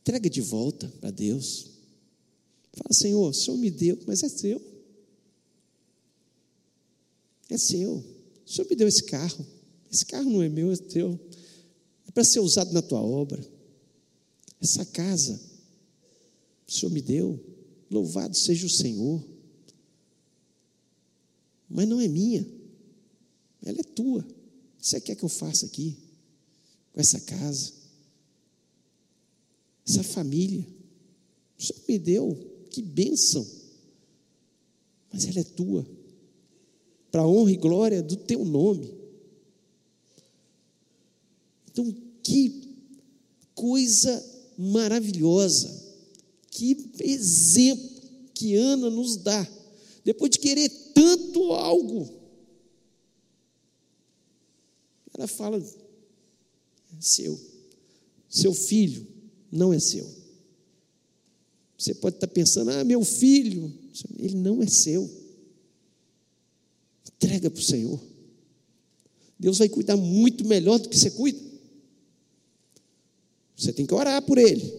entrega 0.00 0.28
de 0.28 0.40
volta 0.40 0.88
para 1.00 1.10
Deus. 1.10 1.70
Fala, 2.72 2.92
Senhor, 2.92 3.30
o 3.30 3.34
Senhor 3.34 3.56
me 3.56 3.70
deu, 3.70 3.98
mas 4.06 4.22
é 4.22 4.28
seu. 4.28 4.60
É 7.48 7.56
seu. 7.56 8.04
O 8.44 8.50
Senhor 8.50 8.68
me 8.68 8.76
deu 8.76 8.88
esse 8.88 9.04
carro. 9.04 9.46
Esse 9.90 10.04
carro 10.04 10.28
não 10.28 10.42
é 10.42 10.48
meu, 10.48 10.72
é 10.72 10.76
teu 10.76 11.18
para 12.16 12.24
ser 12.24 12.40
usado 12.40 12.72
na 12.72 12.80
tua 12.80 13.02
obra. 13.02 13.46
Essa 14.58 14.86
casa, 14.86 15.38
o 16.66 16.72
Senhor 16.72 16.90
me 16.90 17.02
deu, 17.02 17.38
louvado 17.90 18.34
seja 18.34 18.64
o 18.64 18.70
Senhor. 18.70 19.22
Mas 21.68 21.88
não 21.88 22.00
é 22.00 22.08
minha, 22.08 22.46
ela 23.62 23.80
é 23.80 23.82
tua. 23.82 24.20
O 24.20 24.80
que 24.80 24.86
você 24.86 25.00
quer 25.00 25.16
que 25.16 25.24
eu 25.24 25.28
faça 25.28 25.66
aqui, 25.66 25.96
com 26.92 27.00
essa 27.00 27.20
casa, 27.20 27.72
essa 29.86 30.02
família? 30.02 30.64
O 31.58 31.62
Senhor 31.62 31.82
me 31.88 31.98
deu, 31.98 32.66
que 32.70 32.82
bênção, 32.82 33.46
mas 35.12 35.24
ela 35.24 35.40
é 35.40 35.44
tua, 35.44 35.86
para 37.10 37.22
a 37.22 37.28
honra 37.28 37.52
e 37.52 37.56
glória 37.56 38.02
do 38.02 38.16
teu 38.16 38.44
nome. 38.44 38.94
Então, 41.70 41.94
que 42.22 42.74
coisa 43.54 44.24
maravilhosa, 44.56 45.70
que 46.50 46.90
exemplo 47.00 47.96
que 48.34 48.54
Ana 48.54 48.90
nos 48.90 49.16
dá. 49.16 49.46
Depois 50.04 50.30
de 50.30 50.38
querer 50.38 50.70
tanto 50.96 51.52
algo, 51.52 52.08
ela 55.12 55.26
fala: 55.26 55.58
é 55.58 57.00
seu, 57.00 57.38
seu 58.30 58.54
filho 58.54 59.06
não 59.52 59.74
é 59.74 59.78
seu. 59.78 60.10
Você 61.76 61.94
pode 61.94 62.16
estar 62.16 62.28
pensando, 62.28 62.70
ah, 62.70 62.82
meu 62.82 63.04
filho, 63.04 63.70
ele 64.18 64.36
não 64.36 64.62
é 64.62 64.66
seu. 64.66 65.10
Entrega 67.06 67.50
para 67.50 67.60
o 67.60 67.62
Senhor. 67.62 68.00
Deus 69.38 69.58
vai 69.58 69.68
cuidar 69.68 69.98
muito 69.98 70.46
melhor 70.46 70.78
do 70.78 70.88
que 70.88 70.96
você 70.96 71.10
cuida. 71.10 71.38
Você 73.54 73.74
tem 73.74 73.84
que 73.84 73.92
orar 73.92 74.22
por 74.22 74.38
ele. 74.38 74.72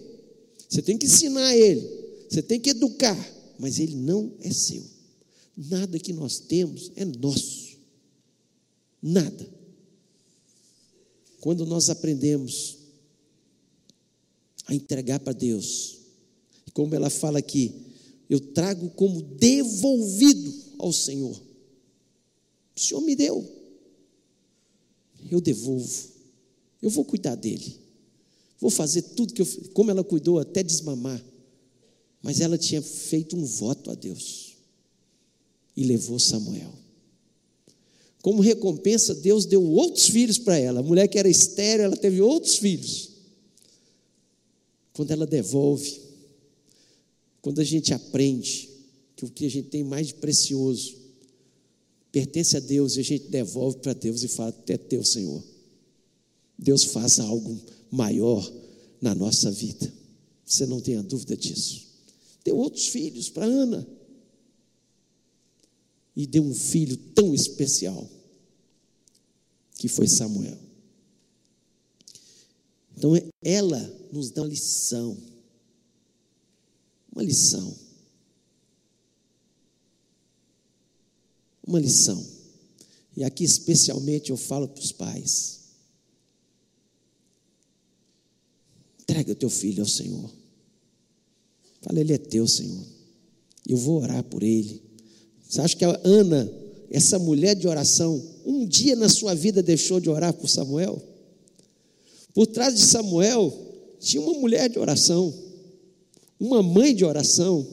Você 0.67 0.81
tem 0.81 0.97
que 0.97 1.05
ensinar 1.05 1.55
ele. 1.55 1.87
Você 2.27 2.41
tem 2.41 2.59
que 2.59 2.71
educar. 2.71 3.17
Mas 3.59 3.77
ele 3.77 3.95
não 3.95 4.33
é 4.41 4.51
seu. 4.51 4.96
Nada 5.57 5.97
que 5.97 6.13
nós 6.13 6.39
temos 6.39 6.91
é 6.95 7.03
nosso. 7.03 7.77
Nada. 9.01 9.49
Quando 11.41 11.65
nós 11.65 11.89
aprendemos 11.89 12.77
a 14.67 14.75
entregar 14.75 15.19
para 15.19 15.33
Deus, 15.33 15.97
como 16.73 16.93
ela 16.93 17.09
fala 17.09 17.39
aqui, 17.39 17.73
eu 18.29 18.39
trago 18.39 18.89
como 18.91 19.21
devolvido 19.21 20.53
ao 20.77 20.93
Senhor. 20.93 21.41
O 22.75 22.79
Senhor 22.79 23.01
me 23.01 23.15
deu, 23.15 23.43
eu 25.31 25.41
devolvo, 25.41 26.09
eu 26.81 26.89
vou 26.89 27.03
cuidar 27.03 27.35
dele. 27.35 27.87
Vou 28.59 28.69
fazer 28.69 29.01
tudo 29.01 29.33
que 29.33 29.41
eu. 29.41 29.47
Como 29.73 29.91
ela 29.91 30.03
cuidou 30.03 30.39
até 30.39 30.63
desmamar. 30.63 31.23
Mas 32.21 32.41
ela 32.41 32.57
tinha 32.57 32.81
feito 32.81 33.37
um 33.37 33.45
voto 33.45 33.91
a 33.91 33.95
Deus. 33.95 34.46
E 35.77 35.83
levou 35.83 36.19
Samuel. 36.19 36.73
Como 38.21 38.41
recompensa, 38.41 39.15
Deus 39.15 39.45
deu 39.45 39.63
outros 39.63 40.07
filhos 40.07 40.37
para 40.37 40.57
ela. 40.57 40.81
A 40.81 40.83
mulher 40.83 41.07
que 41.07 41.17
era 41.17 41.29
estéreo, 41.29 41.85
ela 41.85 41.95
teve 41.95 42.19
outros 42.21 42.57
filhos. 42.57 43.11
Quando 44.91 45.11
ela 45.11 45.25
devolve, 45.25 46.01
quando 47.41 47.61
a 47.61 47.63
gente 47.63 47.93
aprende 47.93 48.69
que 49.15 49.23
o 49.23 49.29
que 49.31 49.45
a 49.45 49.49
gente 49.49 49.69
tem 49.69 49.83
mais 49.83 50.07
de 50.07 50.15
precioso 50.15 50.97
pertence 52.11 52.57
a 52.57 52.59
Deus 52.59 52.97
e 52.97 52.99
a 52.99 53.03
gente 53.03 53.27
devolve 53.27 53.77
para 53.77 53.93
Deus 53.93 54.23
e 54.23 54.27
fala: 54.27 54.53
É 54.67 54.77
teu, 54.77 55.05
Senhor. 55.05 55.43
Deus 56.57 56.83
faz 56.85 57.19
algo 57.19 57.57
maior 57.91 58.51
na 58.99 59.13
nossa 59.13 59.51
vida. 59.51 59.93
Você 60.43 60.65
não 60.65 60.81
tenha 60.81 61.03
dúvida 61.03 61.37
disso. 61.37 61.85
Deu 62.43 62.57
outros 62.57 62.87
filhos 62.87 63.29
para 63.29 63.45
Ana. 63.45 63.87
E 66.17 66.25
deu 66.25 66.43
um 66.43 66.55
filho 66.55 66.97
tão 67.13 67.31
especial, 67.31 68.09
que 69.75 69.87
foi 69.87 70.07
Samuel. 70.07 70.57
Então, 72.97 73.11
ela 73.39 73.79
nos 74.11 74.31
dá 74.31 74.41
uma 74.41 74.47
lição. 74.47 75.15
Uma 77.13 77.21
lição. 77.21 77.77
Uma 81.63 81.79
lição. 81.79 82.25
E 83.15 83.23
aqui, 83.23 83.43
especialmente, 83.43 84.31
eu 84.31 84.37
falo 84.37 84.67
para 84.67 84.81
os 84.81 84.91
pais. 84.91 85.59
Entrega 89.01 89.33
o 89.33 89.35
teu 89.35 89.51
filho 89.51 89.83
ao 89.83 89.87
Senhor. 89.87 90.31
Fala, 91.83 91.99
ele 91.99 92.13
é 92.13 92.17
teu, 92.17 92.47
Senhor. 92.47 92.83
Eu 93.67 93.77
vou 93.77 94.01
orar 94.01 94.23
por 94.23 94.41
ele. 94.41 94.86
Você 95.47 95.61
acha 95.61 95.75
que 95.75 95.85
a 95.85 95.99
Ana, 96.03 96.51
essa 96.89 97.17
mulher 97.17 97.55
de 97.55 97.67
oração, 97.67 98.21
um 98.45 98.65
dia 98.65 98.95
na 98.95 99.09
sua 99.09 99.33
vida 99.33 99.63
deixou 99.63 99.99
de 99.99 100.09
orar 100.09 100.33
por 100.33 100.49
Samuel? 100.49 101.01
Por 102.33 102.47
trás 102.47 102.75
de 102.75 102.81
Samuel 102.81 103.53
tinha 103.99 104.21
uma 104.21 104.33
mulher 104.33 104.69
de 104.69 104.77
oração, 104.77 105.33
uma 106.39 106.61
mãe 106.61 106.93
de 106.93 107.03
oração, 107.03 107.65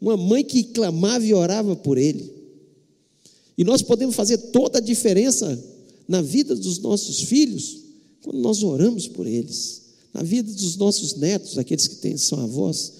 uma 0.00 0.16
mãe 0.16 0.42
que 0.42 0.64
clamava 0.64 1.24
e 1.24 1.32
orava 1.32 1.76
por 1.76 1.96
ele. 1.96 2.32
E 3.56 3.64
nós 3.64 3.82
podemos 3.82 4.16
fazer 4.16 4.38
toda 4.38 4.78
a 4.78 4.82
diferença 4.82 5.62
na 6.08 6.20
vida 6.20 6.54
dos 6.54 6.78
nossos 6.80 7.22
filhos 7.22 7.84
quando 8.22 8.38
nós 8.38 8.62
oramos 8.62 9.06
por 9.06 9.26
eles, 9.26 9.82
na 10.12 10.22
vida 10.22 10.50
dos 10.50 10.76
nossos 10.76 11.14
netos, 11.16 11.58
aqueles 11.58 11.86
que 11.86 11.96
têm, 11.96 12.16
são 12.16 12.40
avós, 12.40 12.92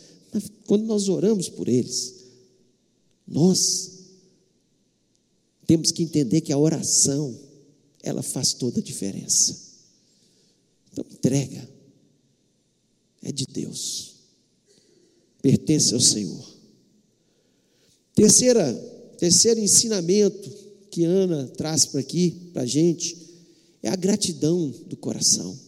quando 0.66 0.84
nós 0.84 1.08
oramos 1.08 1.48
por 1.48 1.66
eles, 1.66 2.14
nós 3.26 3.93
temos 5.66 5.90
que 5.90 6.02
entender 6.02 6.40
que 6.40 6.52
a 6.52 6.58
oração, 6.58 7.38
ela 8.02 8.22
faz 8.22 8.52
toda 8.52 8.80
a 8.80 8.82
diferença. 8.82 9.56
Então, 10.92 11.04
entrega. 11.10 11.68
É 13.22 13.32
de 13.32 13.46
Deus. 13.46 14.14
Pertence 15.40 15.94
ao 15.94 16.00
Senhor. 16.00 16.54
Terceira, 18.14 18.72
terceiro 19.18 19.58
ensinamento 19.60 20.50
que 20.90 21.04
Ana 21.04 21.48
traz 21.48 21.86
para 21.86 22.00
aqui, 22.00 22.50
para 22.52 22.62
a 22.62 22.66
gente, 22.66 23.16
é 23.82 23.88
a 23.88 23.96
gratidão 23.96 24.68
do 24.86 24.96
coração. 24.96 25.58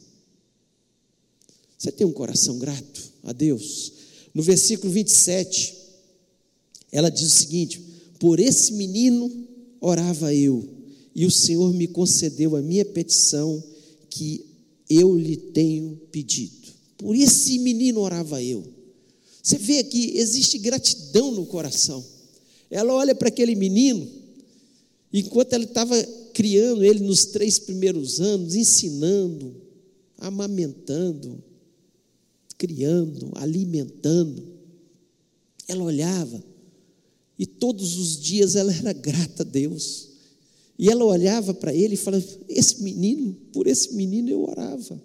Você 1.77 1.91
tem 1.91 2.07
um 2.07 2.13
coração 2.13 2.59
grato 2.59 3.13
a 3.23 3.33
Deus? 3.33 3.93
No 4.33 4.43
versículo 4.43 4.93
27, 4.93 5.75
ela 6.93 7.11
diz 7.11 7.27
o 7.27 7.37
seguinte: 7.37 7.83
Por 8.19 8.39
esse 8.39 8.73
menino 8.75 9.46
orava 9.81 10.35
eu, 10.35 10.69
e 11.15 11.25
o 11.25 11.31
Senhor 11.31 11.73
me 11.73 11.87
concedeu 11.87 12.57
a 12.57 12.63
minha 12.63 12.85
petição 12.85 13.63
que 14.11 14.45
eu 14.89 15.17
lhe 15.17 15.37
tenho 15.37 15.97
pedido. 16.11 16.69
Por 16.99 17.15
esse 17.15 17.59
menino 17.59 18.01
orava 18.01 18.43
eu. 18.43 18.65
Você 19.43 19.59
vê 19.59 19.85
que 19.85 20.17
existe 20.19 20.59
gratidão 20.59 21.31
no 21.31 21.47
coração. 21.47 22.05
Ela 22.71 22.93
olha 22.93 23.15
para 23.15 23.29
aquele 23.29 23.55
menino, 23.55 24.09
enquanto 25.13 25.53
ela 25.53 25.65
estava 25.65 26.03
criando 26.33 26.85
ele 26.85 27.01
nos 27.01 27.27
três 27.27 27.59
primeiros 27.59 28.21
anos, 28.21 28.55
ensinando, 28.55 29.55
amamentando, 30.19 31.43
criando, 32.59 33.31
alimentando. 33.35 34.43
Ela 35.69 35.85
olhava 35.85 36.43
e 37.39 37.45
todos 37.45 37.97
os 37.97 38.21
dias 38.21 38.57
ela 38.57 38.75
era 38.75 38.93
grata 38.93 39.43
a 39.43 39.47
Deus. 39.47 40.09
E 40.79 40.89
ela 40.91 41.05
olhava 41.05 41.55
para 41.55 41.75
ele 41.75 41.95
e 41.95 41.99
falava: 41.99 42.25
Esse 42.49 42.83
menino, 42.83 43.35
por 43.53 43.67
esse 43.67 43.95
menino 43.95 44.29
eu 44.29 44.43
orava. 44.43 45.01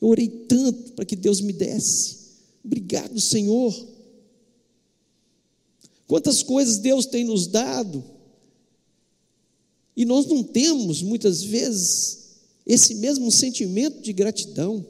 Eu 0.00 0.08
orei 0.08 0.28
tanto 0.28 0.92
para 0.92 1.04
que 1.04 1.16
Deus 1.16 1.40
me 1.40 1.52
desse. 1.52 2.16
Obrigado, 2.64 3.20
Senhor. 3.20 3.88
Quantas 6.06 6.42
coisas 6.42 6.78
Deus 6.78 7.06
tem 7.06 7.24
nos 7.24 7.46
dado. 7.46 8.02
E 9.96 10.04
nós 10.04 10.26
não 10.26 10.42
temos, 10.42 11.02
muitas 11.02 11.42
vezes, 11.42 12.18
esse 12.66 12.94
mesmo 12.94 13.30
sentimento 13.30 14.00
de 14.00 14.12
gratidão. 14.12 14.86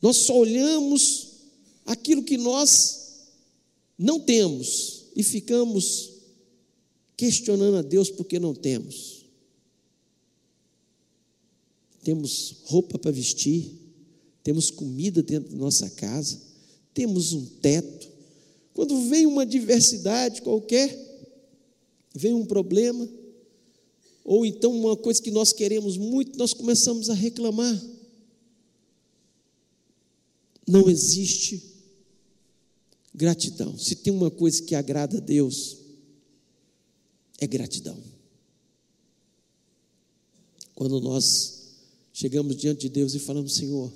Nós 0.00 0.16
só 0.16 0.36
olhamos 0.36 1.28
aquilo 1.86 2.24
que 2.24 2.36
nós 2.36 3.01
não 4.02 4.18
temos 4.18 5.04
e 5.14 5.22
ficamos 5.22 6.10
questionando 7.16 7.76
a 7.76 7.82
Deus 7.82 8.10
porque 8.10 8.40
não 8.40 8.52
temos. 8.52 9.24
Temos 12.02 12.56
roupa 12.64 12.98
para 12.98 13.12
vestir, 13.12 13.78
temos 14.42 14.72
comida 14.72 15.22
dentro 15.22 15.50
da 15.50 15.56
nossa 15.56 15.88
casa, 15.88 16.40
temos 16.92 17.32
um 17.32 17.46
teto. 17.46 18.08
Quando 18.74 19.08
vem 19.08 19.24
uma 19.24 19.46
diversidade 19.46 20.42
qualquer, 20.42 20.98
vem 22.12 22.34
um 22.34 22.44
problema, 22.44 23.08
ou 24.24 24.44
então 24.44 24.76
uma 24.76 24.96
coisa 24.96 25.22
que 25.22 25.30
nós 25.30 25.52
queremos 25.52 25.96
muito, 25.96 26.36
nós 26.36 26.52
começamos 26.52 27.08
a 27.08 27.14
reclamar. 27.14 27.80
Não 30.66 30.90
existe 30.90 31.71
Gratidão. 33.14 33.76
Se 33.78 33.96
tem 33.96 34.12
uma 34.12 34.30
coisa 34.30 34.62
que 34.62 34.74
agrada 34.74 35.18
a 35.18 35.20
Deus, 35.20 35.76
é 37.38 37.46
gratidão. 37.46 37.98
Quando 40.74 41.00
nós 41.00 41.62
chegamos 42.12 42.56
diante 42.56 42.82
de 42.82 42.88
Deus 42.88 43.14
e 43.14 43.18
falamos, 43.18 43.54
Senhor, 43.54 43.92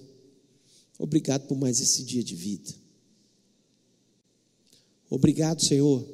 obrigado 0.98 1.46
por 1.46 1.56
mais 1.56 1.80
esse 1.80 2.04
dia 2.04 2.22
de 2.22 2.34
vida. 2.34 2.74
Obrigado, 5.08 5.64
Senhor, 5.64 6.06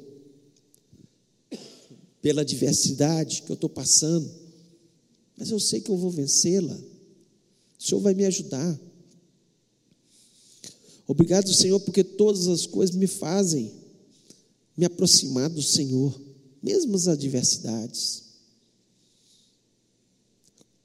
pela 2.21 2.45
diversidade 2.45 3.41
que 3.41 3.51
eu 3.51 3.55
estou 3.55 3.69
passando, 3.69 4.31
mas 5.35 5.49
eu 5.49 5.59
sei 5.59 5.81
que 5.81 5.89
eu 5.89 5.97
vou 5.97 6.09
vencê-la. 6.09 6.75
O 6.75 7.83
Senhor 7.83 7.99
vai 7.99 8.13
me 8.13 8.25
ajudar. 8.25 8.79
Obrigado, 11.07 11.53
Senhor, 11.53 11.79
porque 11.79 12.03
todas 12.03 12.47
as 12.47 12.65
coisas 12.65 12.95
me 12.95 13.07
fazem 13.07 13.83
me 14.75 14.85
aproximar 14.85 15.49
do 15.49 15.61
Senhor, 15.61 16.19
mesmo 16.61 16.95
as 16.95 17.07
adversidades. 17.07 18.23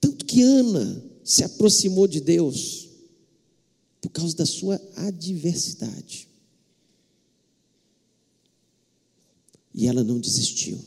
Tanto 0.00 0.24
que 0.24 0.42
Ana 0.42 1.02
se 1.24 1.42
aproximou 1.42 2.06
de 2.06 2.20
Deus 2.20 2.88
por 4.00 4.10
causa 4.10 4.36
da 4.36 4.46
sua 4.46 4.80
adversidade. 4.96 6.28
E 9.74 9.86
ela 9.86 10.04
não 10.04 10.18
desistiu. 10.18 10.78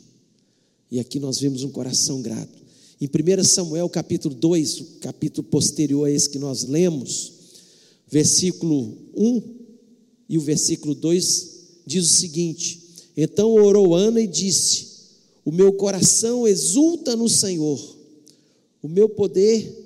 E 0.90 1.00
aqui 1.00 1.20
nós 1.20 1.40
vemos 1.40 1.64
um 1.64 1.72
coração 1.72 2.22
grato. 2.22 2.60
Em 3.00 3.08
1 3.08 3.44
Samuel 3.44 3.90
capítulo 3.90 4.36
2, 4.36 4.80
o 4.80 4.86
capítulo 5.00 5.48
posterior 5.48 6.06
a 6.06 6.12
esse 6.12 6.30
que 6.30 6.38
nós 6.38 6.64
lemos, 6.64 7.41
versículo 8.12 8.98
1 9.16 9.42
e 10.28 10.38
o 10.38 10.42
versículo 10.42 10.94
2 10.94 11.52
diz 11.86 12.06
o 12.06 12.14
seguinte: 12.14 12.82
Então 13.16 13.54
orou 13.54 13.96
Ana 13.96 14.20
e 14.20 14.28
disse: 14.28 14.88
O 15.46 15.52
meu 15.52 15.74
coração 15.74 16.46
exulta 16.46 17.16
no 17.16 17.30
Senhor, 17.30 17.80
o 18.84 18.90
meu 18.90 19.08
poder 19.08 19.78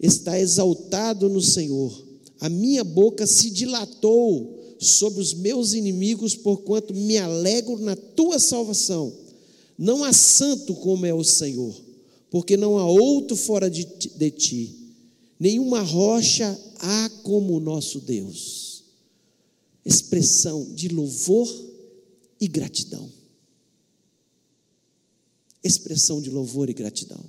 está 0.00 0.38
exaltado 0.38 1.28
no 1.28 1.40
Senhor, 1.40 2.06
a 2.40 2.48
minha 2.48 2.82
boca 2.82 3.26
se 3.26 3.48
dilatou 3.48 4.58
sobre 4.80 5.20
os 5.20 5.32
meus 5.32 5.74
inimigos, 5.74 6.34
porquanto 6.34 6.92
me 6.92 7.16
alegro 7.16 7.78
na 7.78 7.94
tua 7.94 8.40
salvação. 8.40 9.12
Não 9.78 10.02
há 10.02 10.12
santo 10.12 10.74
como 10.74 11.06
é 11.06 11.14
o 11.14 11.22
Senhor, 11.22 11.72
porque 12.28 12.56
não 12.56 12.78
há 12.78 12.86
outro 12.86 13.36
fora 13.36 13.70
de, 13.70 13.84
de 13.84 14.30
ti, 14.32 14.81
nenhuma 15.38 15.80
rocha 15.80 16.58
há 16.78 17.10
como 17.22 17.56
o 17.56 17.60
nosso 17.60 18.00
Deus. 18.00 18.84
Expressão 19.84 20.72
de 20.74 20.88
louvor 20.88 21.48
e 22.40 22.46
gratidão. 22.46 23.10
Expressão 25.62 26.20
de 26.20 26.30
louvor 26.30 26.68
e 26.70 26.72
gratidão. 26.72 27.24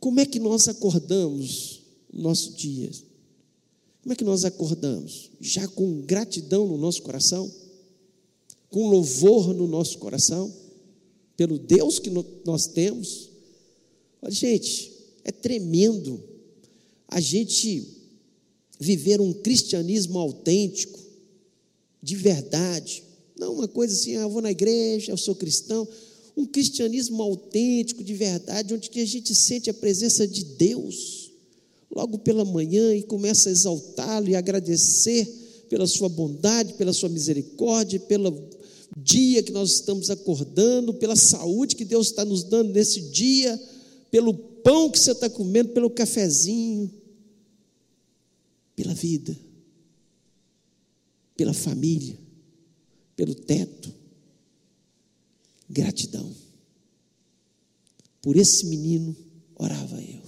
Como 0.00 0.20
é 0.20 0.26
que 0.26 0.38
nós 0.38 0.68
acordamos 0.68 1.82
o 2.12 2.20
nosso 2.20 2.52
dia? 2.52 2.90
Como 4.02 4.12
é 4.12 4.16
que 4.16 4.24
nós 4.24 4.44
acordamos? 4.44 5.30
Já 5.40 5.66
com 5.68 6.00
gratidão 6.02 6.66
no 6.66 6.78
nosso 6.78 7.02
coração? 7.02 7.50
Com 8.70 8.88
louvor 8.88 9.52
no 9.52 9.66
nosso 9.66 9.98
coração? 9.98 10.54
Pelo 11.36 11.58
Deus 11.58 11.98
que 11.98 12.10
nós 12.44 12.66
temos? 12.66 13.28
Olha, 14.22 14.32
gente, 14.32 14.92
é 15.28 15.30
tremendo 15.30 16.24
a 17.06 17.20
gente 17.20 17.86
viver 18.80 19.20
um 19.20 19.30
cristianismo 19.30 20.18
autêntico, 20.18 20.98
de 22.02 22.16
verdade. 22.16 23.02
Não 23.38 23.52
uma 23.52 23.68
coisa 23.68 23.92
assim, 23.92 24.16
ah, 24.16 24.22
eu 24.22 24.30
vou 24.30 24.40
na 24.40 24.50
igreja, 24.50 25.12
eu 25.12 25.18
sou 25.18 25.34
cristão. 25.34 25.86
Um 26.34 26.46
cristianismo 26.46 27.22
autêntico, 27.22 28.02
de 28.02 28.14
verdade, 28.14 28.72
onde 28.72 28.88
que 28.88 29.00
a 29.00 29.06
gente 29.06 29.34
sente 29.34 29.68
a 29.68 29.74
presença 29.74 30.26
de 30.26 30.44
Deus 30.44 31.30
logo 31.90 32.18
pela 32.20 32.44
manhã 32.46 32.94
e 32.94 33.02
começa 33.02 33.50
a 33.50 33.52
exaltá-lo 33.52 34.30
e 34.30 34.34
agradecer 34.34 35.26
pela 35.68 35.86
sua 35.86 36.08
bondade, 36.08 36.72
pela 36.72 36.94
sua 36.94 37.10
misericórdia, 37.10 38.00
pelo 38.00 38.48
dia 38.96 39.42
que 39.42 39.52
nós 39.52 39.72
estamos 39.72 40.08
acordando, 40.08 40.94
pela 40.94 41.16
saúde 41.16 41.76
que 41.76 41.84
Deus 41.84 42.06
está 42.06 42.24
nos 42.24 42.44
dando 42.44 42.72
nesse 42.72 43.02
dia, 43.10 43.60
pelo 44.10 44.47
pão 44.62 44.90
que 44.90 44.98
você 44.98 45.12
está 45.12 45.28
comendo, 45.28 45.70
pelo 45.70 45.90
cafezinho, 45.90 46.92
pela 48.74 48.94
vida, 48.94 49.36
pela 51.36 51.52
família, 51.52 52.18
pelo 53.16 53.34
teto. 53.34 53.92
Gratidão. 55.68 56.34
Por 58.22 58.36
esse 58.36 58.66
menino 58.66 59.16
orava 59.54 60.00
eu. 60.00 60.22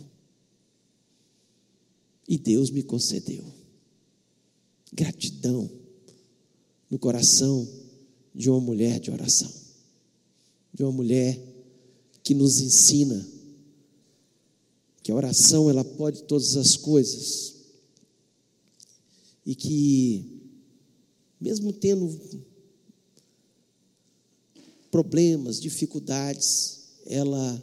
E 2.28 2.36
Deus 2.36 2.70
me 2.70 2.82
concedeu. 2.82 3.44
Gratidão 4.92 5.70
no 6.90 6.98
coração 6.98 7.68
de 8.34 8.50
uma 8.50 8.60
mulher 8.60 9.00
de 9.00 9.10
oração, 9.10 9.52
de 10.72 10.82
uma 10.82 10.92
mulher 10.92 11.40
que 12.22 12.34
nos 12.34 12.60
ensina 12.60 13.26
que 15.02 15.10
a 15.10 15.14
oração 15.14 15.70
ela 15.70 15.84
pode 15.84 16.22
todas 16.24 16.56
as 16.56 16.76
coisas 16.76 17.54
e 19.44 19.54
que 19.54 20.40
mesmo 21.40 21.72
tendo 21.72 22.18
problemas, 24.90 25.60
dificuldades, 25.60 26.80
ela 27.06 27.62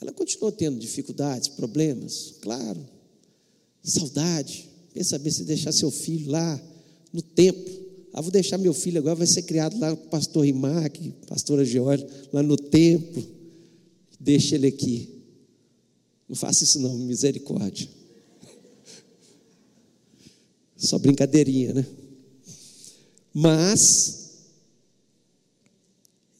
ela 0.00 0.12
continuou 0.12 0.52
tendo 0.52 0.78
dificuldades, 0.78 1.48
problemas, 1.48 2.34
claro. 2.40 2.88
Saudade. 3.82 4.68
Pensa 4.94 5.10
saber 5.10 5.30
se 5.32 5.44
deixar 5.44 5.72
seu 5.72 5.90
filho 5.90 6.30
lá 6.30 6.62
no 7.12 7.20
templo. 7.20 7.86
Ah, 8.12 8.20
vou 8.20 8.30
deixar 8.30 8.58
meu 8.58 8.72
filho 8.72 8.98
agora, 8.98 9.16
vai 9.16 9.26
ser 9.26 9.42
criado 9.42 9.78
lá 9.78 9.94
com 9.94 10.06
o 10.06 10.08
pastor 10.08 10.44
Rimac, 10.44 11.12
pastora 11.26 11.64
Georgia, 11.64 12.06
lá 12.32 12.42
no 12.42 12.56
templo. 12.56 13.26
Deixa 14.20 14.54
ele 14.54 14.68
aqui. 14.68 15.17
Não 16.28 16.36
faça 16.36 16.64
isso 16.64 16.78
não, 16.78 16.96
misericórdia. 16.98 17.88
Só 20.76 20.98
brincadeirinha, 20.98 21.74
né? 21.74 21.86
Mas 23.32 24.30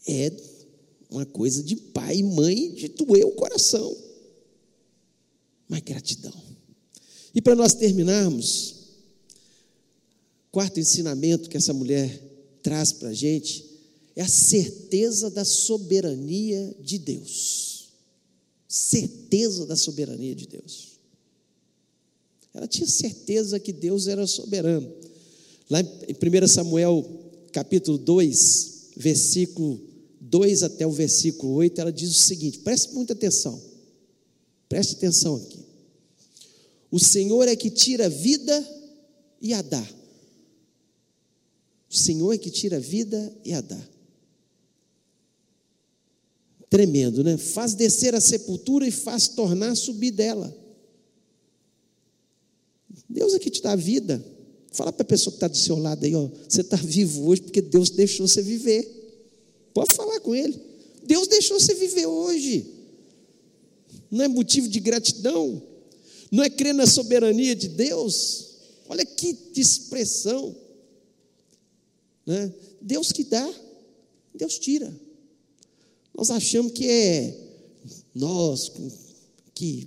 é 0.06 0.32
uma 1.10 1.24
coisa 1.24 1.62
de 1.62 1.74
pai 1.76 2.18
e 2.18 2.22
mãe 2.22 2.72
de 2.74 2.88
doer 2.88 3.24
o 3.24 3.32
coração. 3.32 3.96
Mas 5.68 5.80
gratidão. 5.80 6.32
E 7.34 7.40
para 7.40 7.54
nós 7.54 7.74
terminarmos, 7.74 8.74
quarto 10.50 10.80
ensinamento 10.80 11.48
que 11.48 11.56
essa 11.56 11.72
mulher 11.72 12.20
traz 12.62 12.92
para 12.92 13.10
a 13.10 13.14
gente 13.14 13.64
é 14.16 14.22
a 14.22 14.28
certeza 14.28 15.30
da 15.30 15.44
soberania 15.44 16.74
de 16.80 16.98
Deus. 16.98 17.77
Certeza 18.68 19.64
da 19.64 19.74
soberania 19.74 20.34
de 20.34 20.46
Deus. 20.46 20.98
Ela 22.52 22.68
tinha 22.68 22.86
certeza 22.86 23.58
que 23.58 23.72
Deus 23.72 24.06
era 24.06 24.26
soberano. 24.26 24.92
Lá 25.70 25.80
em 25.80 26.44
1 26.44 26.48
Samuel, 26.48 27.04
capítulo 27.52 27.96
2, 27.96 28.90
versículo 28.96 29.80
2 30.20 30.62
até 30.62 30.86
o 30.86 30.90
versículo 30.90 31.54
8, 31.54 31.80
ela 31.80 31.92
diz 31.92 32.10
o 32.10 32.22
seguinte: 32.22 32.58
preste 32.58 32.92
muita 32.92 33.12
atenção, 33.12 33.60
preste 34.68 34.94
atenção 34.94 35.36
aqui. 35.36 35.64
O 36.90 36.98
Senhor 36.98 37.46
é 37.48 37.56
que 37.56 37.70
tira 37.70 38.06
a 38.06 38.10
vida 38.10 38.68
e 39.40 39.54
a 39.54 39.62
dá. 39.62 39.86
O 41.90 41.96
Senhor 41.96 42.32
é 42.32 42.38
que 42.38 42.50
tira 42.50 42.76
a 42.76 42.80
vida 42.80 43.32
e 43.44 43.52
a 43.52 43.60
dá. 43.60 43.88
Tremendo, 46.70 47.24
né? 47.24 47.36
Faz 47.36 47.74
descer 47.74 48.14
a 48.14 48.20
sepultura 48.20 48.86
e 48.86 48.90
faz 48.90 49.28
tornar 49.28 49.74
subir 49.74 50.10
dela. 50.10 50.54
Deus 53.08 53.32
é 53.34 53.38
que 53.38 53.50
te 53.50 53.62
dá 53.62 53.74
vida. 53.74 54.22
Fala 54.70 54.92
para 54.92 55.02
a 55.02 55.06
pessoa 55.06 55.32
que 55.32 55.36
está 55.36 55.48
do 55.48 55.56
seu 55.56 55.78
lado 55.78 56.04
aí, 56.04 56.14
ó, 56.14 56.28
você 56.46 56.60
está 56.60 56.76
vivo 56.76 57.26
hoje 57.26 57.42
porque 57.42 57.62
Deus 57.62 57.90
deixou 57.90 58.28
você 58.28 58.42
viver. 58.42 58.86
Pode 59.72 59.94
falar 59.94 60.20
com 60.20 60.34
ele. 60.34 60.60
Deus 61.04 61.26
deixou 61.26 61.58
você 61.58 61.74
viver 61.74 62.06
hoje. 62.06 62.66
Não 64.10 64.24
é 64.24 64.28
motivo 64.28 64.68
de 64.68 64.78
gratidão. 64.78 65.62
Não 66.30 66.44
é 66.44 66.50
crer 66.50 66.74
na 66.74 66.86
soberania 66.86 67.56
de 67.56 67.68
Deus. 67.68 68.48
Olha 68.88 69.04
que 69.04 69.36
expressão. 69.56 70.54
Né? 72.26 72.52
Deus 72.80 73.10
que 73.10 73.24
dá, 73.24 73.50
Deus 74.34 74.58
tira. 74.58 74.94
Nós 76.18 76.32
achamos 76.32 76.72
que 76.72 76.84
é 76.84 77.32
nós 78.12 78.72
que 79.54 79.86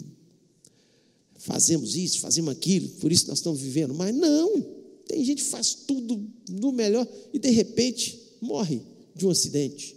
fazemos 1.40 1.98
isso, 1.98 2.22
fazemos 2.22 2.54
aquilo, 2.54 2.88
por 3.02 3.12
isso 3.12 3.28
nós 3.28 3.40
estamos 3.40 3.60
vivendo. 3.60 3.94
Mas 3.94 4.16
não, 4.16 4.66
tem 5.10 5.26
gente 5.26 5.44
que 5.44 5.50
faz 5.50 5.74
tudo 5.74 6.26
no 6.50 6.72
melhor 6.72 7.06
e 7.34 7.38
de 7.38 7.50
repente 7.50 8.18
morre 8.40 8.82
de 9.14 9.28
um 9.28 9.30
acidente. 9.30 9.94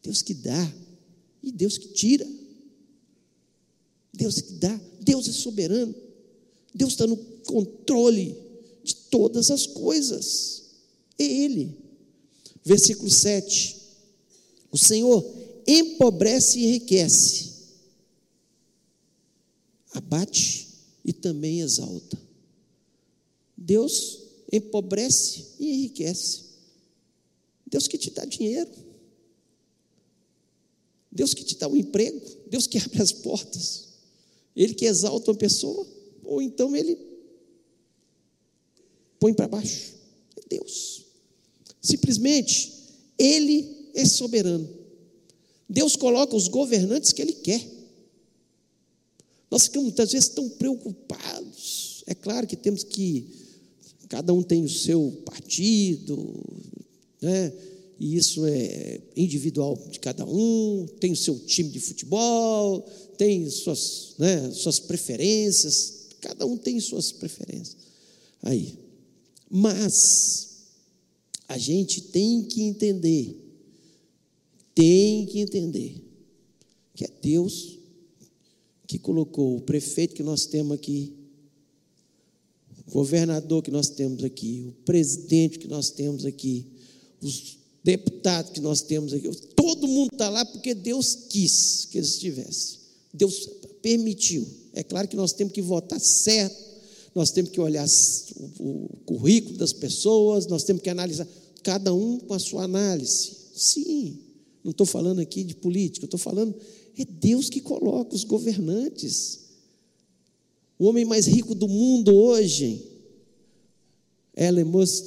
Deus 0.00 0.22
que 0.22 0.32
dá 0.32 0.72
e 1.42 1.50
Deus 1.50 1.76
que 1.76 1.88
tira. 1.88 2.28
Deus 4.12 4.40
que 4.40 4.52
dá, 4.52 4.80
Deus 5.00 5.26
é 5.26 5.32
soberano. 5.32 5.92
Deus 6.72 6.92
está 6.92 7.04
no 7.04 7.16
controle 7.16 8.36
de 8.84 8.94
todas 8.94 9.50
as 9.50 9.66
coisas. 9.66 10.66
É 11.18 11.24
Ele. 11.24 11.76
Versículo 12.64 13.10
7. 13.10 13.76
O 14.70 14.78
Senhor 14.78 15.42
empobrece 15.66 16.58
e 16.58 16.66
enriquece, 16.66 17.52
abate 19.92 20.68
e 21.04 21.12
também 21.12 21.60
exalta. 21.60 22.20
Deus 23.56 24.20
empobrece 24.52 25.46
e 25.58 25.70
enriquece. 25.70 26.44
Deus 27.66 27.88
que 27.88 27.98
te 27.98 28.10
dá 28.10 28.24
dinheiro. 28.24 28.70
Deus 31.10 31.32
que 31.32 31.44
te 31.44 31.56
dá 31.56 31.68
um 31.68 31.76
emprego. 31.76 32.20
Deus 32.48 32.66
que 32.66 32.78
abre 32.78 33.00
as 33.02 33.12
portas. 33.12 33.88
Ele 34.54 34.74
que 34.74 34.84
exalta 34.84 35.30
uma 35.30 35.36
pessoa. 35.36 35.86
Ou 36.24 36.42
então 36.42 36.76
ele 36.76 36.98
põe 39.18 39.32
para 39.32 39.48
baixo. 39.48 39.94
É 40.36 40.56
Deus. 40.56 41.04
Simplesmente, 41.80 42.72
Ele 43.18 43.90
é 43.94 44.04
soberano. 44.04 44.68
Deus 45.68 45.96
coloca 45.96 46.36
os 46.36 46.48
governantes 46.48 47.12
que 47.12 47.22
Ele 47.22 47.32
quer. 47.32 47.66
Nós 49.50 49.64
ficamos 49.64 49.84
muitas 49.84 50.12
vezes 50.12 50.28
tão 50.28 50.48
preocupados. 50.48 52.02
É 52.06 52.14
claro 52.14 52.46
que 52.46 52.56
temos 52.56 52.82
que, 52.82 53.26
cada 54.08 54.32
um 54.32 54.42
tem 54.42 54.64
o 54.64 54.68
seu 54.68 55.22
partido, 55.24 56.42
né? 57.20 57.52
e 57.98 58.16
isso 58.16 58.44
é 58.46 59.00
individual 59.16 59.80
de 59.90 60.00
cada 60.00 60.26
um, 60.26 60.86
tem 61.00 61.12
o 61.12 61.16
seu 61.16 61.38
time 61.38 61.70
de 61.70 61.80
futebol, 61.80 62.82
tem 63.16 63.48
suas, 63.48 64.14
né, 64.18 64.50
suas 64.50 64.80
preferências, 64.80 66.08
cada 66.20 66.44
um 66.46 66.56
tem 66.56 66.80
suas 66.80 67.12
preferências. 67.12 67.76
Aí, 68.42 68.78
mas 69.50 70.48
a 71.46 71.56
gente 71.56 72.00
tem 72.00 72.42
que 72.42 72.62
entender, 72.62 73.43
tem 74.74 75.26
que 75.26 75.40
entender 75.40 76.02
que 76.94 77.04
é 77.04 77.10
Deus 77.22 77.78
que 78.86 78.98
colocou 78.98 79.56
o 79.56 79.60
prefeito 79.60 80.14
que 80.14 80.22
nós 80.22 80.46
temos 80.46 80.72
aqui, 80.72 81.14
o 82.86 82.90
governador 82.92 83.62
que 83.62 83.70
nós 83.70 83.88
temos 83.88 84.22
aqui, 84.22 84.66
o 84.68 84.84
presidente 84.84 85.58
que 85.58 85.68
nós 85.68 85.90
temos 85.90 86.24
aqui, 86.24 86.66
os 87.20 87.58
deputados 87.82 88.52
que 88.52 88.60
nós 88.60 88.82
temos 88.82 89.12
aqui, 89.12 89.28
todo 89.56 89.88
mundo 89.88 90.10
está 90.12 90.28
lá 90.28 90.44
porque 90.44 90.74
Deus 90.74 91.14
quis 91.28 91.86
que 91.86 91.98
eles 91.98 92.10
estivessem. 92.10 92.80
Deus 93.12 93.48
permitiu. 93.80 94.46
É 94.72 94.82
claro 94.82 95.06
que 95.08 95.16
nós 95.16 95.32
temos 95.32 95.52
que 95.52 95.62
votar 95.62 96.00
certo, 96.00 96.56
nós 97.14 97.30
temos 97.30 97.50
que 97.50 97.60
olhar 97.60 97.86
o, 98.58 98.88
currículo 99.06 99.56
das 99.56 99.72
pessoas, 99.72 100.46
nós 100.46 100.64
temos 100.64 100.82
que 100.82 100.90
analisar, 100.90 101.28
cada 101.62 101.94
um 101.94 102.18
com 102.18 102.34
a 102.34 102.38
sua 102.38 102.64
análise. 102.64 103.32
Sim, 103.54 104.18
não 104.64 104.70
estou 104.70 104.86
falando 104.86 105.20
aqui 105.20 105.44
de 105.44 105.54
política, 105.54 106.06
estou 106.06 106.18
falando, 106.18 106.54
é 106.98 107.04
Deus 107.04 107.50
que 107.50 107.60
coloca 107.60 108.14
os 108.14 108.24
governantes. 108.24 109.40
O 110.78 110.86
homem 110.86 111.04
mais 111.04 111.26
rico 111.26 111.54
do 111.54 111.68
mundo 111.68 112.14
hoje, 112.14 112.82
Elon 114.34 114.64
Musk, 114.64 115.04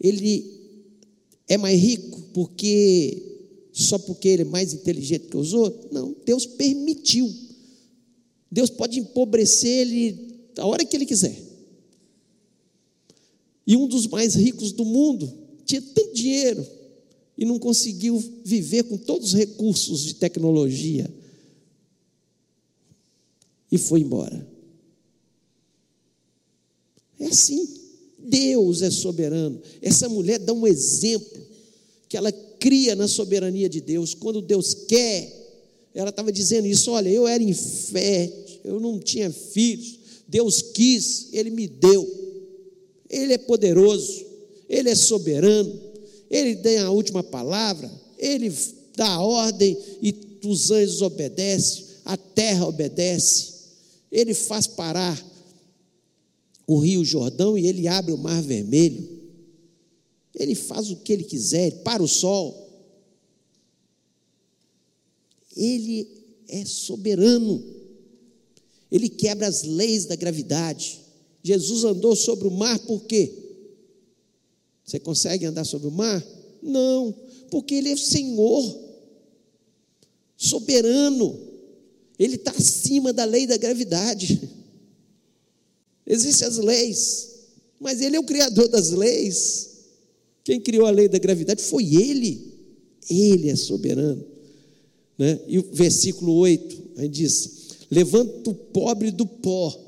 ele 0.00 0.52
é 1.46 1.56
mais 1.56 1.80
rico 1.80 2.20
porque 2.34 3.22
só 3.72 3.98
porque 3.98 4.28
ele 4.28 4.42
é 4.42 4.46
mais 4.46 4.72
inteligente 4.72 5.28
que 5.28 5.36
os 5.36 5.52
outros? 5.52 5.92
Não, 5.92 6.14
Deus 6.24 6.44
permitiu. 6.44 7.32
Deus 8.50 8.68
pode 8.68 8.98
empobrecer 8.98 9.86
ele 9.86 10.40
a 10.56 10.66
hora 10.66 10.84
que 10.84 10.96
ele 10.96 11.06
quiser. 11.06 11.40
E 13.66 13.76
um 13.76 13.86
dos 13.86 14.06
mais 14.06 14.34
ricos 14.34 14.72
do 14.72 14.84
mundo 14.84 15.32
tinha 15.64 15.82
tanto 15.82 16.14
dinheiro 16.14 16.66
e 17.36 17.44
não 17.44 17.58
conseguiu 17.58 18.22
viver 18.44 18.84
com 18.84 18.96
todos 18.96 19.28
os 19.28 19.34
recursos 19.34 20.02
de 20.04 20.14
tecnologia 20.14 21.10
e 23.70 23.78
foi 23.78 24.00
embora. 24.00 24.46
É 27.18 27.26
assim. 27.26 27.68
Deus 28.18 28.82
é 28.82 28.90
soberano. 28.90 29.60
Essa 29.80 30.08
mulher 30.08 30.38
dá 30.38 30.52
um 30.52 30.66
exemplo 30.66 31.40
que 32.08 32.16
ela 32.16 32.32
cria 32.32 32.96
na 32.96 33.06
soberania 33.06 33.68
de 33.68 33.80
Deus. 33.80 34.14
Quando 34.14 34.42
Deus 34.42 34.74
quer, 34.74 35.32
ela 35.94 36.10
estava 36.10 36.32
dizendo 36.32 36.66
isso: 36.66 36.90
olha, 36.90 37.08
eu 37.08 37.26
era 37.26 37.42
infértil, 37.42 38.60
eu 38.64 38.80
não 38.80 38.98
tinha 38.98 39.30
filhos. 39.30 39.98
Deus 40.26 40.60
quis, 40.60 41.28
Ele 41.32 41.50
me 41.50 41.68
deu. 41.68 42.04
Ele 43.08 43.32
é 43.32 43.38
poderoso, 43.38 44.26
Ele 44.68 44.90
é 44.90 44.94
soberano, 44.94 45.80
Ele 46.30 46.56
tem 46.56 46.78
a 46.78 46.90
última 46.90 47.22
palavra, 47.22 47.90
Ele 48.18 48.50
dá 48.96 49.08
a 49.08 49.22
ordem 49.22 49.76
e 50.02 50.12
os 50.44 50.70
anjos 50.70 51.02
obedecem. 51.02 51.84
a 52.04 52.16
terra 52.16 52.66
obedece, 52.66 53.54
ele 54.12 54.32
faz 54.32 54.66
parar 54.66 55.20
o 56.66 56.78
rio 56.78 57.04
Jordão 57.04 57.58
e 57.58 57.66
ele 57.66 57.88
abre 57.88 58.12
o 58.12 58.18
mar 58.18 58.40
vermelho. 58.42 59.08
Ele 60.34 60.54
faz 60.54 60.90
o 60.90 60.96
que 60.96 61.12
ele 61.12 61.24
quiser, 61.24 61.66
ele 61.66 61.76
para 61.76 62.02
o 62.02 62.08
sol. 62.08 62.64
Ele 65.56 66.08
é 66.48 66.64
soberano. 66.64 67.62
Ele 68.90 69.08
quebra 69.08 69.48
as 69.48 69.62
leis 69.62 70.04
da 70.04 70.14
gravidade. 70.14 71.00
Jesus 71.42 71.84
andou 71.84 72.14
sobre 72.14 72.46
o 72.46 72.50
mar 72.50 72.78
por 72.80 73.02
quê? 73.04 73.45
Você 74.86 75.00
consegue 75.00 75.44
andar 75.44 75.64
sobre 75.64 75.88
o 75.88 75.90
mar? 75.90 76.24
Não, 76.62 77.12
porque 77.50 77.74
Ele 77.74 77.90
é 77.90 77.96
Senhor, 77.96 78.80
soberano, 80.36 81.36
Ele 82.16 82.36
está 82.36 82.52
acima 82.52 83.12
da 83.12 83.24
lei 83.24 83.48
da 83.48 83.56
gravidade. 83.56 84.48
Existem 86.06 86.46
as 86.46 86.56
leis, 86.58 87.30
mas 87.80 88.00
Ele 88.00 88.14
é 88.14 88.20
o 88.20 88.24
Criador 88.24 88.68
das 88.68 88.90
leis. 88.90 89.70
Quem 90.44 90.60
criou 90.60 90.86
a 90.86 90.90
lei 90.90 91.08
da 91.08 91.18
gravidade 91.18 91.62
foi 91.62 91.96
Ele, 91.96 92.54
Ele 93.10 93.50
é 93.50 93.56
soberano. 93.56 94.24
Né? 95.18 95.40
E 95.48 95.58
o 95.58 95.68
versículo 95.72 96.32
8 96.34 96.90
aí 96.98 97.08
diz: 97.08 97.50
Levanta 97.90 98.50
o 98.50 98.54
pobre 98.54 99.10
do 99.10 99.26
pó, 99.26 99.85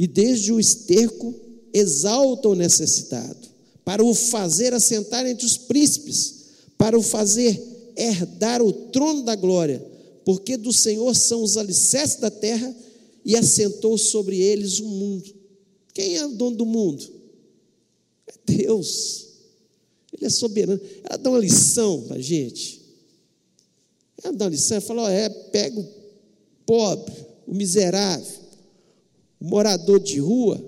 e 0.00 0.06
desde 0.06 0.50
o 0.50 0.58
esterco 0.58 1.34
exalta 1.74 2.48
o 2.48 2.54
necessitado, 2.54 3.50
para 3.84 4.02
o 4.02 4.14
fazer 4.14 4.72
assentar 4.72 5.26
entre 5.26 5.44
os 5.44 5.58
príncipes, 5.58 6.44
para 6.78 6.98
o 6.98 7.02
fazer 7.02 7.62
herdar 7.94 8.62
o 8.62 8.72
trono 8.72 9.22
da 9.24 9.36
glória, 9.36 9.78
porque 10.24 10.56
do 10.56 10.72
Senhor 10.72 11.14
são 11.14 11.42
os 11.42 11.58
alicerces 11.58 12.18
da 12.18 12.30
terra 12.30 12.74
e 13.26 13.36
assentou 13.36 13.98
sobre 13.98 14.40
eles 14.40 14.80
o 14.80 14.86
mundo. 14.86 15.34
Quem 15.92 16.16
é 16.16 16.24
o 16.24 16.32
dono 16.32 16.56
do 16.56 16.64
mundo? 16.64 17.06
É 18.26 18.32
Deus. 18.54 19.26
Ele 20.14 20.24
é 20.24 20.30
soberano. 20.30 20.80
Ela 21.04 21.18
dá 21.18 21.28
uma 21.28 21.38
lição 21.38 22.04
para 22.04 22.16
a 22.16 22.22
gente. 22.22 22.80
Ela 24.24 24.32
dá 24.32 24.46
uma 24.46 24.50
lição, 24.50 24.78
ela 24.78 24.86
fala: 24.86 25.02
ó, 25.02 25.10
é, 25.10 25.28
pega 25.28 25.78
o 25.78 25.88
pobre, 26.64 27.14
o 27.46 27.54
miserável, 27.54 28.39
morador 29.40 29.98
de 29.98 30.18
rua 30.18 30.62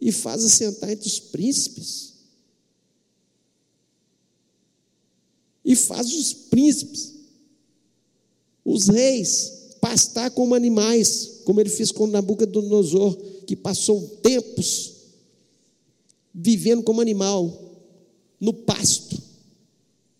e 0.00 0.12
faz 0.12 0.44
assentar 0.44 0.90
entre 0.90 1.08
os 1.08 1.18
príncipes. 1.18 2.14
E 5.64 5.74
faz 5.74 6.12
os 6.12 6.32
príncipes, 6.32 7.14
os 8.64 8.88
reis, 8.88 9.76
pastar 9.80 10.30
como 10.30 10.54
animais, 10.54 11.40
como 11.44 11.60
ele 11.60 11.70
fez 11.70 11.90
com 11.90 12.06
Nabucodonosor, 12.06 13.16
que 13.46 13.56
passou 13.56 14.00
tempos 14.22 14.94
vivendo 16.32 16.82
como 16.82 17.00
animal, 17.00 17.66
no 18.40 18.52
pasto. 18.52 19.20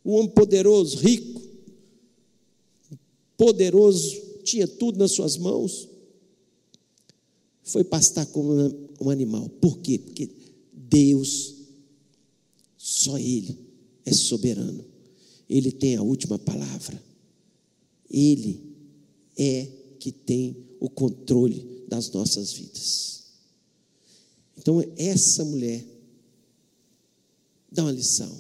Um 0.05 0.13
homem 0.13 0.31
poderoso, 0.31 0.99
rico, 0.99 1.41
poderoso, 3.37 4.17
tinha 4.43 4.67
tudo 4.67 4.99
nas 4.99 5.13
suas 5.13 5.37
mãos 5.37 5.88
foi 7.69 7.85
pastar 7.85 8.27
como 8.27 8.53
um 9.01 9.11
animal. 9.11 9.49
Por 9.61 9.79
quê? 9.79 9.99
Porque 9.99 10.31
Deus, 10.73 11.55
só 12.77 13.19
Ele 13.19 13.59
é 14.05 14.13
soberano. 14.13 14.85
Ele 15.49 15.71
tem 15.71 15.97
a 15.97 16.03
última 16.03 16.39
palavra. 16.39 17.03
Ele 18.11 18.61
é 19.37 19.69
que 19.99 20.11
tem 20.11 20.57
o 20.81 20.89
controle 20.89 21.85
das 21.89 22.11
nossas 22.11 22.53
vidas. 22.53 23.25
Então, 24.57 24.83
essa 24.97 25.45
mulher 25.45 25.85
dá 27.71 27.85
uma 27.85 27.93
lição. 27.93 28.35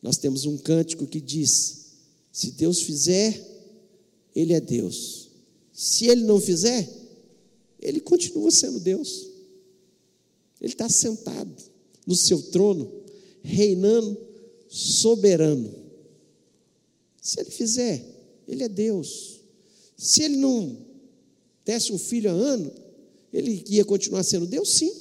Nós 0.00 0.18
temos 0.18 0.44
um 0.44 0.56
cântico 0.56 1.06
que 1.06 1.20
diz: 1.20 1.86
se 2.30 2.52
Deus 2.52 2.82
fizer, 2.82 3.44
Ele 4.34 4.52
é 4.52 4.60
Deus. 4.60 5.30
Se 5.72 6.06
Ele 6.06 6.22
não 6.22 6.40
fizer, 6.40 7.05
ele 7.80 8.00
continua 8.00 8.50
sendo 8.50 8.80
Deus. 8.80 9.28
Ele 10.60 10.72
está 10.72 10.88
sentado 10.88 11.54
no 12.06 12.14
seu 12.14 12.40
trono, 12.50 12.90
reinando 13.42 14.18
soberano. 14.68 15.72
Se 17.20 17.40
ele 17.40 17.50
fizer, 17.50 18.04
ele 18.46 18.62
é 18.62 18.68
Deus. 18.68 19.40
Se 19.96 20.22
ele 20.22 20.36
não 20.36 20.86
desse 21.64 21.92
um 21.92 21.98
filho 21.98 22.30
a 22.30 22.32
ano, 22.32 22.72
ele 23.32 23.64
ia 23.68 23.84
continuar 23.84 24.22
sendo 24.22 24.46
Deus? 24.46 24.70
Sim. 24.70 24.92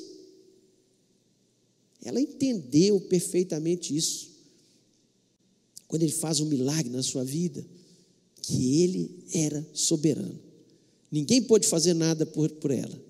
Ela 2.03 2.19
entendeu 2.19 2.99
perfeitamente 3.01 3.95
isso. 3.95 4.29
Quando 5.87 6.03
ele 6.03 6.11
faz 6.11 6.39
um 6.39 6.45
milagre 6.45 6.91
na 6.91 7.03
sua 7.03 7.23
vida, 7.23 7.65
que 8.41 8.81
ele 8.81 9.23
era 9.33 9.65
soberano. 9.73 10.39
Ninguém 11.15 11.41
pôde 11.41 11.65
fazer 11.65 11.93
nada 11.93 12.25
por, 12.25 12.49
por 12.55 12.71
ela. 12.71 13.01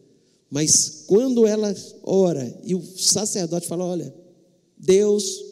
Mas 0.48 1.06
quando 1.08 1.48
ela 1.48 1.76
ora 2.04 2.56
e 2.64 2.76
o 2.76 2.82
sacerdote 2.84 3.66
fala: 3.66 3.84
Olha, 3.84 4.14
Deus 4.78 5.44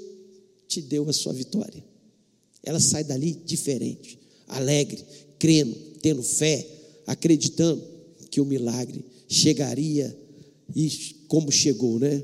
te 0.68 0.80
deu 0.80 1.10
a 1.10 1.14
sua 1.14 1.34
vitória. 1.34 1.84
Ela 2.62 2.80
sai 2.80 3.04
dali 3.04 3.34
diferente, 3.34 4.20
alegre, 4.48 5.04
crendo, 5.40 5.76
tendo 6.00 6.22
fé, 6.22 6.64
acreditando 7.08 7.84
que 8.30 8.40
o 8.40 8.46
milagre 8.46 9.04
chegaria 9.28 10.16
e 10.76 10.88
como 11.28 11.52
chegou, 11.52 11.98
né? 11.98 12.24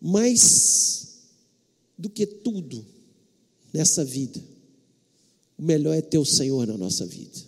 Mais 0.00 1.20
do 1.96 2.10
que 2.10 2.26
tudo 2.26 2.84
nessa 3.72 4.04
vida, 4.04 4.42
o 5.62 5.64
melhor 5.64 5.94
é 5.94 6.02
ter 6.02 6.18
o 6.18 6.24
Senhor 6.24 6.66
na 6.66 6.76
nossa 6.76 7.06
vida. 7.06 7.38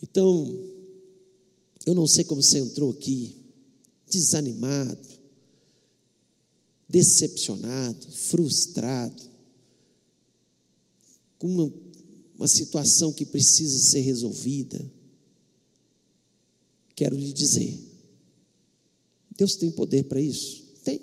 Então, 0.00 0.46
eu 1.84 1.96
não 1.96 2.06
sei 2.06 2.22
como 2.22 2.40
você 2.40 2.60
entrou 2.60 2.92
aqui, 2.92 3.34
desanimado, 4.08 5.08
decepcionado, 6.88 8.06
frustrado, 8.12 9.20
com 11.38 11.48
uma, 11.48 11.72
uma 12.36 12.46
situação 12.46 13.12
que 13.12 13.26
precisa 13.26 13.76
ser 13.76 14.02
resolvida. 14.02 14.88
Quero 16.94 17.16
lhe 17.16 17.32
dizer, 17.32 17.80
Deus 19.36 19.56
tem 19.56 19.72
poder 19.72 20.04
para 20.04 20.20
isso? 20.20 20.62
Tem. 20.84 21.00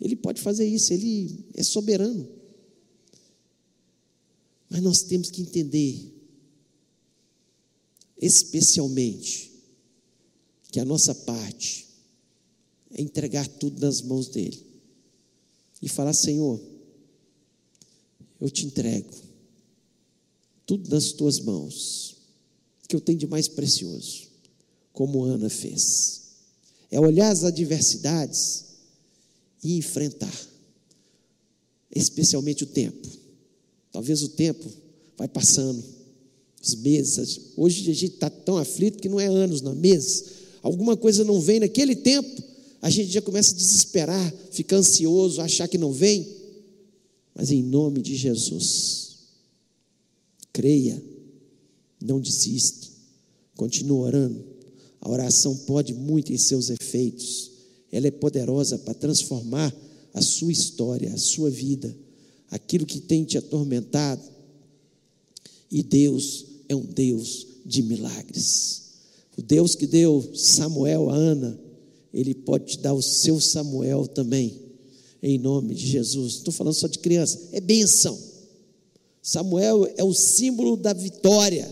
Ele 0.00 0.14
pode 0.14 0.40
fazer 0.40 0.64
isso, 0.64 0.92
ele 0.92 1.44
é 1.54 1.64
soberano. 1.64 2.35
Mas 4.76 4.84
nós 4.84 5.02
temos 5.04 5.30
que 5.30 5.40
entender, 5.40 6.12
especialmente, 8.20 9.50
que 10.70 10.78
a 10.78 10.84
nossa 10.84 11.14
parte 11.14 11.86
é 12.90 13.00
entregar 13.00 13.48
tudo 13.48 13.80
nas 13.80 14.02
mãos 14.02 14.28
dele 14.28 14.66
e 15.80 15.88
falar: 15.88 16.12
Senhor, 16.12 16.60
eu 18.38 18.50
te 18.50 18.66
entrego 18.66 19.14
tudo 20.66 20.90
nas 20.90 21.12
tuas 21.12 21.40
mãos, 21.40 22.18
que 22.86 22.94
eu 22.94 23.00
tenho 23.00 23.18
de 23.18 23.26
mais 23.26 23.48
precioso, 23.48 24.28
como 24.92 25.24
Ana 25.24 25.48
fez. 25.48 26.32
É 26.90 27.00
olhar 27.00 27.30
as 27.30 27.44
adversidades 27.44 28.66
e 29.64 29.78
enfrentar, 29.78 30.38
especialmente 31.90 32.62
o 32.62 32.66
tempo 32.66 33.24
Talvez 33.96 34.22
o 34.22 34.28
tempo 34.28 34.70
vai 35.16 35.26
passando, 35.26 35.82
os 36.62 36.74
meses. 36.74 37.40
Hoje 37.56 37.80
a 37.90 37.94
gente 37.94 38.12
está 38.12 38.28
tão 38.28 38.58
aflito 38.58 38.98
que 38.98 39.08
não 39.08 39.18
é 39.18 39.24
anos, 39.24 39.62
não, 39.62 39.74
meses. 39.74 40.24
Alguma 40.60 40.98
coisa 40.98 41.24
não 41.24 41.40
vem 41.40 41.60
naquele 41.60 41.96
tempo, 41.96 42.42
a 42.82 42.90
gente 42.90 43.10
já 43.10 43.22
começa 43.22 43.54
a 43.54 43.56
desesperar, 43.56 44.34
fica 44.50 44.76
ansioso, 44.76 45.40
achar 45.40 45.66
que 45.66 45.78
não 45.78 45.94
vem. 45.94 46.28
Mas 47.34 47.50
em 47.50 47.62
nome 47.62 48.02
de 48.02 48.14
Jesus, 48.14 49.16
creia, 50.52 51.02
não 51.98 52.20
desista, 52.20 52.88
continue 53.56 54.00
orando. 54.00 54.44
A 55.00 55.08
oração 55.08 55.56
pode 55.56 55.94
muito 55.94 56.34
em 56.34 56.36
seus 56.36 56.68
efeitos, 56.68 57.50
ela 57.90 58.08
é 58.08 58.10
poderosa 58.10 58.76
para 58.76 58.92
transformar 58.92 59.74
a 60.12 60.20
sua 60.20 60.52
história, 60.52 61.14
a 61.14 61.16
sua 61.16 61.48
vida 61.48 61.96
aquilo 62.50 62.86
que 62.86 63.00
tem 63.00 63.24
te 63.24 63.38
atormentado. 63.38 64.22
E 65.70 65.82
Deus 65.82 66.44
é 66.68 66.74
um 66.74 66.84
Deus 66.84 67.46
de 67.64 67.82
milagres. 67.82 68.82
O 69.36 69.42
Deus 69.42 69.74
que 69.74 69.86
deu 69.86 70.30
Samuel 70.34 71.10
a 71.10 71.14
Ana, 71.14 71.58
Ele 72.12 72.34
pode 72.34 72.66
te 72.66 72.78
dar 72.78 72.94
o 72.94 73.02
seu 73.02 73.40
Samuel 73.40 74.06
também. 74.06 74.64
em 75.22 75.38
nome 75.38 75.74
de 75.74 75.86
Jesus. 75.86 76.34
Não 76.34 76.38
estou 76.38 76.54
falando 76.54 76.74
só 76.74 76.86
de 76.86 76.98
criança, 76.98 77.48
é 77.52 77.60
bênção. 77.60 78.16
Samuel 79.20 79.92
é 79.96 80.04
o 80.04 80.14
símbolo 80.14 80.76
da 80.76 80.92
vitória, 80.92 81.68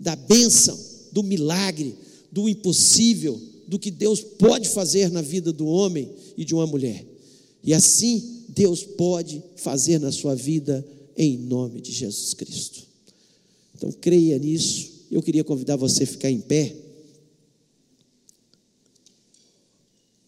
da 0.00 0.16
bênção, 0.16 0.76
do 1.12 1.22
milagre, 1.22 1.94
do 2.32 2.48
impossível, 2.48 3.40
do 3.68 3.78
que 3.78 3.90
Deus 3.90 4.20
pode 4.20 4.68
fazer 4.70 5.10
na 5.10 5.22
vida 5.22 5.52
do 5.52 5.66
homem 5.66 6.10
e 6.36 6.44
de 6.44 6.54
uma 6.54 6.66
mulher. 6.66 7.06
E 7.62 7.72
assim 7.72 8.37
Deus 8.58 8.82
pode 8.82 9.40
fazer 9.54 10.00
na 10.00 10.10
sua 10.10 10.34
vida 10.34 10.84
em 11.16 11.38
nome 11.38 11.80
de 11.80 11.92
Jesus 11.92 12.34
Cristo. 12.34 12.84
Então 13.72 13.92
creia 13.92 14.36
nisso. 14.36 15.06
Eu 15.12 15.22
queria 15.22 15.44
convidar 15.44 15.76
você 15.76 16.02
a 16.02 16.06
ficar 16.06 16.28
em 16.28 16.40
pé. 16.40 16.74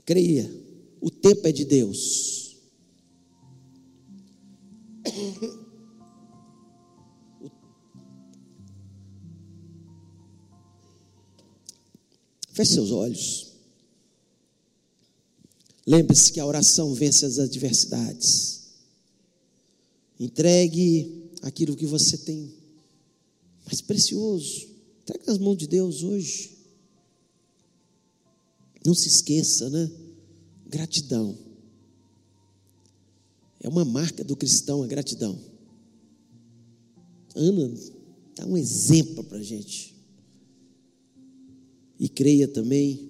Creia, 0.05 0.49
o 1.01 1.11
tempo 1.11 1.45
é 1.45 1.51
de 1.51 1.65
Deus. 1.65 2.57
Feche 12.53 12.75
seus 12.75 12.93
olhos. 12.93 13.50
Lembre-se 15.87 16.33
que 16.33 16.41
a 16.41 16.47
oração 16.47 16.95
vence 16.95 17.25
as 17.25 17.39
adversidades. 17.39 18.61
Entregue 20.19 21.31
aquilo 21.43 21.77
que 21.77 21.87
você 21.87 22.19
tem 22.19 22.53
mais 23.65 23.81
precioso. 23.81 24.69
Entregue 25.03 25.27
nas 25.27 25.39
mãos 25.39 25.57
de 25.57 25.67
Deus 25.67 26.03
hoje. 26.03 26.59
Não 28.85 28.95
se 28.95 29.09
esqueça, 29.09 29.69
né? 29.71 29.91
Gratidão. 30.67 31.37
É 33.61 33.69
uma 33.69 33.85
marca 33.85 34.25
do 34.25 34.37
cristão 34.37 34.83
a 34.83 34.87
gratidão. 34.87 35.39
Ana 37.35 37.73
dá 38.35 38.47
um 38.47 38.57
exemplo 38.57 39.23
para 39.25 39.39
a 39.39 39.43
gente. 39.43 39.95
E 41.99 42.09
creia 42.09 42.49
também 42.49 43.10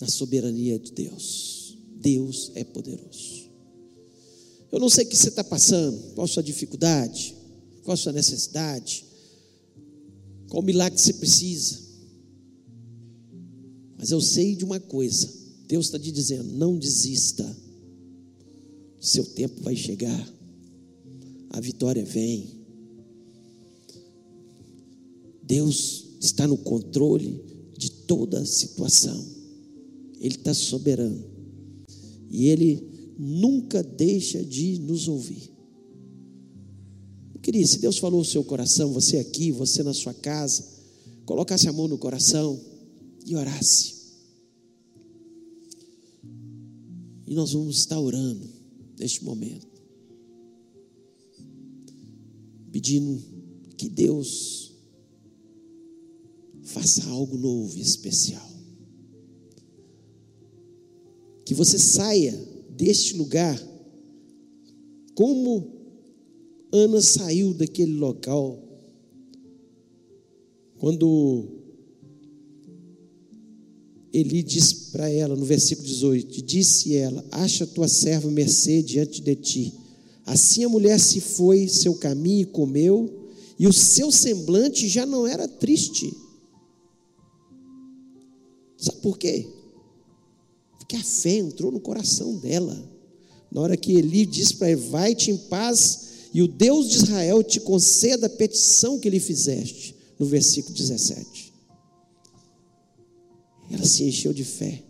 na 0.00 0.08
soberania 0.08 0.78
de 0.78 0.92
Deus. 0.92 1.76
Deus 2.00 2.50
é 2.54 2.64
poderoso. 2.64 3.50
Eu 4.72 4.80
não 4.80 4.88
sei 4.88 5.04
o 5.04 5.08
que 5.08 5.16
você 5.16 5.28
está 5.28 5.44
passando, 5.44 6.14
qual 6.14 6.24
a 6.24 6.28
sua 6.28 6.42
dificuldade, 6.42 7.34
qual 7.82 7.94
a 7.94 7.96
sua 7.96 8.12
necessidade, 8.12 9.04
qual 10.48 10.62
milagre 10.62 10.98
você 10.98 11.12
precisa. 11.12 11.78
Mas 13.98 14.10
eu 14.10 14.20
sei 14.20 14.54
de 14.54 14.64
uma 14.64 14.80
coisa: 14.80 15.28
Deus 15.66 15.86
está 15.86 15.98
te 15.98 16.10
dizendo, 16.10 16.52
não 16.52 16.78
desista. 16.78 17.44
Seu 19.00 19.24
tempo 19.24 19.62
vai 19.62 19.74
chegar, 19.74 20.34
a 21.50 21.60
vitória 21.60 22.04
vem. 22.04 22.58
Deus 25.42 26.04
está 26.20 26.46
no 26.46 26.56
controle 26.56 27.42
de 27.76 27.90
toda 27.90 28.40
a 28.40 28.46
situação. 28.46 29.39
Ele 30.20 30.34
está 30.36 30.52
soberano. 30.54 31.24
E 32.28 32.46
Ele 32.46 33.14
nunca 33.18 33.82
deixa 33.82 34.44
de 34.44 34.78
nos 34.78 35.08
ouvir. 35.08 35.50
Queria, 37.42 37.66
se 37.66 37.78
Deus 37.78 37.98
falou 37.98 38.20
o 38.20 38.24
seu 38.24 38.44
coração, 38.44 38.92
você 38.92 39.16
aqui, 39.16 39.50
você 39.50 39.82
na 39.82 39.94
sua 39.94 40.12
casa, 40.12 40.64
colocasse 41.24 41.68
a 41.68 41.72
mão 41.72 41.88
no 41.88 41.98
coração 41.98 42.60
e 43.26 43.34
orasse. 43.34 43.94
E 47.26 47.34
nós 47.34 47.52
vamos 47.52 47.78
estar 47.78 47.98
orando 47.98 48.46
neste 48.98 49.24
momento, 49.24 49.66
pedindo 52.70 53.22
que 53.76 53.88
Deus 53.88 54.72
faça 56.62 57.08
algo 57.08 57.38
novo 57.38 57.78
e 57.78 57.80
especial. 57.80 58.49
Que 61.50 61.54
você 61.54 61.80
saia 61.80 62.32
deste 62.76 63.16
lugar 63.16 63.60
como 65.16 65.66
Ana 66.72 67.00
saiu 67.00 67.52
daquele 67.52 67.94
local 67.94 68.56
quando 70.78 71.48
Eli 74.12 74.44
disse 74.44 74.92
para 74.92 75.10
ela 75.10 75.34
no 75.34 75.44
versículo 75.44 75.88
18: 75.88 76.40
Disse 76.40 76.94
ela: 76.94 77.26
Acha 77.32 77.66
tua 77.66 77.88
serva 77.88 78.30
mercê 78.30 78.80
diante 78.80 79.20
de 79.20 79.34
ti. 79.34 79.74
Assim 80.24 80.62
a 80.62 80.68
mulher 80.68 81.00
se 81.00 81.20
foi 81.20 81.66
seu 81.66 81.96
caminho 81.96 82.42
e 82.42 82.46
comeu, 82.46 83.28
e 83.58 83.66
o 83.66 83.72
seu 83.72 84.12
semblante 84.12 84.86
já 84.86 85.04
não 85.04 85.26
era 85.26 85.48
triste. 85.48 86.16
Sabe 88.76 89.00
por 89.00 89.18
quê? 89.18 89.58
Porque 90.90 90.96
a 90.96 91.04
fé 91.04 91.36
entrou 91.36 91.70
no 91.70 91.78
coração 91.78 92.36
dela. 92.38 92.76
Na 93.48 93.60
hora 93.60 93.76
que 93.76 93.92
Eli 93.92 94.26
disse 94.26 94.56
para 94.56 94.72
ele: 94.72 94.80
Vai-te 94.80 95.30
em 95.30 95.36
paz, 95.36 96.08
e 96.34 96.42
o 96.42 96.48
Deus 96.48 96.90
de 96.90 96.96
Israel 96.96 97.44
te 97.44 97.60
conceda 97.60 98.26
a 98.26 98.30
petição 98.30 98.98
que 98.98 99.08
lhe 99.08 99.20
fizeste. 99.20 99.94
No 100.18 100.26
versículo 100.26 100.74
17. 100.74 101.52
Ela 103.70 103.86
se 103.86 104.02
encheu 104.02 104.32
de 104.32 104.42
fé. 104.42 104.82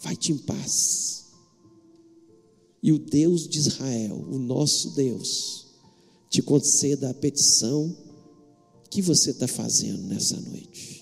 Vai-te 0.00 0.32
em 0.32 0.38
paz. 0.38 1.26
E 2.82 2.92
o 2.92 2.98
Deus 2.98 3.46
de 3.46 3.58
Israel, 3.58 4.24
o 4.26 4.38
nosso 4.38 4.92
Deus, 4.92 5.66
te 6.30 6.40
conceda 6.40 7.10
a 7.10 7.14
petição 7.14 7.94
que 8.88 9.02
você 9.02 9.32
está 9.32 9.46
fazendo 9.46 10.00
nessa 10.04 10.40
noite 10.40 10.99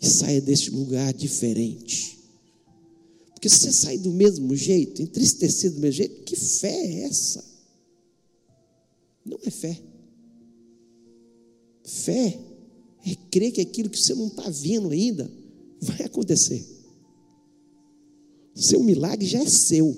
e 0.00 0.06
saia 0.06 0.40
deste 0.40 0.70
lugar 0.70 1.12
diferente. 1.12 2.18
Porque 3.34 3.48
se 3.48 3.60
você 3.60 3.72
sair 3.72 3.98
do 3.98 4.10
mesmo 4.10 4.54
jeito, 4.56 5.02
entristecido 5.02 5.76
do 5.76 5.80
mesmo 5.80 5.96
jeito, 5.96 6.24
que 6.24 6.36
fé 6.36 6.74
é 6.74 7.02
essa? 7.02 7.44
Não 9.24 9.38
é 9.44 9.50
fé. 9.50 9.80
Fé 11.84 12.38
é 13.06 13.14
crer 13.30 13.52
que 13.52 13.60
aquilo 13.60 13.90
que 13.90 13.98
você 13.98 14.14
não 14.14 14.28
está 14.28 14.48
vendo 14.50 14.90
ainda 14.90 15.30
vai 15.80 16.02
acontecer. 16.02 16.66
Seu 18.54 18.82
milagre 18.82 19.26
já 19.26 19.40
é 19.40 19.46
seu. 19.46 19.96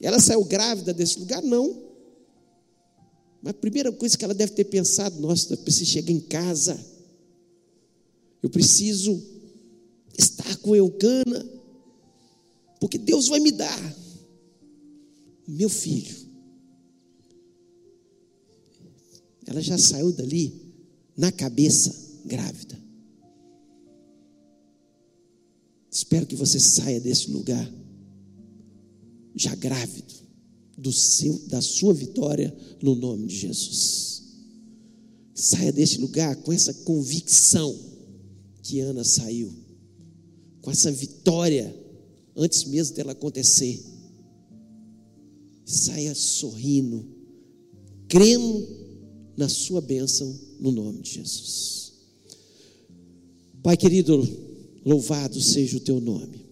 Ela 0.00 0.18
saiu 0.18 0.44
grávida 0.44 0.92
desse 0.92 1.18
lugar? 1.18 1.42
Não. 1.42 1.82
Mas 3.42 3.50
a 3.50 3.54
primeira 3.54 3.92
coisa 3.92 4.16
que 4.16 4.24
ela 4.24 4.34
deve 4.34 4.52
ter 4.52 4.64
pensado, 4.64 5.20
nossa, 5.20 5.52
eu 5.52 5.58
preciso 5.58 5.90
chegar 5.90 6.10
em 6.10 6.20
casa 6.20 6.95
eu 8.42 8.50
preciso 8.50 9.22
estar 10.18 10.56
com 10.58 10.74
Eucana, 10.74 11.44
porque 12.80 12.98
Deus 12.98 13.28
vai 13.28 13.40
me 13.40 13.52
dar 13.52 13.96
meu 15.46 15.68
filho. 15.68 16.26
Ela 19.46 19.60
já 19.60 19.78
saiu 19.78 20.12
dali 20.12 20.52
na 21.16 21.30
cabeça 21.30 21.94
grávida. 22.24 22.76
Espero 25.90 26.26
que 26.26 26.36
você 26.36 26.60
saia 26.60 27.00
desse 27.00 27.30
lugar 27.30 27.72
já 29.34 29.54
grávido 29.54 30.14
do 30.76 30.92
seu, 30.92 31.38
da 31.46 31.62
sua 31.62 31.94
vitória 31.94 32.54
no 32.82 32.94
nome 32.94 33.26
de 33.28 33.36
Jesus. 33.36 34.22
Saia 35.34 35.72
desse 35.72 35.98
lugar 35.98 36.36
com 36.36 36.52
essa 36.52 36.72
convicção 36.72 37.85
que 38.66 38.80
Ana 38.80 39.04
saiu, 39.04 39.52
com 40.60 40.72
essa 40.72 40.90
vitória, 40.90 41.72
antes 42.34 42.64
mesmo 42.64 42.96
dela 42.96 43.12
acontecer. 43.12 43.80
Saia 45.64 46.14
sorrindo, 46.16 47.06
crendo 48.08 48.66
na 49.36 49.48
sua 49.48 49.80
bênção, 49.80 50.36
no 50.58 50.72
nome 50.72 51.00
de 51.00 51.14
Jesus. 51.14 51.92
Pai 53.62 53.76
querido, 53.76 54.26
louvado 54.84 55.40
seja 55.40 55.76
o 55.76 55.80
teu 55.80 56.00
nome. 56.00 56.44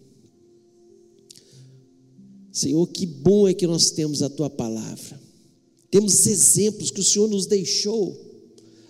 Senhor, 2.53 2.87
que 2.87 3.07
bom 3.07 3.49
é 3.49 3.55
que 3.55 3.67
nós 3.67 3.91
temos 3.91 4.23
a 4.23 4.31
tua 4.31 4.49
palavra. 4.49 5.21
Temos 5.91 6.27
exemplos 6.27 6.93
que 6.93 7.01
o 7.01 7.05
Senhor 7.05 7.29
nos 7.29 7.47
deixou 7.47 8.34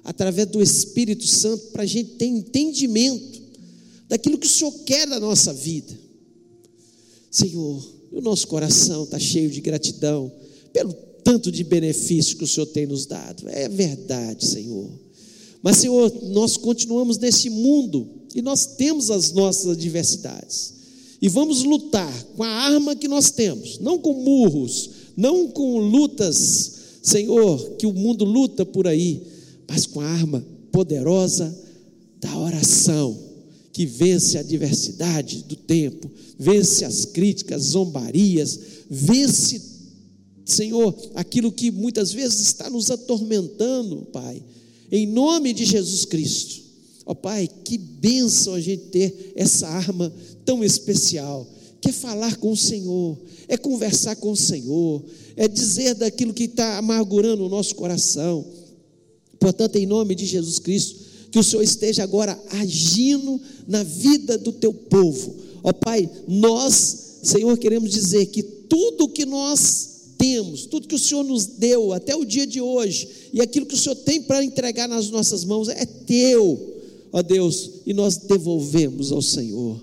através 0.05 0.47
do 0.49 0.63
Espírito 0.63 1.27
Santo, 1.27 1.69
para 1.69 1.83
a 1.83 1.87
gente 1.87 2.11
ter 2.13 2.27
entendimento 2.27 3.43
daquilo 4.09 4.39
que 4.39 4.47
o 4.47 4.51
Senhor 4.51 4.73
quer 4.85 5.09
da 5.09 5.19
nossa 5.19 5.53
vida. 5.53 5.99
Senhor, 7.31 7.83
o 8.13 8.21
nosso 8.21 8.47
coração 8.47 9.05
está 9.05 9.19
cheio 9.19 9.51
de 9.51 9.61
gratidão 9.61 10.31
pelo 10.73 10.93
tanto 11.25 11.51
de 11.51 11.65
benefício 11.65 12.37
que 12.37 12.45
o 12.45 12.47
Senhor 12.47 12.67
tem 12.67 12.87
nos 12.87 13.07
dado. 13.07 13.49
É 13.49 13.69
verdade, 13.69 14.45
Senhor. 14.45 14.89
Mas, 15.63 15.79
Senhor, 15.79 16.13
nós 16.25 16.59
continuamos 16.59 17.17
nesse 17.17 17.49
mundo 17.49 18.07
e 18.35 18.43
nós 18.43 18.67
temos 18.77 19.11
as 19.11 19.33
nossas 19.33 19.71
adversidades. 19.71 20.75
e 21.23 21.29
vamos 21.29 21.65
lutar 21.65 22.13
com 22.37 22.43
a 22.43 22.49
arma 22.49 22.95
que 22.95 23.09
nós 23.09 23.31
temos, 23.31 23.79
não 23.79 23.99
com 23.99 24.13
murros, 24.13 24.91
não 25.17 25.49
com 25.49 25.79
lutas, 25.79 26.73
Senhor, 27.03 27.77
que 27.79 27.87
o 27.87 27.95
mundo 27.95 28.27
luta 28.27 28.67
por 28.67 28.87
aí, 28.87 29.23
mas 29.69 29.87
com 29.87 30.01
a 30.01 30.07
arma 30.07 30.45
poderosa 30.71 31.55
da 32.21 32.37
oração, 32.39 33.19
que 33.73 33.85
vence 33.85 34.37
a 34.39 34.41
adversidade 34.41 35.45
do 35.45 35.57
tempo, 35.57 36.11
vence 36.39 36.85
as 36.85 37.05
críticas, 37.05 37.63
zombarias, 37.63 38.59
vence, 38.89 39.61
Senhor, 40.45 40.95
aquilo 41.15 41.51
que 41.51 41.71
muitas 41.71 42.13
vezes 42.13 42.41
está 42.41 42.71
nos 42.71 42.91
atormentando, 42.91 44.07
Pai, 44.13 44.43
em 44.91 45.07
nome 45.07 45.53
de 45.53 45.65
Jesus 45.65 46.05
Cristo. 46.05 46.63
Ó 47.07 47.13
oh, 47.13 47.15
Pai, 47.15 47.49
que 47.65 47.77
bênção 47.77 48.55
a 48.55 48.61
gente 48.61 48.85
ter 48.85 49.33
essa 49.37 49.69
arma 49.69 50.13
tão 50.45 50.65
especial, 50.65 51.47
que 51.81 51.91
é 51.91 51.93
falar 51.93 52.37
com 52.37 52.53
o 52.53 52.57
Senhor, 52.57 53.19
é 53.47 53.57
conversar 53.57 54.17
com 54.17 54.31
o 54.31 54.37
Senhor, 54.37 55.05
é 55.37 55.47
dizer 55.47 55.95
daquilo 55.95 56.33
que 56.33 56.45
está 56.45 56.79
amargurando 56.79 57.45
o 57.45 57.49
nosso 57.49 57.75
coração. 57.75 58.45
Portanto, 59.45 59.77
em 59.77 59.85
nome 59.85 60.15
de 60.15 60.25
Jesus 60.25 60.59
Cristo, 60.59 60.97
que 61.31 61.39
o 61.39 61.45
Senhor 61.45 61.61
esteja 61.61 62.03
agora 62.03 62.43
agindo 62.49 63.39
na 63.69 63.83
vida 63.83 64.39
do 64.39 64.51
teu 64.51 64.73
povo. 64.73 65.37
Ó 65.63 65.71
Pai, 65.71 66.09
nós, 66.27 67.19
Senhor, 67.23 67.55
queremos 67.59 67.91
dizer 67.91 68.25
que 68.25 68.43
tudo 68.43 69.07
que 69.07 69.27
nós 69.27 70.15
temos, 70.17 70.65
tudo 70.65 70.89
que 70.89 70.95
o 70.95 70.99
Senhor 70.99 71.23
nos 71.25 71.45
deu 71.45 71.93
até 71.93 72.17
o 72.17 72.25
dia 72.25 72.47
de 72.47 72.59
hoje, 72.59 73.07
e 73.35 73.43
aquilo 73.43 73.67
que 73.67 73.75
o 73.75 73.79
Senhor 73.79 73.97
tem 73.97 74.23
para 74.23 74.43
entregar 74.43 74.89
nas 74.89 75.11
nossas 75.11 75.45
mãos 75.45 75.69
é 75.69 75.85
teu, 75.85 76.81
ó 77.13 77.21
Deus, 77.21 77.71
e 77.85 77.93
nós 77.93 78.17
devolvemos 78.17 79.13
ao 79.13 79.21
Senhor. 79.21 79.79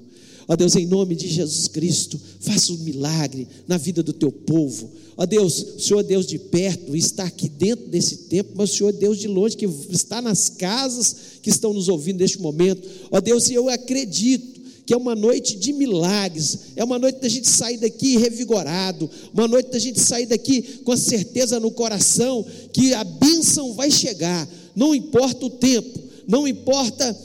Ó 0.51 0.55
Deus, 0.57 0.75
em 0.75 0.85
nome 0.85 1.15
de 1.15 1.29
Jesus 1.29 1.69
Cristo, 1.69 2.19
faça 2.41 2.73
um 2.73 2.77
milagre 2.79 3.47
na 3.69 3.77
vida 3.77 4.03
do 4.03 4.11
teu 4.11 4.29
povo. 4.29 4.91
Ó 5.15 5.25
Deus, 5.25 5.65
o 5.77 5.79
Senhor 5.79 6.01
é 6.01 6.03
Deus 6.03 6.27
de 6.27 6.37
perto, 6.37 6.93
está 6.93 7.23
aqui 7.23 7.47
dentro 7.47 7.87
desse 7.87 8.17
tempo, 8.27 8.49
mas 8.55 8.73
o 8.73 8.75
Senhor 8.75 8.89
é 8.89 8.91
Deus 8.91 9.17
de 9.17 9.29
longe, 9.29 9.55
que 9.55 9.65
está 9.89 10.21
nas 10.21 10.49
casas 10.49 11.15
que 11.41 11.49
estão 11.49 11.71
nos 11.71 11.87
ouvindo 11.87 12.19
neste 12.19 12.41
momento. 12.41 12.85
Ó 13.09 13.21
Deus, 13.21 13.49
eu 13.49 13.69
acredito 13.69 14.59
que 14.85 14.93
é 14.93 14.97
uma 14.97 15.15
noite 15.15 15.55
de 15.55 15.71
milagres, 15.71 16.57
é 16.75 16.83
uma 16.83 16.99
noite 16.99 17.21
da 17.21 17.29
gente 17.29 17.47
sair 17.47 17.77
daqui 17.77 18.17
revigorado, 18.17 19.09
uma 19.33 19.47
noite 19.47 19.71
da 19.71 19.79
gente 19.79 20.01
sair 20.01 20.25
daqui 20.25 20.81
com 20.83 20.91
a 20.91 20.97
certeza 20.97 21.61
no 21.61 21.71
coração 21.71 22.45
que 22.73 22.93
a 22.93 23.05
bênção 23.05 23.73
vai 23.73 23.89
chegar, 23.89 24.45
não 24.75 24.93
importa 24.93 25.45
o 25.45 25.49
tempo, 25.49 25.97
não 26.27 26.45
importa 26.45 27.17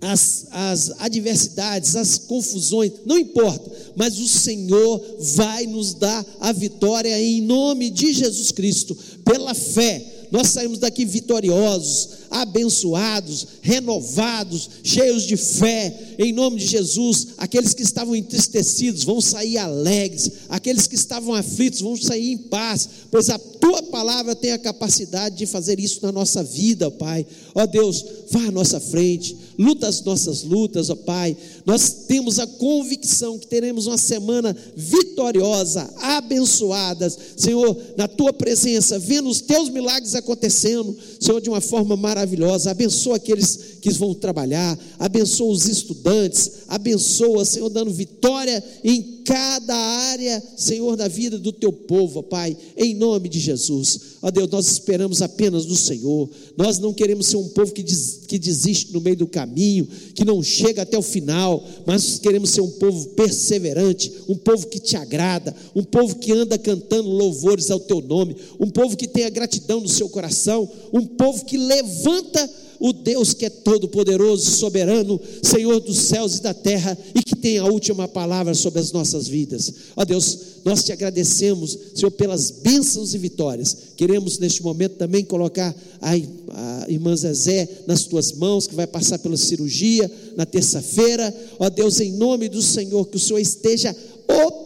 as, 0.00 0.46
as 0.50 0.90
adversidades, 0.98 1.96
as 1.96 2.18
confusões, 2.18 2.92
não 3.04 3.18
importa, 3.18 3.70
mas 3.96 4.18
o 4.18 4.28
Senhor 4.28 5.02
vai 5.18 5.66
nos 5.66 5.94
dar 5.94 6.24
a 6.40 6.52
vitória 6.52 7.18
em 7.18 7.40
nome 7.40 7.90
de 7.90 8.12
Jesus 8.12 8.50
Cristo, 8.52 8.96
pela 9.24 9.54
fé. 9.54 10.12
Nós 10.30 10.48
saímos 10.48 10.78
daqui 10.78 11.04
vitoriosos, 11.04 12.08
abençoados, 12.30 13.46
renovados, 13.62 14.68
cheios 14.82 15.22
de 15.22 15.36
fé, 15.36 16.14
em 16.18 16.32
nome 16.32 16.58
de 16.58 16.66
Jesus. 16.66 17.28
Aqueles 17.38 17.72
que 17.72 17.82
estavam 17.82 18.14
entristecidos 18.14 19.04
vão 19.04 19.20
sair 19.20 19.56
alegres, 19.56 20.30
aqueles 20.48 20.86
que 20.86 20.96
estavam 20.96 21.32
aflitos 21.32 21.80
vão 21.80 21.96
sair 21.96 22.32
em 22.32 22.38
paz, 22.38 22.88
pois 23.10 23.30
a 23.30 23.38
tua 23.38 23.82
palavra 23.84 24.34
tem 24.34 24.52
a 24.52 24.58
capacidade 24.58 25.36
de 25.36 25.46
fazer 25.46 25.78
isso 25.78 26.00
na 26.02 26.12
nossa 26.12 26.42
vida, 26.42 26.90
Pai. 26.90 27.24
Ó 27.54 27.64
Deus, 27.66 28.04
vá 28.30 28.46
à 28.46 28.50
nossa 28.50 28.80
frente, 28.80 29.36
luta 29.58 29.88
as 29.88 30.02
nossas 30.04 30.42
lutas, 30.42 30.90
ó 30.90 30.96
Pai. 30.96 31.36
Nós 31.66 31.90
temos 32.06 32.38
a 32.38 32.46
convicção 32.46 33.36
que 33.36 33.48
teremos 33.48 33.88
uma 33.88 33.98
semana 33.98 34.56
vitoriosa, 34.76 35.92
abençoada, 35.96 37.10
Senhor, 37.36 37.76
na 37.96 38.06
tua 38.06 38.32
presença, 38.32 39.00
vendo 39.00 39.28
os 39.28 39.40
teus 39.40 39.68
milagres 39.68 40.14
acontecendo, 40.14 40.96
Senhor, 41.18 41.40
de 41.40 41.50
uma 41.50 41.60
forma 41.60 41.96
maravilhosa. 41.96 42.70
Abençoa 42.70 43.16
aqueles 43.16 43.78
que 43.80 43.90
vão 43.90 44.14
trabalhar, 44.14 44.78
abençoa 44.96 45.50
os 45.50 45.66
estudantes, 45.66 46.52
abençoa, 46.68 47.44
Senhor, 47.44 47.68
dando 47.68 47.90
vitória 47.90 48.62
em 48.84 49.16
cada 49.24 49.74
área, 49.74 50.40
Senhor, 50.56 50.96
da 50.96 51.08
vida 51.08 51.36
do 51.36 51.52
teu 51.52 51.72
povo, 51.72 52.22
Pai, 52.22 52.56
em 52.76 52.94
nome 52.94 53.28
de 53.28 53.40
Jesus. 53.40 54.00
Ó 54.22 54.30
Deus, 54.30 54.48
nós 54.50 54.68
esperamos 54.68 55.20
apenas 55.20 55.66
no 55.66 55.74
Senhor, 55.74 56.30
nós 56.56 56.78
não 56.78 56.94
queremos 56.94 57.26
ser 57.26 57.36
um 57.36 57.48
povo 57.48 57.72
que, 57.72 57.82
des, 57.82 58.20
que 58.26 58.38
desiste 58.38 58.92
no 58.92 59.00
meio 59.00 59.16
do 59.16 59.26
caminho, 59.26 59.88
que 60.14 60.24
não 60.24 60.42
chega 60.42 60.82
até 60.82 60.96
o 60.96 61.02
final, 61.02 61.55
mas 61.84 62.18
queremos 62.18 62.50
ser 62.50 62.60
um 62.60 62.70
povo 62.70 63.08
perseverante, 63.10 64.12
um 64.28 64.36
povo 64.36 64.66
que 64.66 64.78
te 64.78 64.96
agrada, 64.96 65.54
um 65.74 65.82
povo 65.82 66.16
que 66.16 66.32
anda 66.32 66.58
cantando 66.58 67.08
louvores 67.08 67.70
ao 67.70 67.80
teu 67.80 68.00
nome, 68.00 68.36
um 68.58 68.70
povo 68.70 68.96
que 68.96 69.06
tenha 69.06 69.30
gratidão 69.30 69.80
no 69.80 69.88
seu 69.88 70.08
coração, 70.08 70.68
um 70.92 71.06
povo 71.06 71.44
que 71.44 71.56
levanta 71.56 72.50
o 72.78 72.92
Deus 72.92 73.34
que 73.34 73.46
é 73.46 73.50
todo-poderoso, 73.50 74.50
soberano, 74.50 75.20
Senhor 75.42 75.80
dos 75.80 75.98
céus 75.98 76.36
e 76.36 76.42
da 76.42 76.54
terra 76.54 76.96
e 77.14 77.22
que 77.22 77.36
tem 77.36 77.58
a 77.58 77.64
última 77.64 78.06
palavra 78.06 78.54
sobre 78.54 78.80
as 78.80 78.92
nossas 78.92 79.28
vidas. 79.28 79.72
Ó 79.96 80.04
Deus, 80.04 80.38
nós 80.64 80.82
te 80.82 80.92
agradecemos, 80.92 81.78
Senhor, 81.94 82.10
pelas 82.10 82.50
bênçãos 82.50 83.14
e 83.14 83.18
vitórias. 83.18 83.76
Queremos 83.96 84.38
neste 84.38 84.62
momento 84.62 84.96
também 84.96 85.24
colocar 85.24 85.74
a, 86.00 86.12
a 86.12 86.90
irmã 86.90 87.14
Zezé 87.16 87.68
nas 87.86 88.04
tuas 88.04 88.32
mãos, 88.32 88.66
que 88.66 88.74
vai 88.74 88.86
passar 88.86 89.18
pela 89.18 89.36
cirurgia 89.36 90.10
na 90.36 90.44
terça-feira. 90.44 91.34
Ó 91.58 91.70
Deus, 91.70 92.00
em 92.00 92.12
nome 92.12 92.48
do 92.48 92.60
Senhor, 92.60 93.06
que 93.06 93.16
o 93.16 93.20
Senhor 93.20 93.38
esteja 93.38 93.94
operando 94.28 94.65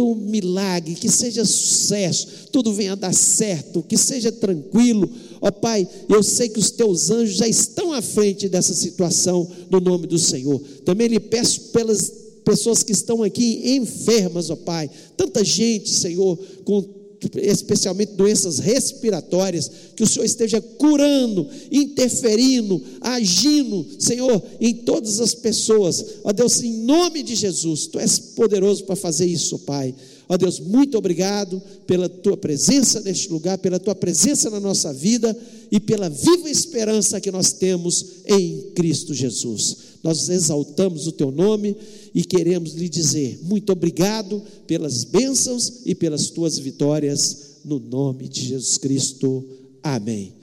um 0.00 0.14
milagre, 0.14 0.94
que 0.94 1.10
seja 1.10 1.44
sucesso, 1.44 2.48
tudo 2.52 2.72
venha 2.72 2.92
a 2.92 2.96
dar 2.96 3.12
certo, 3.12 3.82
que 3.82 3.96
seja 3.96 4.30
tranquilo. 4.30 5.10
Ó 5.40 5.50
Pai, 5.50 5.86
eu 6.08 6.22
sei 6.22 6.48
que 6.48 6.58
os 6.58 6.70
teus 6.70 7.10
anjos 7.10 7.36
já 7.36 7.48
estão 7.48 7.92
à 7.92 8.00
frente 8.00 8.48
dessa 8.48 8.74
situação, 8.74 9.48
no 9.70 9.80
nome 9.80 10.06
do 10.06 10.18
Senhor. 10.18 10.60
Também 10.84 11.08
lhe 11.08 11.20
peço 11.20 11.72
pelas 11.72 12.12
pessoas 12.44 12.82
que 12.82 12.92
estão 12.92 13.22
aqui 13.22 13.76
enfermas, 13.76 14.50
ó 14.50 14.56
Pai, 14.56 14.90
tanta 15.16 15.42
gente, 15.44 15.90
Senhor, 15.90 16.38
com 16.64 17.03
especialmente 17.36 18.12
doenças 18.12 18.58
respiratórias, 18.58 19.70
que 19.96 20.02
o 20.02 20.06
Senhor 20.06 20.24
esteja 20.24 20.60
curando, 20.60 21.48
interferindo, 21.70 22.82
agindo, 23.00 23.86
Senhor, 23.98 24.42
em 24.60 24.74
todas 24.74 25.20
as 25.20 25.34
pessoas. 25.34 26.04
Ó 26.24 26.32
Deus, 26.32 26.62
em 26.62 26.84
nome 26.84 27.22
de 27.22 27.34
Jesus, 27.34 27.86
Tu 27.86 27.98
és 27.98 28.18
poderoso 28.18 28.84
para 28.84 28.96
fazer 28.96 29.26
isso, 29.26 29.58
Pai. 29.60 29.94
Ó 30.28 30.36
Deus, 30.36 30.58
muito 30.58 30.96
obrigado 30.96 31.60
pela 31.86 32.08
tua 32.08 32.36
presença 32.36 33.00
neste 33.00 33.30
lugar, 33.30 33.58
pela 33.58 33.78
tua 33.78 33.94
presença 33.94 34.48
na 34.48 34.58
nossa 34.58 34.92
vida 34.92 35.36
e 35.70 35.80
pela 35.80 36.08
viva 36.08 36.48
esperança 36.48 37.20
que 37.20 37.30
nós 37.30 37.52
temos 37.52 38.22
em 38.26 38.72
Cristo 38.74 39.14
Jesus. 39.14 39.76
Nós 40.02 40.28
exaltamos 40.28 41.06
o 41.06 41.12
teu 41.12 41.30
nome 41.30 41.76
e 42.14 42.22
queremos 42.24 42.74
lhe 42.74 42.88
dizer 42.88 43.40
muito 43.42 43.72
obrigado 43.72 44.42
pelas 44.66 45.04
bênçãos 45.04 45.82
e 45.84 45.94
pelas 45.94 46.28
tuas 46.28 46.58
vitórias, 46.58 47.60
no 47.64 47.78
nome 47.78 48.28
de 48.28 48.42
Jesus 48.48 48.76
Cristo. 48.78 49.44
Amém. 49.82 50.34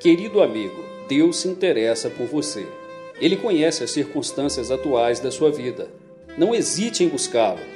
Querido 0.00 0.40
amigo, 0.40 0.84
Deus 1.08 1.38
se 1.38 1.48
interessa 1.48 2.08
por 2.08 2.26
você. 2.26 2.66
Ele 3.20 3.36
conhece 3.36 3.82
as 3.82 3.90
circunstâncias 3.90 4.70
atuais 4.70 5.20
da 5.20 5.30
sua 5.30 5.50
vida. 5.50 5.90
Não 6.36 6.54
hesite 6.54 7.02
em 7.02 7.08
buscá-lo. 7.08 7.75